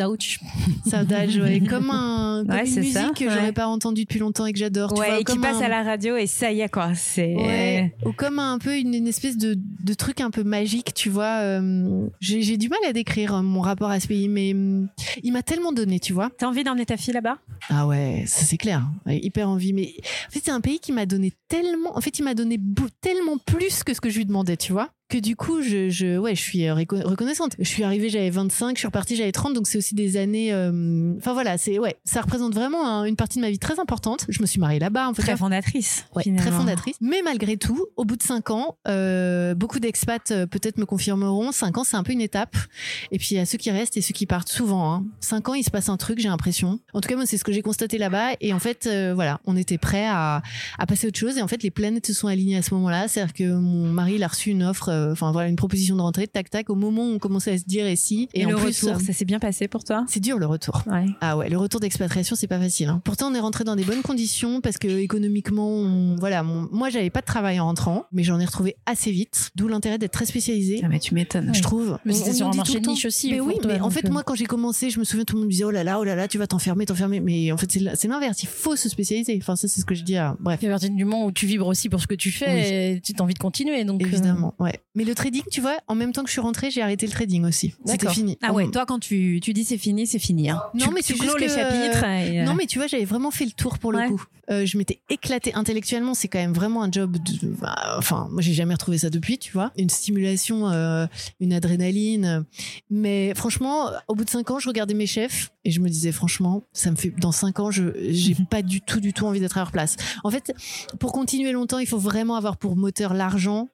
[0.08, 0.38] Ouch.
[0.88, 3.30] saudade, ouais, comme un, comme Ouais, une c'est musique ça, que ouais.
[3.30, 4.92] j'aurais pas entendue depuis longtemps et que j'adore.
[4.94, 6.94] tu Ouais, vois, et qui passe un- à la radio et ça y est quoi.
[6.94, 10.94] C'est Ouais, ou comme un peu une, une espèce de, de truc un peu magique,
[10.94, 11.40] tu vois.
[11.40, 14.88] euh, J'ai du mal à décrire mon rapport à ce pays, mais hum,
[15.22, 16.30] il m'a tellement donné, tu vois.
[16.38, 17.38] T'as envie d'emmener ta fille là-bas?
[17.68, 18.86] Ah ouais, ça c'est clair.
[19.06, 19.72] Ouais, hyper envie.
[19.72, 19.94] Mais
[20.28, 21.96] en fait, c'est un pays qui m'a donné tellement.
[21.96, 22.58] En fait, il m'a donné
[23.00, 24.90] tellement plus que ce que je lui demandais, tu vois.
[25.08, 27.52] Que du coup, je, je, ouais, je suis euh, reco- reconnaissante.
[27.60, 30.52] Je suis arrivée, j'avais 25, je suis repartie, j'avais 30, donc c'est aussi des années.
[30.52, 33.78] euh, Enfin voilà, c'est ouais, ça représente vraiment un- une partie de ma vie très
[33.78, 34.26] importante.
[34.28, 35.22] Je me suis mariée là-bas, en fait.
[35.22, 36.04] Très fondatrice.
[36.16, 36.50] Ouais, finalement.
[36.50, 36.96] très fondatrice.
[37.00, 41.52] Mais malgré tout, au bout de cinq ans, euh, beaucoup d'expats euh, peut-être me confirmeront,
[41.52, 42.56] cinq ans c'est un peu une étape.
[43.12, 44.92] Et puis il y a ceux qui restent et ceux qui partent souvent.
[44.92, 45.04] Hein.
[45.20, 46.80] Cinq ans, il se passe un truc, j'ai l'impression.
[46.94, 48.30] En tout cas, moi c'est ce que j'ai constaté là-bas.
[48.40, 50.42] Et en fait, voilà, on était prêts à,
[50.80, 51.38] à passer à autre chose.
[51.38, 53.06] Et en fait, les planètes se sont alignées à ce moment-là.
[53.06, 56.26] C'est-à-dire que mon mari, il a reçu une offre, enfin voilà, une proposition de rentrée,
[56.26, 58.28] tac tac, au moment où on commençait à se dire et si.
[58.34, 60.04] Et, en le plus, retour, euh, ça s'est bien passé pour toi?
[60.08, 60.82] c'est dur le retour.
[60.86, 61.04] Ouais.
[61.20, 62.88] Ah ouais, le retour d'expatriation, c'est pas facile.
[62.88, 63.00] hein.
[63.04, 66.90] Pourtant, on est rentré dans des bonnes conditions parce que économiquement, on- voilà, mon- moi,
[66.90, 69.50] j'avais pas de travail en rentrant, mais j'en ai retrouvé assez vite.
[69.56, 70.80] D'où l'intérêt d'être très spécialisé.
[70.84, 71.52] Ah, mais tu m'étonnes.
[71.54, 71.98] Je trouve.
[72.04, 74.10] Mais c'était sur un marché de niche aussi, Mais oui, mais en fait, euh.
[74.12, 75.98] moi, quand j'ai commencé, je me souviens, tout le monde me disait, oh là là,
[76.00, 77.20] oh là là, tu vas t'enfermer, t'enfermer.
[77.20, 78.42] Mais en fait, c'est l'inverse.
[78.42, 79.36] Il faut se spécialiser.
[79.40, 80.58] Enfin, ça, c'est ce que je dis à, bref.
[80.58, 82.96] Puis à partir du moment où tu vibres aussi pour ce que tu fais, Oui.
[82.96, 83.84] et tu as envie de continuer.
[83.84, 84.80] Donc, euh, Évidemment, ouais.
[84.96, 87.12] Mais le trading, tu vois, en même temps que je suis rentrée, j'ai arrêté le
[87.12, 87.74] trading aussi.
[87.84, 88.36] C'était fini.
[88.42, 90.50] Ah ouais, toi quand tu, tu dis c'est fini, c'est fini.
[90.50, 90.60] Hein.
[90.74, 92.02] Non, Tu- mais tu c'est clôt les que, chapitres.
[92.04, 94.08] et, euh, Non, mais tu vois, j'avais vraiment fait le tour pour le Ouais.
[94.08, 94.24] coup.
[94.48, 96.14] Euh, je m'étais éclatée intellectuellement.
[96.14, 97.16] C'est quand même vraiment un job.
[97.18, 97.48] De...
[97.60, 99.72] bah, Enfin, moi, j'ai jamais retrouvé ça depuis, tu vois.
[99.76, 101.06] Une stimulation, euh,
[101.40, 102.44] une adrénaline.
[102.90, 106.12] Mais franchement, au bout de cinq ans, je regardais mes chefs et je me disais,
[106.12, 107.10] franchement, ça me fait.
[107.18, 109.96] Dans cinq ans, je j'ai pas du tout, du tout envie d'être à leur place.
[110.24, 110.52] En fait,
[111.00, 113.68] pour continuer longtemps, il faut vraiment avoir pour moteur l'argent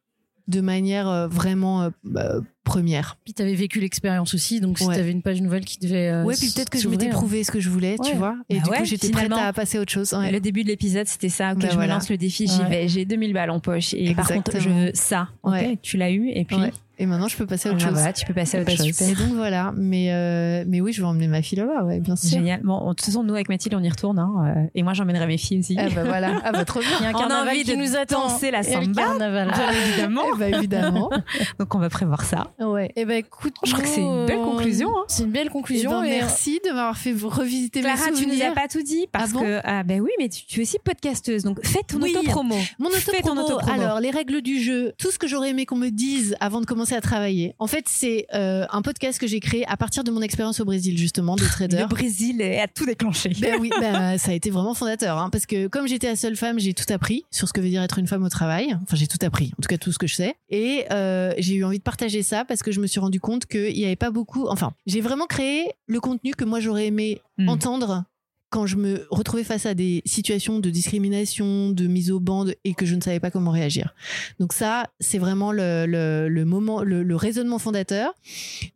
[0.53, 2.35] de manière euh, vraiment euh, bah,
[2.65, 3.17] première.
[3.25, 4.95] Puis t'avais vécu l'expérience aussi, donc si Ouais.
[4.95, 6.09] t'avais une page nouvelle qui devait.
[6.11, 8.17] euh, ouais, puis peut-être que je m'étais prouvé ce que je voulais, tu Ouais.
[8.17, 8.37] vois.
[8.49, 9.45] Et Bah du ouais, coup, j'étais prête finalement.
[9.49, 10.13] à passer à autre chose.
[10.15, 10.31] Ouais.
[10.31, 11.53] Le début de l'épisode, c'était ça.
[11.53, 11.95] Ok, Bah je voilà.
[11.95, 12.69] me lance le défi, j'y Ouais.
[12.69, 12.89] vais.
[12.89, 13.95] J'ai 2000 balles en poche.
[13.95, 15.29] Et par contre, je veux ça.
[15.43, 15.79] Ok, Ouais.
[15.83, 16.29] tu l'as eu.
[16.29, 16.73] Et puis, Ouais.
[17.03, 17.95] Et maintenant, je peux passer à autre ah, chose.
[17.99, 18.87] voilà, tu peux passer à autre Bah, chose.
[18.87, 19.09] super.
[19.11, 22.15] Et donc voilà, mais euh, mais oui, je vais emmener ma fille là-bas, ouais, bien
[22.15, 22.31] sûr.
[22.31, 22.61] Génial.
[22.63, 24.21] Bon, de toute façon, nous, avec Mathilde, on y retourne.
[24.21, 25.77] hein, euh, et moi, j'emmènerai mes filles aussi.
[25.79, 26.91] Ah bah voilà, ah bah trop bien.
[27.01, 28.29] Il y a un On a carnaval envie qui de nous attend.
[28.29, 29.03] danser la Il y a le samba.
[29.03, 29.49] carnaval.
[29.49, 30.23] Bien évidemment.
[30.35, 31.11] Eh bah évidemment.
[31.59, 32.53] Donc, on va prévoir ça.
[32.61, 32.93] Ouais.
[32.95, 35.05] Eh ben écoute, Je crois que c'est une belle conclusion, hein.
[35.09, 35.91] C'est une belle Eh conclusion.
[35.91, 38.53] ben, et- merci de m'avoir fait revisiter Clara, mes tu nous souvenirs.
[38.53, 40.63] as pas tout dit parce Ah bon que ah ben oui, mais tu, tu es
[40.63, 42.15] aussi podcasteuse, donc fais ton Oui.
[42.17, 42.55] auto-promo.
[42.79, 43.43] Mon Fais ton auto-promo.
[43.43, 43.73] auto-promo.
[43.83, 46.67] Alors, les règles du jeu, tout ce que j'aurais aimé qu'on me dise avant de
[46.67, 47.55] commencer à travailler.
[47.59, 50.65] En fait, c'est euh, un podcast que j'ai créé à partir de mon expérience au
[50.65, 51.77] Brésil, justement, de trader.
[51.81, 53.33] Le Brésil a tout déclenché.
[53.41, 56.37] Ben oui, ben, ça a été vraiment fondateur, hein, parce que comme j'étais la seule
[56.37, 58.77] femme, j'ai tout appris sur ce que veut dire être une femme au travail.
[58.83, 60.35] Enfin, j'ai tout appris, en tout cas tout ce que je sais.
[60.51, 63.47] Et euh, j'ai eu envie de partager ça parce que je me suis rendu compte
[63.47, 64.47] qu'il n'y avait pas beaucoup.
[64.49, 67.49] Enfin, j'ai vraiment créé le contenu que moi j'aurais aimé Mm.
[67.49, 68.05] entendre
[68.53, 72.75] quand je me retrouvais face à des situations de discrimination, de mise au banc et
[72.75, 73.95] que je ne savais pas comment réagir.
[74.39, 78.13] Donc ça, c'est vraiment le, le, le moment, le, le raisonnement fondateur.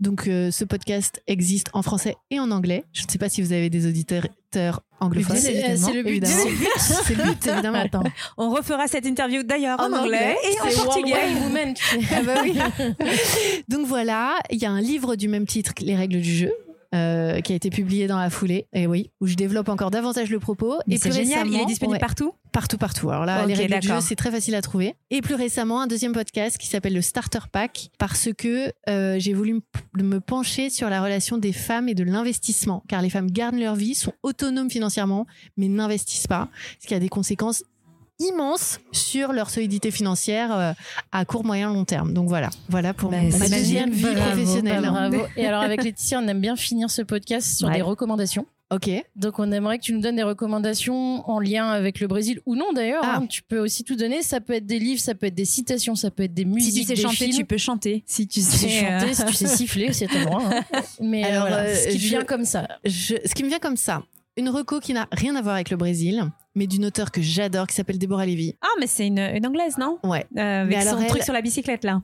[0.01, 2.85] Donc euh, ce podcast existe en français et en anglais.
[2.93, 4.27] Je ne sais pas si vous avez des auditeurs
[5.01, 5.37] anglophones.
[5.37, 6.09] C'est- évidemment, c'est le but.
[6.11, 6.35] évidemment.
[6.35, 6.69] C'est le but.
[6.79, 7.79] C'est le but, évidemment.
[7.79, 8.03] Attends.
[8.39, 11.13] On refera cette interview d'ailleurs en, En anglais, anglais, et en C'est portugais.
[11.13, 12.01] Sais.
[12.17, 12.57] Ah bah oui.
[13.69, 16.53] Donc voilà, il y a un livre du même titre Les règles du jeu.
[16.95, 18.67] Euh, qui a été publié dans la foulée.
[18.73, 20.79] Et oui, où je développe encore davantage le propos.
[20.87, 23.11] Mais et c'est plus génial, il est disponible ouais, partout partout, partout.
[23.11, 24.03] Alors là, les règles du jeu, d'accord.
[24.03, 24.95] c'est très facile à trouver.
[25.11, 29.35] Et plus récemment, un deuxième podcast qui s'appelle le Starter Pack, parce que euh, j'ai
[29.35, 29.61] voulu
[29.97, 33.59] me- me pencher sur la relation des femmes et de l'investissement, car les femmes gardent
[33.59, 35.27] leur vie, sont autonomes financièrement,
[35.59, 36.49] mais n'investissent pas,
[36.81, 37.63] ce qui a des conséquences
[38.19, 40.73] immenses sur leur solidité financière euh,
[41.13, 42.13] à court, moyen, long terme.
[42.15, 44.83] Donc voilà, voilà pour Bah, ma deuxième vie Bravo, professionnelle.
[44.89, 45.19] Bravo.
[45.37, 47.75] Et alors avec Laetitia, on aime bien finir ce podcast sur Ouais.
[47.75, 48.47] des recommandations.
[48.73, 48.91] Ok.
[49.15, 52.57] Donc on aimerait que tu nous donnes des recommandations en lien avec le Brésil ou
[52.57, 53.03] non d'ailleurs.
[53.05, 53.19] Ah.
[53.21, 53.27] hein.
[53.27, 54.23] tu peux aussi tout donner.
[54.23, 56.49] Ça peut être des livres, ça peut être des citations, ça peut être des Si
[56.49, 57.37] musiques, tu sais des chanter, films.
[57.37, 58.03] tu peux chanter.
[58.07, 60.43] Si tu sais euh, chanter, si tu sais siffler, c'est à droit.
[60.45, 60.65] hein.
[61.01, 62.67] Mais Alors, euh, ce qui je- vient comme ça.
[62.85, 64.03] Je- ce qui me vient comme ça,
[64.37, 66.25] une reco qui n'a rien à voir avec le Brésil,
[66.57, 68.57] mais d'une auteure que j'adore qui s'appelle Déborah Lévy.
[68.63, 69.99] Ah, mais c'est une, une anglaise, non?
[70.03, 70.27] Ouais.
[70.37, 72.03] Euh, Avec Mais alors son elle- truc sur la bicyclette, là.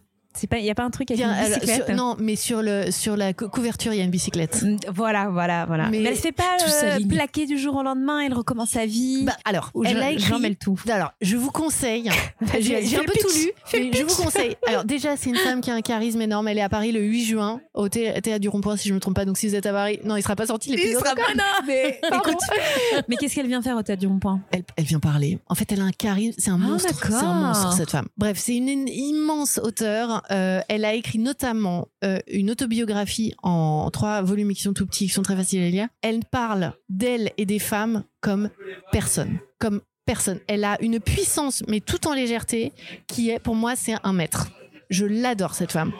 [0.48, 2.62] Pas, il y a pas un truc avec Bien, une bicyclette sur- non, mais sur
[2.62, 4.62] le sur la cou- couverture, il y a une bicyclette.
[4.62, 5.88] Mm, Voilà, voilà, voilà.
[5.88, 8.86] Mais Mais, elle se fait pas euh, plaquer du jour au lendemain, elle recommence sa
[8.86, 9.24] vie.
[9.24, 10.56] Bah, alors, elle je- a écrit.
[10.56, 10.78] tout.
[10.88, 12.10] Alors, je vous conseille.
[12.60, 13.22] J'ai un peu pitch.
[13.22, 13.50] tout lu,
[13.92, 14.56] mais je vous conseille.
[14.66, 16.48] Alors, déjà, c'est une femme qui a un charisme énorme.
[16.48, 19.00] Elle est à Paris le 8 juin au thé- théâtre du Rond-Point, si je me
[19.00, 19.24] trompe pas.
[19.24, 21.02] Donc, si vous êtes à Paris, non, il sera pas sorti l'épisode.
[21.06, 21.24] encore.
[21.66, 22.36] mais écoute.
[23.08, 24.40] mais qu'est-ce qu'elle vient faire au théâtre du rond-point?
[24.50, 25.38] Elle, elle vient parler.
[25.48, 26.34] En fait, elle a un charisme.
[26.38, 27.12] C'est un Ah, monstre.
[27.12, 28.06] un monstre, cette femme.
[28.16, 30.21] Bref, c'est une, une immense auteure.
[30.30, 35.06] Euh, elle a écrit notamment euh, une autobiographie en trois volumes qui sont tout petits,
[35.06, 35.88] qui sont très faciles à lire.
[36.02, 38.50] Elle parle d'elle et des femmes comme
[38.92, 39.38] personne.
[39.58, 40.40] Comme personne.
[40.48, 42.72] Elle a une puissance, mais tout en légèreté,
[43.06, 44.48] qui est, pour moi, c'est un maître.
[44.90, 45.92] Je l'adore cette femme.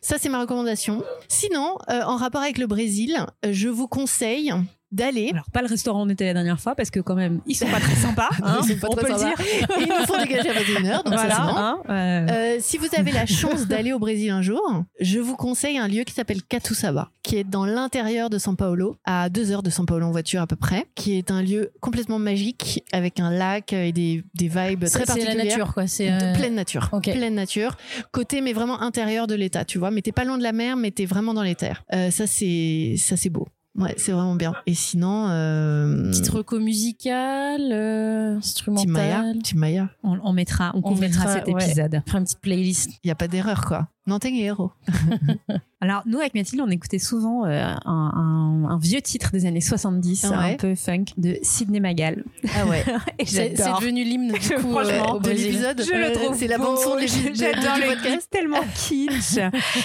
[0.00, 1.04] Ça c'est ma recommandation.
[1.28, 4.54] Sinon, euh, en rapport avec le Brésil, je vous conseille
[4.90, 7.40] d'aller Alors, pas le restaurant où on était la dernière fois, parce que quand même,
[7.46, 8.28] ils sont pas très sympas.
[8.42, 9.40] hein, Ils sont pas on très peut le dire.
[9.78, 11.34] Et ils nous font dégager à 21h, donc voilà.
[11.34, 14.60] ça hein, euh, Euh, si vous avez la chance d'aller au Brésil un jour,
[15.00, 18.96] je vous conseille un lieu qui s'appelle Catuçaba, qui est dans l'intérieur de São Paulo,
[19.04, 21.70] à deux heures de São Paulo en voiture à peu près, qui est un lieu
[21.80, 25.44] complètement magique avec un lac et des, des vibes très c'est la particulières.
[25.44, 25.86] nature quoi.
[25.86, 27.76] C'est De euh, pleine nature, pleine nature,
[28.12, 29.90] côté mais vraiment intérieur de l'État, tu vois.
[29.90, 31.84] Mais t'es pas loin de la mer, mais t'es vraiment dans les terres.
[31.92, 33.46] Euh, ça c'est ça c'est beau.
[33.76, 34.54] Ouais, c'est vraiment bien.
[34.66, 39.42] Et sinon, euh, petite reco musicale, euh, Tim Maya, instrumentale.
[39.44, 41.64] Tim Maya, on, on mettra, on, On mettra, cet ouais.
[41.64, 42.02] épisode.
[42.06, 42.90] Faire une petite playlist.
[43.04, 43.88] il y a pas d'erreur quoi.
[44.24, 44.72] Héros.
[45.80, 49.60] Alors, nous, avec Mathilde, on écoutait souvent euh, un, un- un vieux titre des années
[49.60, 50.34] 70, Ouais.
[50.34, 52.24] un peu funk, de Sidney Magal.
[52.56, 52.84] Ah ouais.
[53.24, 55.80] C'est devenu l'hymne du coup Franchement, euh, de l'épisode.
[55.80, 58.28] Je le Euh, trouve c'est la beau, bande son de l'épisode- J'adore le podcast.
[58.28, 59.38] tellement kitsch.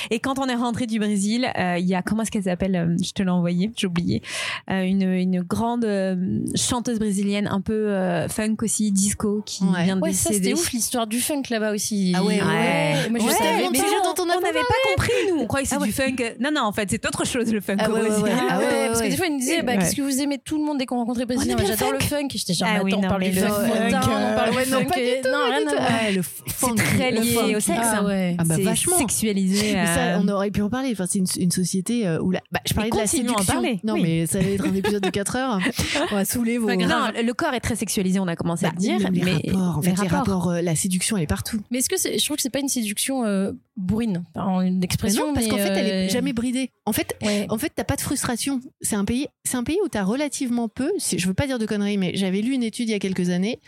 [0.09, 2.95] Et quand on est rentré du Brésil, euh, il y a comment est-ce qu'elle s'appelle
[3.01, 4.24] Je te l'ai envoyé, j'ai oublié.
[4.71, 9.84] Euh, une, une grande euh, chanteuse brésilienne, un peu euh, funk aussi, disco, qui Ouais.
[9.84, 10.49] vient de Ouais, ça décéder.
[10.55, 12.13] c'était ouf l'histoire du funk là-bas aussi.
[12.15, 13.09] Ah ouais, Ouais.
[13.11, 13.67] Moi je Ouais, savais
[14.16, 15.39] dont on n'avait pas compris nous.
[15.39, 15.88] On croyait que c'est Ah ouais.
[15.88, 16.16] du funk.
[16.39, 18.24] Non non, en fait c'est autre chose le funk Ah ouais, ouais, Brésil.
[18.24, 18.32] ouais.
[18.49, 19.09] Ah ouais, ouais, parce que ouais.
[19.09, 20.97] des fois ils nous disaient bah, qu'est-ce que vous aimez tout le monde dès qu'on
[20.97, 23.24] rencontrait On Brésilien bien j'adore le funk et j'étais genre Ah oui, attends on parle
[23.24, 27.11] du le funk on parle ouais, du non, funk non pas rien à C'est très
[27.11, 27.80] lié au sexe.
[27.82, 28.36] Ah hein.
[28.38, 28.97] Ah bah C'est vachement.
[28.97, 29.76] sexualisé.
[29.93, 30.89] Euh, on aurait pu en parler.
[30.91, 32.39] Enfin, c'est une, société euh, où la...
[32.51, 33.61] bah, je parlais de la séduction.
[33.84, 35.59] Non, mais ça va être un épisode de 4 heures.
[36.11, 36.74] On va saouler vos.
[36.74, 39.41] non, le corps est très sexualisé, on a commencé à Bah, le dire, mais
[39.84, 41.59] les rapports, euh, la séduction, elle est partout.
[41.72, 44.86] Mais est-ce que je trouve que c'est pas une séduction euh, bourrine en une Mais
[44.86, 46.69] expression non, parce qu'en fait, elle est euh, jamais bridée.
[46.86, 47.47] En fait, ouais.
[47.49, 48.61] en fait, t'as pas de frustration.
[48.82, 50.91] C'est un pays, c'est un pays où t'as relativement peu.
[50.99, 53.30] Je veux pas dire de conneries, mais j'avais lu une étude il y a quelques
[53.30, 53.59] années.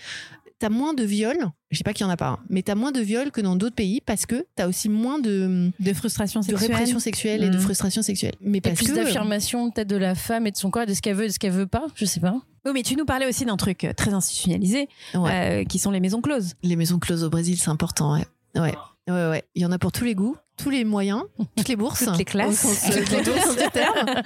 [0.60, 1.50] T'as moins de viols.
[1.70, 3.42] Je sais pas qu'il y en a pas, hein, mais t'as moins de viols que
[3.42, 6.72] dans d'autres pays parce que t'as aussi moins de, de frustration de sexuelle.
[6.72, 7.62] répression sexuelle et de Mhm.
[7.62, 8.36] frustration sexuelle.
[8.40, 10.86] Mais Et parce plus que d'affirmation peut-être de la femme et de son corps et
[10.86, 11.88] de ce qu'elle veut et de ce qu'elle veut pas?
[11.96, 15.62] Je sais pas Oui, mais tu nous parlais aussi d'un truc très institutionnalisé, Ouais.
[15.62, 16.54] euh, qui sont les maisons closes.
[16.64, 18.14] les maisons closes au Brésil, c'est important.
[18.14, 18.26] Ouais.
[18.56, 18.74] Ouais.
[19.08, 19.44] Ouais, ouais.
[19.54, 21.22] Il y en a pour tous les goûts, tous les moyens,
[21.58, 22.66] toutes les bourses, Toutes les classes.
[22.66, 24.22] au sens, toutes les bourses du terme.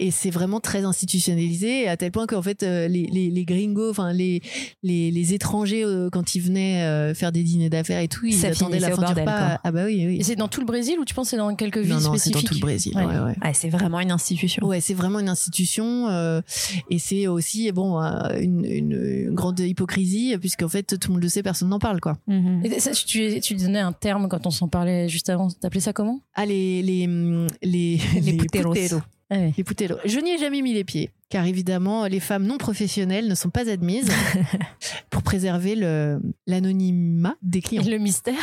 [0.00, 3.90] Et c'est vraiment très institutionnalisé à tel point qu'en fait euh, les, les, les gringos,
[3.90, 4.42] enfin les,
[4.82, 8.34] les, les étrangers euh, quand ils venaient euh, faire des dîners d'affaires et tout, ils
[8.34, 9.24] Ça attendaient la fin du repas.
[9.24, 9.60] quoi.
[9.64, 10.16] Ah bah oui, oui.
[10.18, 12.00] et c'est dans tout le Brésil ou tu penses que c'est dans quelques villes non,
[12.00, 12.92] non, c'est dans tout le Brésil.
[12.96, 13.04] Ouais.
[13.04, 13.34] Ouais, ouais.
[13.42, 14.66] Ouais, c'est vraiment une institution.
[14.66, 16.40] Ouais, c'est vraiment une institution euh,
[16.90, 18.92] et c'est aussi bon une, une,
[19.28, 22.18] une grande hypocrisie puisqu'en fait tout le monde le sait, personne n'en parle quoi.
[22.26, 22.62] Mhm.
[22.64, 25.48] Et ça, tu, tu donnais un terme quand on s'en parlait juste avant.
[25.60, 26.20] T'appelais ça comment?
[26.34, 27.06] Ah les les
[27.62, 28.74] les Les puteros.
[29.32, 29.96] Ah putellos.
[30.04, 33.50] Je n'y ai jamais mis les pieds, car évidemment, les femmes non professionnelles ne sont
[33.50, 34.10] pas admises
[35.10, 37.82] pour préserver le- l'anonymat des clients.
[37.82, 38.34] Et le mystère.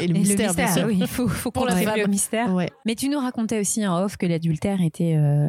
[0.00, 0.84] Et le Et mystère, bien sûr.
[0.86, 1.98] oui, il faut, faut femme.
[2.00, 2.52] le mystère.
[2.52, 2.68] Ouais.
[2.86, 5.46] Mais tu nous racontais aussi en off que l'adultère était euh,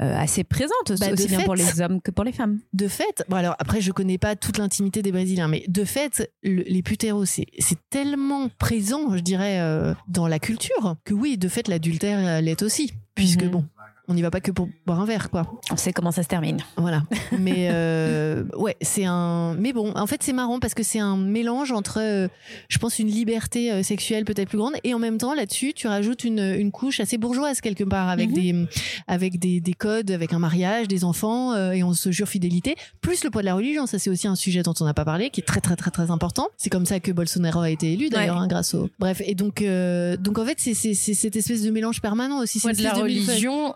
[0.00, 1.44] euh, assez présente, Bah, aussi bien fait.
[1.44, 2.60] pour les hommes que pour les femmes.
[2.72, 6.30] De fait, bon alors après, je connais pas toute l'intimité des Brésiliens, mais de fait,
[6.42, 7.46] le- les putéros, c'est
[7.90, 12.92] tellement présent, je dirais, euh, dans la culture, que oui, de fait, l'adultère l'est aussi.
[13.16, 13.50] Puisque Mhm.
[13.50, 13.64] bon,
[14.10, 15.50] on n'y va pas que pour boire un verre, quoi.
[15.70, 16.58] On sait comment ça se termine.
[16.76, 17.04] Voilà.
[17.38, 19.54] Mais euh, ouais, c'est un.
[19.58, 22.28] Mais bon, en fait, c'est marrant parce que c'est un mélange entre, euh,
[22.68, 25.86] je pense, une liberté euh, sexuelle peut-être plus grande et en même temps, là-dessus, tu
[25.86, 28.34] rajoutes une, une couche assez bourgeoise quelque part avec Mhm.
[28.34, 28.66] des
[29.06, 32.74] avec des, des codes, avec un mariage, des enfants euh, et on se jure fidélité.
[33.00, 35.04] Plus le poids de la religion, ça c'est aussi un sujet dont on n'a pas
[35.04, 36.48] parlé, qui est très très très très important.
[36.58, 38.42] C'est comme ça que Bolsonaro a été élu d'ailleurs, Ouais.
[38.42, 38.88] hein, grâce au.
[38.98, 42.38] Bref, et donc euh, donc en fait, c'est c'est c'est cette espèce de mélange permanent
[42.40, 42.58] aussi.
[42.60, 43.74] Poids c'est de la religion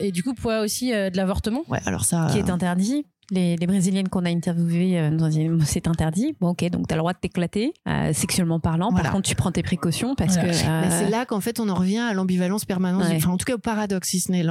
[0.00, 1.62] et du coup poids aussi euh, de l'avortement.
[1.68, 2.28] Ouais, alors ça.
[2.30, 3.06] Qui est interdit.
[3.30, 6.34] Les, les Brésiliennes qu'on a interviewées, nous ont dit, c'est interdit.
[6.40, 8.88] Bon, ok, donc tu as le droit de t'éclater, euh, sexuellement parlant.
[8.90, 9.04] Voilà.
[9.04, 10.52] Par contre, tu prends tes précautions parce Voilà.
[10.52, 10.56] que.
[10.56, 13.16] euh, Bah, c'est là qu'en fait on en revient à l'ambivalence permanente, Ouais.
[13.16, 14.44] enfin en tout cas au paradoxe si ce n'est.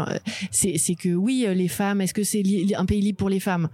[0.52, 2.44] C'est que oui, euh, les femmes, est-ce que c'est
[2.78, 3.70] un pays libre pour les femmes?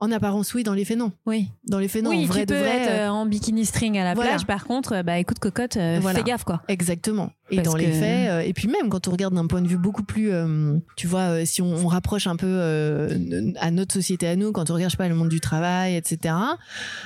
[0.00, 1.12] En apparence oui, dans les faits non.
[1.26, 2.76] Oui, Dans les faits non, oui en vrai tu de peux vrai.
[2.82, 4.30] être euh, en bikini string à la Voilà.
[4.30, 4.46] plage.
[4.46, 6.18] Par contre, bah écoute, cocotte, euh, Voilà.
[6.18, 6.62] fais gaffe quoi.
[6.68, 7.30] Exactement.
[7.50, 9.68] Et Parce dans les faits, euh, et puis même quand on regarde d'un point de
[9.68, 13.70] vue beaucoup plus, euh, tu vois, euh, si on, on rapproche un peu euh, à
[13.70, 16.34] notre société à nous, quand on regarde, je sais pas, le monde du travail, etc.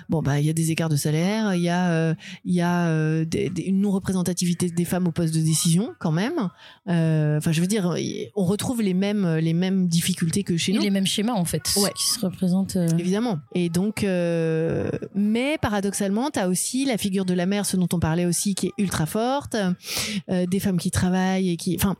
[0.09, 2.15] Bon, bah, il y a des écarts de salaire, il y a, euh,
[2.45, 6.13] il y a euh, des- des- une non-représentativité des femmes au poste de décision, quand
[6.13, 6.49] même.
[6.89, 7.95] Euh, Enfin, je veux dire,
[8.37, 10.83] on retrouve les mêmes, les mêmes difficultés que chez Et nous.
[10.83, 11.91] les mêmes schémas en fait Ouais.
[11.97, 12.77] qui se représentent.
[12.99, 13.39] Évidemment.
[13.55, 14.03] Et donc,
[15.15, 18.55] mais paradoxalement, tu as aussi la figure de la mère, ce dont on parlait aussi,
[18.55, 19.57] qui est ultra forte,
[20.29, 21.97] des femmes qui travaillent et qui, enfin.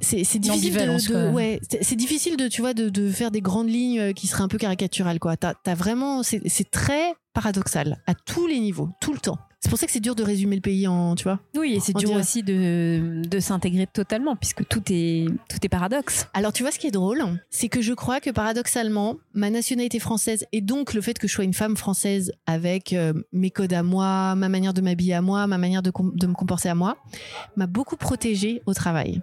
[0.00, 3.98] C'est difficile de, ouais, c'est difficile de tu vois de, de faire des grandes lignes
[4.00, 5.36] euh, qui seraient un peu caricaturales quoi.
[5.36, 9.38] T'as as vraiment c'est très paradoxal à tous les niveaux, tout le temps.
[9.60, 11.40] C'est pour ça que c'est dur de résumer le pays en tu vois.
[11.56, 15.68] Oui, et c'est dur dirait- aussi de, de s'intégrer totalement puisque tout est, tout est
[15.68, 16.26] paradoxe.
[16.34, 19.98] Alors tu vois ce qui est drôle, c'est que je crois que paradoxalement, ma nationalité
[19.98, 23.72] française et donc le fait que je sois une femme française avec euh, mes codes
[23.72, 26.74] à moi, ma manière de m'habiller à moi, ma manière de, de me comporter à
[26.74, 26.98] moi,
[27.56, 29.20] m'a beaucoup protégée au travail.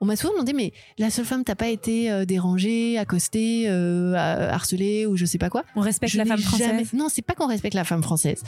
[0.00, 4.14] On m'a souvent demandé, mais la seule femme, t'as pas été euh, dérangée, accostée, euh,
[4.14, 5.64] harcelée ou je sais pas quoi?
[5.74, 6.66] On respecte Je la femme française.
[6.68, 8.42] jamais- Non, c'est pas qu'on respecte la femme française.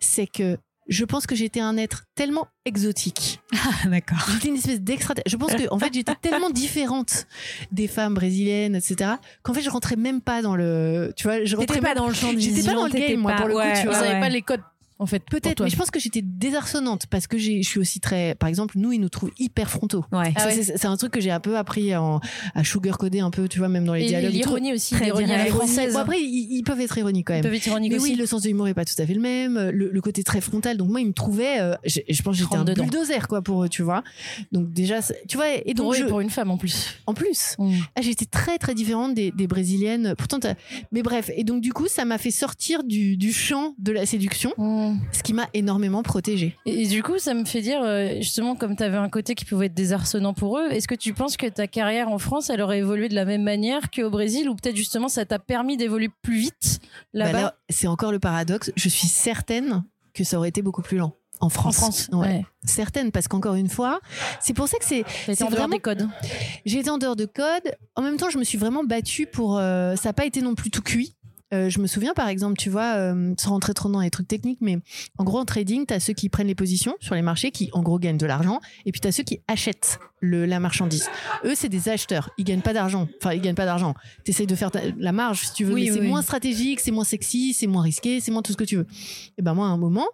[0.00, 0.58] C'est que
[0.88, 4.18] je pense que j'étais un être tellement exotique Ah, d'accord.
[4.32, 5.14] J'étais une espèce d'extra.
[5.26, 7.26] Je pense que en fait j'étais tellement différente
[7.70, 9.12] des femmes brésiliennes, etc.
[9.44, 11.12] Qu'en fait je rentrais même pas dans le.
[11.16, 12.72] Tu vois, je rentrais pas même- dans le champ de J'étais vision.
[12.72, 14.20] pas dans le game, moi, pas- pour le coup, ouais, tu vois, ouais.
[14.20, 14.60] pas les codes
[14.98, 15.22] en fait.
[15.30, 18.34] Peut-être, mais je pense que j'étais désarçonnante parce que j'ai- je suis aussi très.
[18.34, 20.04] Par exemple, nous ils nous trouvent hyper frontaux.
[20.12, 20.32] Ouais.
[20.36, 20.62] Ah ouais.
[20.62, 22.20] c'est- un truc que j'ai un peu appris en,
[22.54, 24.32] à sugarcoder un peu, tu vois, même dans les Et dialogues.
[24.32, 25.94] l'ironie aussi, Très l'ironie française.
[25.94, 27.42] Bon, après, ils, ils peuvent être ironiques quand Ils même.
[27.44, 28.10] peuvent être ironiques Mais aussi.
[28.12, 29.70] oui, le sens de l'humour est pas tout à fait le même.
[29.70, 30.76] Le, le côté très frontal.
[30.76, 31.60] Donc moi, ils me trouvaient.
[31.60, 32.82] euh, je, pense que j'étais un dedans.
[32.84, 34.02] bulldozer quoi pour eux, tu vois.
[34.52, 35.46] Donc déjà, tu vois.
[35.64, 36.94] Et donc Pour je- une femme en plus.
[37.06, 37.72] en plus, Mm.
[37.96, 40.14] ah, j'étais très très différente des, des brésiliennes.
[40.18, 40.38] Pourtant,
[40.92, 41.30] mais bref.
[41.36, 44.52] Et donc du coup, ça m'a fait sortir du, du champ de la séduction,
[45.12, 46.56] Ce qui m'a énormément protégée.
[46.66, 49.34] Et, et du coup, ça me fait dire, euh, justement, comme tu avais un côté
[49.34, 52.50] qui pouvait être désarçonnant pour eux, est-ce que tu penses que ta carrière en France,
[52.50, 55.76] elle aurait évolué de la même manière qu'au Brésil, ou peut-être justement ça t'a permis
[55.76, 56.80] d'évoluer plus vite
[57.14, 58.70] Bah là-bas là, c'est encore le paradoxe.
[58.76, 59.84] Je suis certaine
[60.14, 61.14] que ça aurait été beaucoup plus lent.
[61.40, 61.74] En en France.
[61.76, 62.18] France Ouais.
[62.28, 62.46] ouais.
[62.64, 63.98] Certaine, parce qu'encore une fois,
[64.40, 65.00] c'est pour ça que c'est.
[65.28, 66.08] En dehors vraiment- des codes.
[66.64, 67.74] J'ai été en dehors de code.
[67.96, 69.58] En même temps, je me suis vraiment battue pour.
[69.58, 71.16] euh, ça n'a pas été non plus tout cuit.
[71.52, 74.26] Euh, je me souviens, par exemple, tu vois, euh, sans rentrer trop dans les trucs
[74.28, 74.78] techniques, mais
[75.18, 77.68] en gros, en trading, tu as ceux qui prennent les positions sur les marchés, qui
[77.72, 81.08] en gros gagnent de l'argent, et puis tu as ceux qui achètent le, la marchandise.
[81.44, 82.30] Eux, c'est des acheteurs.
[82.38, 83.06] Ils gagnent pas d'argent.
[83.20, 83.94] Enfin, ils gagnent pas d'argent.
[84.24, 86.08] Tu essayes de faire ta- la marge, si tu veux, Oui, mais oui, c'est oui.
[86.08, 88.86] moins stratégique, c'est moins sexy, c'est moins risqué, c'est moins tout ce que tu veux.
[89.36, 90.06] Et ben moi, à un moment,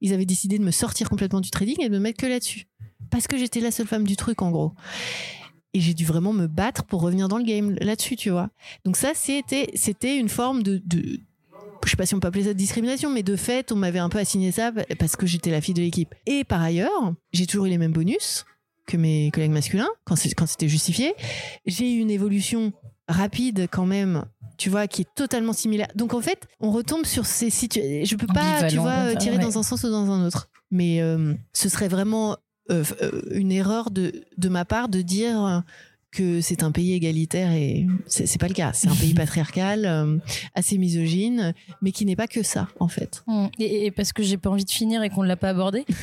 [0.00, 2.66] ils avaient décidé de me sortir complètement du trading et de me mettre que là-dessus.
[3.10, 4.72] Parce que j'étais la seule femme du truc, en gros.
[5.76, 8.48] Et j'ai dû vraiment me battre pour revenir dans le game là-dessus, tu vois.
[8.86, 11.20] Donc ça, c'était, c'était une forme de, de,
[11.84, 13.98] je sais pas si on peut appeler ça de discrimination, mais de fait, on m'avait
[13.98, 16.14] un peu assigné ça parce que j'étais la fille de l'équipe.
[16.24, 18.46] Et par ailleurs, j'ai toujours eu les mêmes bonus
[18.86, 21.12] que mes collègues masculins quand, c'était justifié.
[21.66, 22.72] J'ai eu une évolution
[23.06, 24.24] rapide quand même.
[24.56, 25.88] Tu vois, qui est totalement similaire.
[25.94, 28.04] Donc en fait, on retombe sur ces situations.
[28.04, 29.42] Je peux pas, tu vois, enfin, tirer ouais.
[29.42, 30.48] dans un sens ou dans un autre.
[30.70, 32.45] Mais euh, ce serait vraiment euh, euh,
[33.30, 35.62] une erreur de, de ma part de dire
[36.16, 38.70] que c'est un pays égalitaire et c'est pas le cas.
[38.72, 40.16] C'est un pays patriarcal, euh,
[40.54, 41.52] assez misogyne,
[41.82, 43.22] mais qui n'est pas que ça en fait.
[43.26, 43.46] Mm.
[43.58, 45.84] Et, et parce que j'ai pas envie de finir et qu'on ne l'a pas abordé.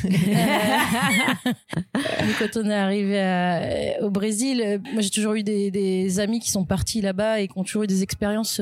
[1.45, 5.71] Euh, mais quand on est arrivé à- au Brésil, euh, moi j'ai toujours eu des,
[5.71, 8.61] des amis qui sont partis là-bas et qui ont toujours eu des expériences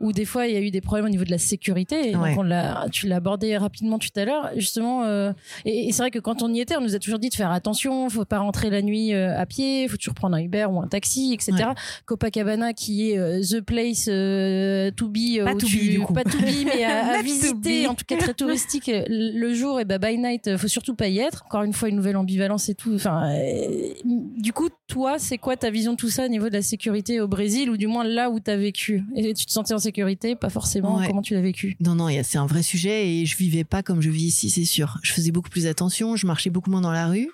[0.00, 2.10] où des fois il y a eu des problèmes au niveau de la sécurité.
[2.10, 2.30] Et Ouais.
[2.30, 5.04] donc on l'a, tu l'as abordé rapidement tout à l'heure, justement.
[5.04, 5.32] euh,
[5.64, 7.34] et, et c'est vrai que quand on y était, on nous a toujours dit de
[7.34, 10.80] faire attention, faut pas rentrer la nuit à pied, faut toujours prendre un Uber ou
[10.80, 11.70] un taxi, etc.
[12.06, 16.12] Copacabana qui est euh, the place euh, to be, euh, Pas to be, du coup.
[16.12, 19.98] pas to be, mais à, visiter, en tout cas très touristique le jour et bah
[19.98, 21.44] by night, faut surtout pas y être.
[21.46, 22.94] Encore une fois, une nouvelle ambivalence et tout.
[22.94, 26.54] Enfin, euh, du coup, toi, c'est quoi ta vision de tout ça au niveau de
[26.54, 29.04] la sécurité au Brésil ou du moins là où tu as vécu?
[29.14, 30.34] Et tu te sentais en sécurité?
[30.36, 30.98] Pas forcément.
[30.98, 31.06] Ouais.
[31.06, 31.76] Comment tu l'as vécu?
[31.80, 34.64] Non, non, c'est un vrai sujet et je vivais pas comme je vis ici, c'est
[34.64, 34.98] sûr.
[35.02, 37.30] Je faisais beaucoup plus attention, je marchais beaucoup moins dans la rue,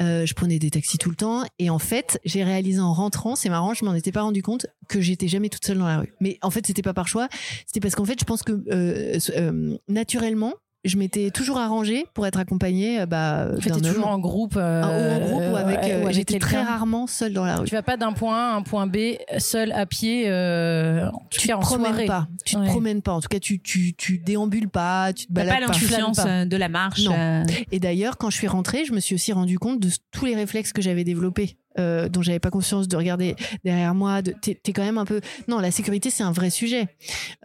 [0.00, 3.36] euh, je prenais des taxis tout le temps et en fait, j'ai réalisé en rentrant,
[3.36, 5.98] c'est marrant, je m'en étais pas rendu compte que j'étais jamais toute seule dans la
[5.98, 6.12] rue.
[6.20, 7.28] Mais en fait, c'était pas par choix,
[7.66, 10.52] c'était parce qu'en fait, je pense que euh, euh, naturellement,
[10.84, 14.54] je m'étais toujours arrangée pour être accompagnée euh, bah, En fait, d'un toujours en groupe.
[14.56, 17.44] euh, ou en groupe ou avec, ouais, euh, ou avec j'étais très rarement seule dans
[17.44, 17.66] la rue.
[17.68, 18.96] Tu vas pas d'un point A à un point B
[19.38, 22.06] seul à pied, euh, Tu te en promènes soirée.
[22.06, 22.64] pas, tu Ouais.
[22.66, 23.12] te promènes pas.
[23.12, 26.68] En tout cas, tu tu tu déambules pas, tu te balades pas euh, de la
[26.68, 27.04] marche.
[27.04, 27.14] Non.
[27.16, 30.24] euh, Et d'ailleurs, quand je suis rentrée, je me suis aussi rendu compte de tous
[30.24, 34.22] les réflexes que j'avais développés, euh, dont j'avais pas conscience de regarder derrière moi.
[34.22, 35.20] De, t'es, t'es quand même un peu.
[35.48, 36.86] Non, la sécurité, c'est un vrai sujet.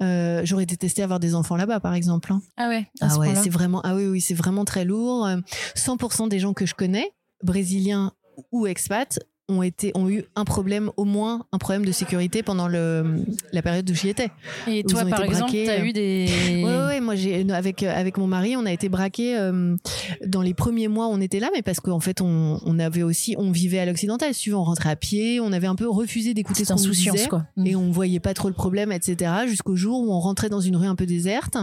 [0.01, 2.31] Euh, j'aurais détesté avoir des enfants là-bas, par exemple.
[2.33, 2.41] hein.
[2.57, 2.87] Ah ouais.
[3.01, 3.81] à Ah ce ouais, c'est vraiment.
[3.83, 5.25] Ah oui, oui, c'est vraiment très lourd.
[5.25, 5.37] Euh,
[5.75, 7.11] 100% des gens que je connais,
[7.43, 8.11] brésiliens
[8.51, 12.67] ou expats, ont été ont eu un problème au moins un problème de sécurité pendant
[12.67, 14.29] le la période où j'y étais.
[14.67, 16.27] Et toi, par exemple, t'as euh, eu des.
[16.29, 19.75] Ouais, ouais, ouais, moi j'ai avec euh, avec mon mari, on a été braqués euh,
[20.25, 21.07] dans les premiers mois.
[21.07, 24.33] On était là, mais parce qu'en fait, on, on avait aussi, on vivait à l'occidental.
[24.33, 25.39] Si tu veux, on rentrait à pied.
[25.39, 27.27] On avait un peu refusé d'écouter ce qu'on disait.
[27.27, 27.45] quoi.
[27.65, 29.31] Et on voyait pas trop le problème, etc.
[29.47, 31.57] Jusqu'au jour où on rentrait dans une rue un peu déserte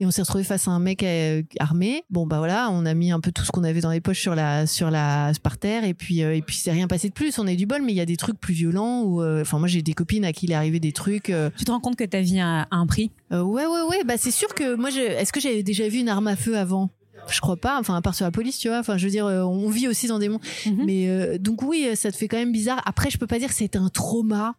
[0.00, 2.04] et on s'est retrouvé face à un mec euh, armé.
[2.10, 4.20] Bon bah voilà, on a mis un peu tout ce qu'on avait dans les poches
[4.20, 7.14] sur la sur la par terre et puis euh, et puis c'est rien passé de
[7.14, 7.29] plus.
[7.38, 9.02] On a eu du bol, mais il y a des trucs plus violents.
[9.02, 11.30] Où, euh, enfin moi j'ai des copines à qui il est arrivé des trucs.
[11.30, 13.10] euh, Tu te rends compte que ta vie a un prix?
[13.32, 14.04] Euh, ouais, ouais, ouais.
[14.04, 15.00] Bah, c'est sûr que moi, je...
[15.00, 16.90] est-ce que j'avais déjà vu une arme à feu avant?
[17.28, 17.78] Je crois pas.
[17.78, 18.78] Enfin, à part sur la police, tu vois.
[18.78, 20.40] Enfin, je veux dire, on vit aussi dans des mondes.
[20.66, 20.82] Mhm.
[20.86, 22.80] Mais euh, donc oui, ça te fait quand même bizarre.
[22.86, 24.54] Après, je peux pas dire que c'était un trauma.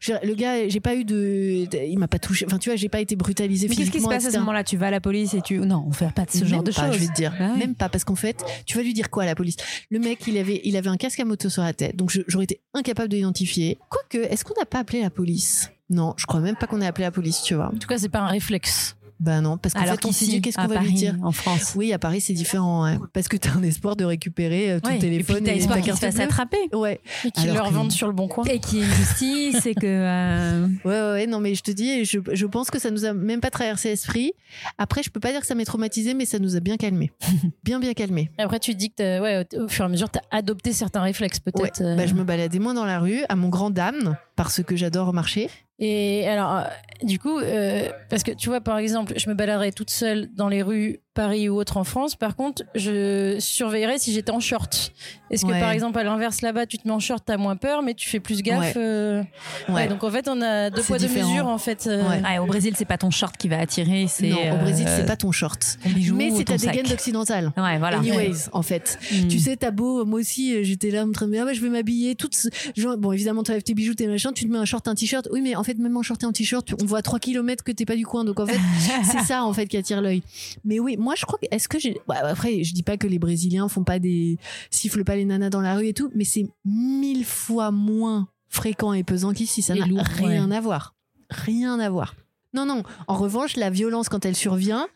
[0.00, 2.46] Je le gars, j'ai pas eu de, de- il m'a pas touché.
[2.46, 4.64] Enfin, tu vois, j'ai pas été brutalisé Mais qu'est-ce qui se passe à ce moment-là?
[4.64, 5.58] Tu vas à la police et tu.
[5.58, 6.94] Non, on fait pas de ce genre Même de pas, choses.
[6.94, 7.34] je vais te dire.
[7.38, 7.54] Bah.
[7.56, 9.56] Même pas, parce qu'en fait, tu vas lui dire quoi à la police?
[9.90, 12.44] Le mec, il avait, il avait un casque à moto sur la tête, donc j'aurais
[12.44, 13.78] été incapable de l'identifier.
[13.88, 15.70] Quoique, est-ce qu'on n'a pas appelé la police?
[15.88, 17.66] Non, je crois même pas qu'on ait appelé la police, tu vois.
[17.66, 18.96] En tout cas, c'est pas un réflexe.
[19.20, 21.16] Bah non, parce qu'en Alors fait, on s'est dit, qu'est-ce qu'on va lui Paris, dire
[21.22, 21.74] En France.
[21.76, 22.98] Oui, à Paris, c'est différent, ouais.
[23.12, 24.98] parce que t'as un espoir de récupérer euh, ton Ouais.
[24.98, 26.24] téléphone et puis t'as et, espoir ta carte fasse bleue.
[26.24, 26.56] attraper.
[26.72, 28.44] Ouais, Et qu'ils leur vendent sur le bon coin.
[28.46, 29.80] Et qu'il y ait une justice et que.
[29.86, 33.04] euh, ouais, ouais, ouais, non, mais je te dis, je, je pense que ça nous
[33.04, 34.32] a même pas traversé l'esprit.
[34.78, 37.12] Après, je peux pas dire que ça m'ait traumatisé, mais ça nous a bien calmé,
[37.62, 38.30] bien, bien calmé.
[38.38, 41.02] Et Après, tu dis que ouais, au fur et à mesure, tu as adopté certains
[41.02, 41.82] réflexes, Ouais, peut-être.
[41.82, 41.94] euh.
[41.96, 45.12] bah, je me baladais moins dans la rue, à mon grand dame, parce que j'adore
[45.12, 45.50] marcher.
[45.80, 46.62] Et alors, euh,
[47.02, 50.48] du coup, euh, parce que tu vois, par exemple, je me baladerais toute seule dans
[50.48, 52.14] les rues, Paris ou autre en France.
[52.14, 54.92] Par contre, je surveillerais si j'étais en short.
[55.30, 55.60] Est-ce que, Ouais.
[55.60, 58.08] par exemple, à l'inverse, là-bas, tu te mets en short, t'as moins peur, mais tu
[58.08, 58.72] fais plus gaffe Ouais.
[58.76, 59.22] euh,
[59.68, 59.74] Ouais.
[59.74, 61.86] ouais, donc en fait, on a deux poids, deux mesures, en fait.
[61.88, 62.22] euh, Ouais.
[62.22, 64.28] ouais, au Brésil, c'est pas ton short qui va attirer, c'est.
[64.28, 65.78] non, au Brésil, euh, c'est pas ton short.
[65.82, 67.52] ton bijou Mais c'est ta dégaine d'occidental.
[67.56, 67.98] Ouais, voilà.
[67.98, 68.98] Anyways, en fait.
[69.12, 69.28] Mm.
[69.28, 71.46] Tu sais, t'as beau, moi aussi, euh, j'étais là en train de me dire, ah
[71.46, 72.14] ouais, je vais m'habiller.
[72.14, 74.86] Toutes, ce- genre, bon, évidemment, tu tes bijoux, tes machins, tu te mets un short,
[74.88, 75.28] un t-shirt.
[75.32, 77.64] Oui, mais en fait, même en short et en t-shirt, on voit à 3 km
[77.64, 78.24] que t'es pas du coin.
[78.24, 78.58] Donc, en fait,
[79.04, 80.22] c'est ça, en fait, qui attire l'œil.
[80.64, 83.06] Mais oui, moi, je crois que, est-ce que j'ai, bah, après, je dis pas que
[83.06, 84.38] les Brésiliens font pas des,
[84.70, 88.92] sifflent pas les nanas dans la rue et tout, mais c'est mille fois moins fréquent
[88.92, 89.62] et pesant qu'ici.
[89.62, 90.94] Ça n'a rien à voir.
[91.30, 92.14] Rien à voir.
[92.52, 92.82] Non, non.
[93.06, 94.88] En revanche, la violence, quand elle survient,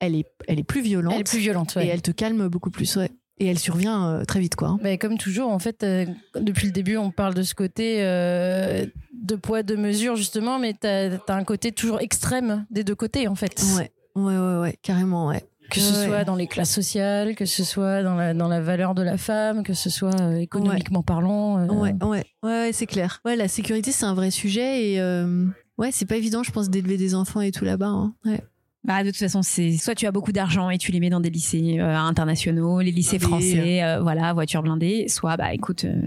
[0.00, 1.14] elle est, elle est plus violente.
[1.14, 1.86] Elle est plus violente, ouais.
[1.86, 3.10] Et elle te calme beaucoup plus, ouais.
[3.40, 4.68] Et elle survient euh, très vite, quoi.
[4.68, 4.78] hein.
[4.82, 6.06] Bah, comme toujours, en fait, euh,
[6.40, 10.74] depuis le début, on parle de ce côté euh, de poids, de mesure, justement, mais
[10.74, 13.62] t'as as un côté toujours extrême des deux côtés, en fait.
[13.76, 13.92] Ouais,
[14.24, 15.42] ouais, ouais, ouais, carrément, ouais.
[15.70, 16.06] Que ce Ouais.
[16.06, 19.18] soit dans les classes sociales, que ce soit dans la, dans la valeur de la
[19.18, 21.58] femme, que ce soit euh, économiquement parlant.
[21.58, 23.20] euh, Ouais, ouais, ouais, ouais, c'est clair.
[23.26, 25.44] Ouais, la sécurité, c'est un vrai sujet et euh,
[25.76, 27.86] ouais, c'est pas évident, je pense, d'élever des enfants et tout là-bas.
[27.88, 28.14] hein.
[28.24, 28.40] Ouais.
[28.84, 31.20] Bah, de toute façon, c'est soit tu as beaucoup d'argent et tu les mets dans
[31.20, 33.26] des lycées euh, internationaux, les lycées Oui.
[33.26, 36.00] français, euh, voilà, voiture blindée, soit bah écoute, euh,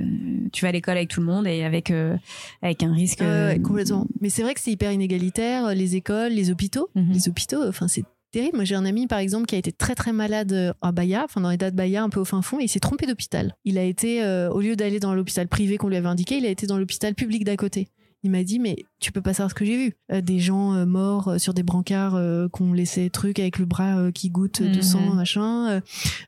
[0.51, 2.17] tu vas à l'école avec tout le monde et avec euh,
[2.61, 3.21] avec un risque.
[3.21, 4.07] Euh, complètement.
[4.19, 6.89] Mais c'est vrai que c'est hyper inégalitaire, euh, les écoles, les hôpitaux.
[6.95, 7.13] Mhm.
[7.13, 8.55] Les hôpitaux, enfin, c'est terrible.
[8.55, 11.41] Moi, j'ai un ami, par exemple, qui a été très, très malade à Bahia, enfin,
[11.41, 13.55] dans l'état de Bahia, un peu au fin fond, et il s'est trompé d'hôpital.
[13.65, 16.45] Il a été, euh, au lieu d'aller dans l'hôpital privé qu'on lui avait indiqué, il
[16.45, 17.87] a été dans l'hôpital public d'à côté.
[18.23, 19.93] Il m'a dit, mais tu peux pas savoir ce que j'ai vu.
[20.11, 22.19] Euh, des gens euh, morts euh, sur des brancards
[22.51, 24.81] qu'on laissait trucs avec le bras qui goûte de Mhm.
[24.83, 25.81] sang, machin.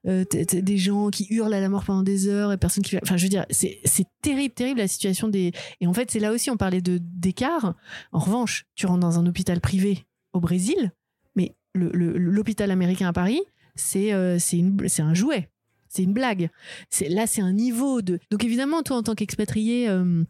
[0.06, 2.98] T- t- des gens qui hurlent à la mort pendant des heures et personne qui.
[3.02, 5.52] Enfin, je veux dire, c'est c'est terrible, terrible la situation des.
[5.82, 7.76] Et en fait, c'est là aussi, on parlait de d'écart.
[8.12, 10.92] En revanche, tu rentres dans un hôpital privé au Brésil,
[11.36, 13.42] mais l'hôpital américain à Paris,
[13.76, 15.50] c'est c'est un jouet.
[15.90, 16.50] c'est une blague.
[16.90, 18.20] C'est là, c'est un niveau de.
[18.32, 19.88] Donc évidemment, toi, en tant qu'expatrié.
[19.90, 20.24] euh,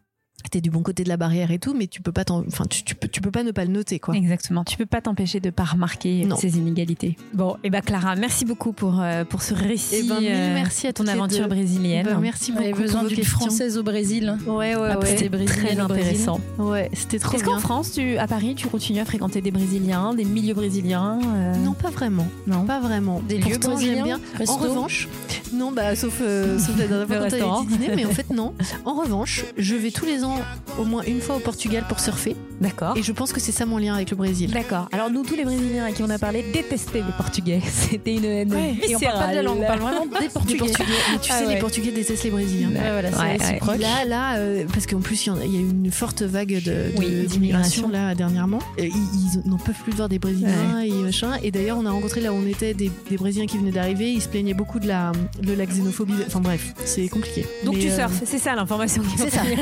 [0.50, 2.64] T'es du bon côté de la barrière et tout, mais tu peux pas, t'en- enfin,
[2.68, 4.14] tu, tu peux, tu peux pas ne pas le noter, quoi.
[4.14, 4.62] Exactement.
[4.62, 6.36] Tu peux pas t'empêcher de pas remarquer Non.
[6.36, 7.16] ces inégalités.
[7.32, 10.02] Bon, et bah Clara, merci beaucoup pour euh, pour ce récit.
[10.04, 12.06] Eh ben, euh, merci à ton aventure brésilienne.
[12.06, 12.62] Bah, merci beaucoup.
[12.62, 14.36] J'avais pour besoin d'une française au Brésil.
[14.46, 15.28] Ouais, ouais, Après, ouais.
[15.28, 16.40] brésilienne Très intéressant.
[16.58, 17.54] Ouais, c'était trop Est-ce bien.
[17.54, 21.54] qu'en France, tu, à Paris, tu continues à fréquenter des Brésiliens, des milieux brésiliens euh,
[21.56, 22.26] Non, pas vraiment.
[22.46, 22.64] Non.
[22.66, 23.22] Pas vraiment.
[23.26, 24.20] Des lieux brésiliens j'aime bien.
[24.46, 25.08] En revanche,
[25.52, 28.52] non, bah, sauf, euh, sauf la dernière fois quand dîner, mais en fait, non.
[28.84, 30.38] En revanche, je vais tous les ans
[30.78, 32.34] au moins une fois au Portugal pour surfer.
[32.60, 32.96] D'accord.
[32.96, 34.50] Et je pense que c'est ça mon lien avec le Brésil.
[34.50, 34.88] D'accord.
[34.92, 37.60] Alors nous, tous les Brésiliens à qui on a parlé détestaient les Portugais.
[37.72, 38.54] C'était une haine
[38.88, 40.58] Et on parle pas de la langue, on parle vraiment des Portugais.
[40.58, 40.88] Portugais.
[41.12, 41.54] Mais tu Ah sais, ouais.
[41.54, 42.68] les Portugais détestent les Brésiliens.
[42.70, 43.78] Ouais, voilà, c'est Ouais, ouais.
[43.78, 46.60] Là, là, euh, parce qu'en plus, il y, y a eu une forte vague de-
[46.60, 47.88] de- Oui, d'immigration d'immigration.
[47.88, 48.60] là dernièrement.
[48.78, 51.32] Et ils ils n'en peuvent plus de voir des Brésiliens et machin.
[51.42, 54.12] Et d'ailleurs, on a rencontré là où on était des, des Brésiliens qui venaient d'arriver.
[54.12, 56.14] Ils se plaignaient beaucoup de la, de la xénophobie.
[56.26, 57.44] Enfin bref, c'est compliqué.
[57.64, 59.58] Donc Mais, tu euh, surfes, c'est ça l'information C'est ça, retenir.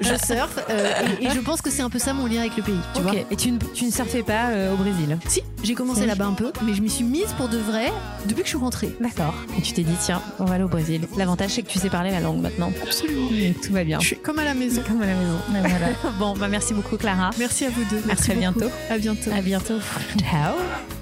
[0.00, 2.56] Je surfe euh, et, et je pense que c'est un peu ça mon lien avec
[2.56, 2.74] le pays.
[2.94, 6.06] Tu vois Et tu ne, tu ne surfais pas euh, au Brésil Si, j'ai commencé
[6.06, 7.92] là-bas un peu, mais je m'y suis mise pour de vrai
[8.26, 8.92] depuis que je suis rentrée.
[9.00, 9.34] D'accord.
[9.58, 11.02] Et tu t'es dit, tiens, on va aller au Brésil.
[11.16, 12.72] L'avantage, c'est que tu sais parler la langue maintenant.
[12.82, 13.28] Absolument.
[13.32, 13.98] Et tout va bien.
[14.00, 14.82] Je suis comme à la maison.
[14.86, 15.38] Comme à la maison.
[15.48, 15.86] Voilà.
[16.18, 17.30] Bon, bah merci beaucoup, Clara.
[17.38, 17.98] Merci à vous deux.
[17.98, 18.58] À Merci très beaucoup.
[18.60, 18.74] bientôt.
[18.90, 19.30] À bientôt.
[19.34, 19.78] À bientôt.
[20.18, 21.01] Ciao.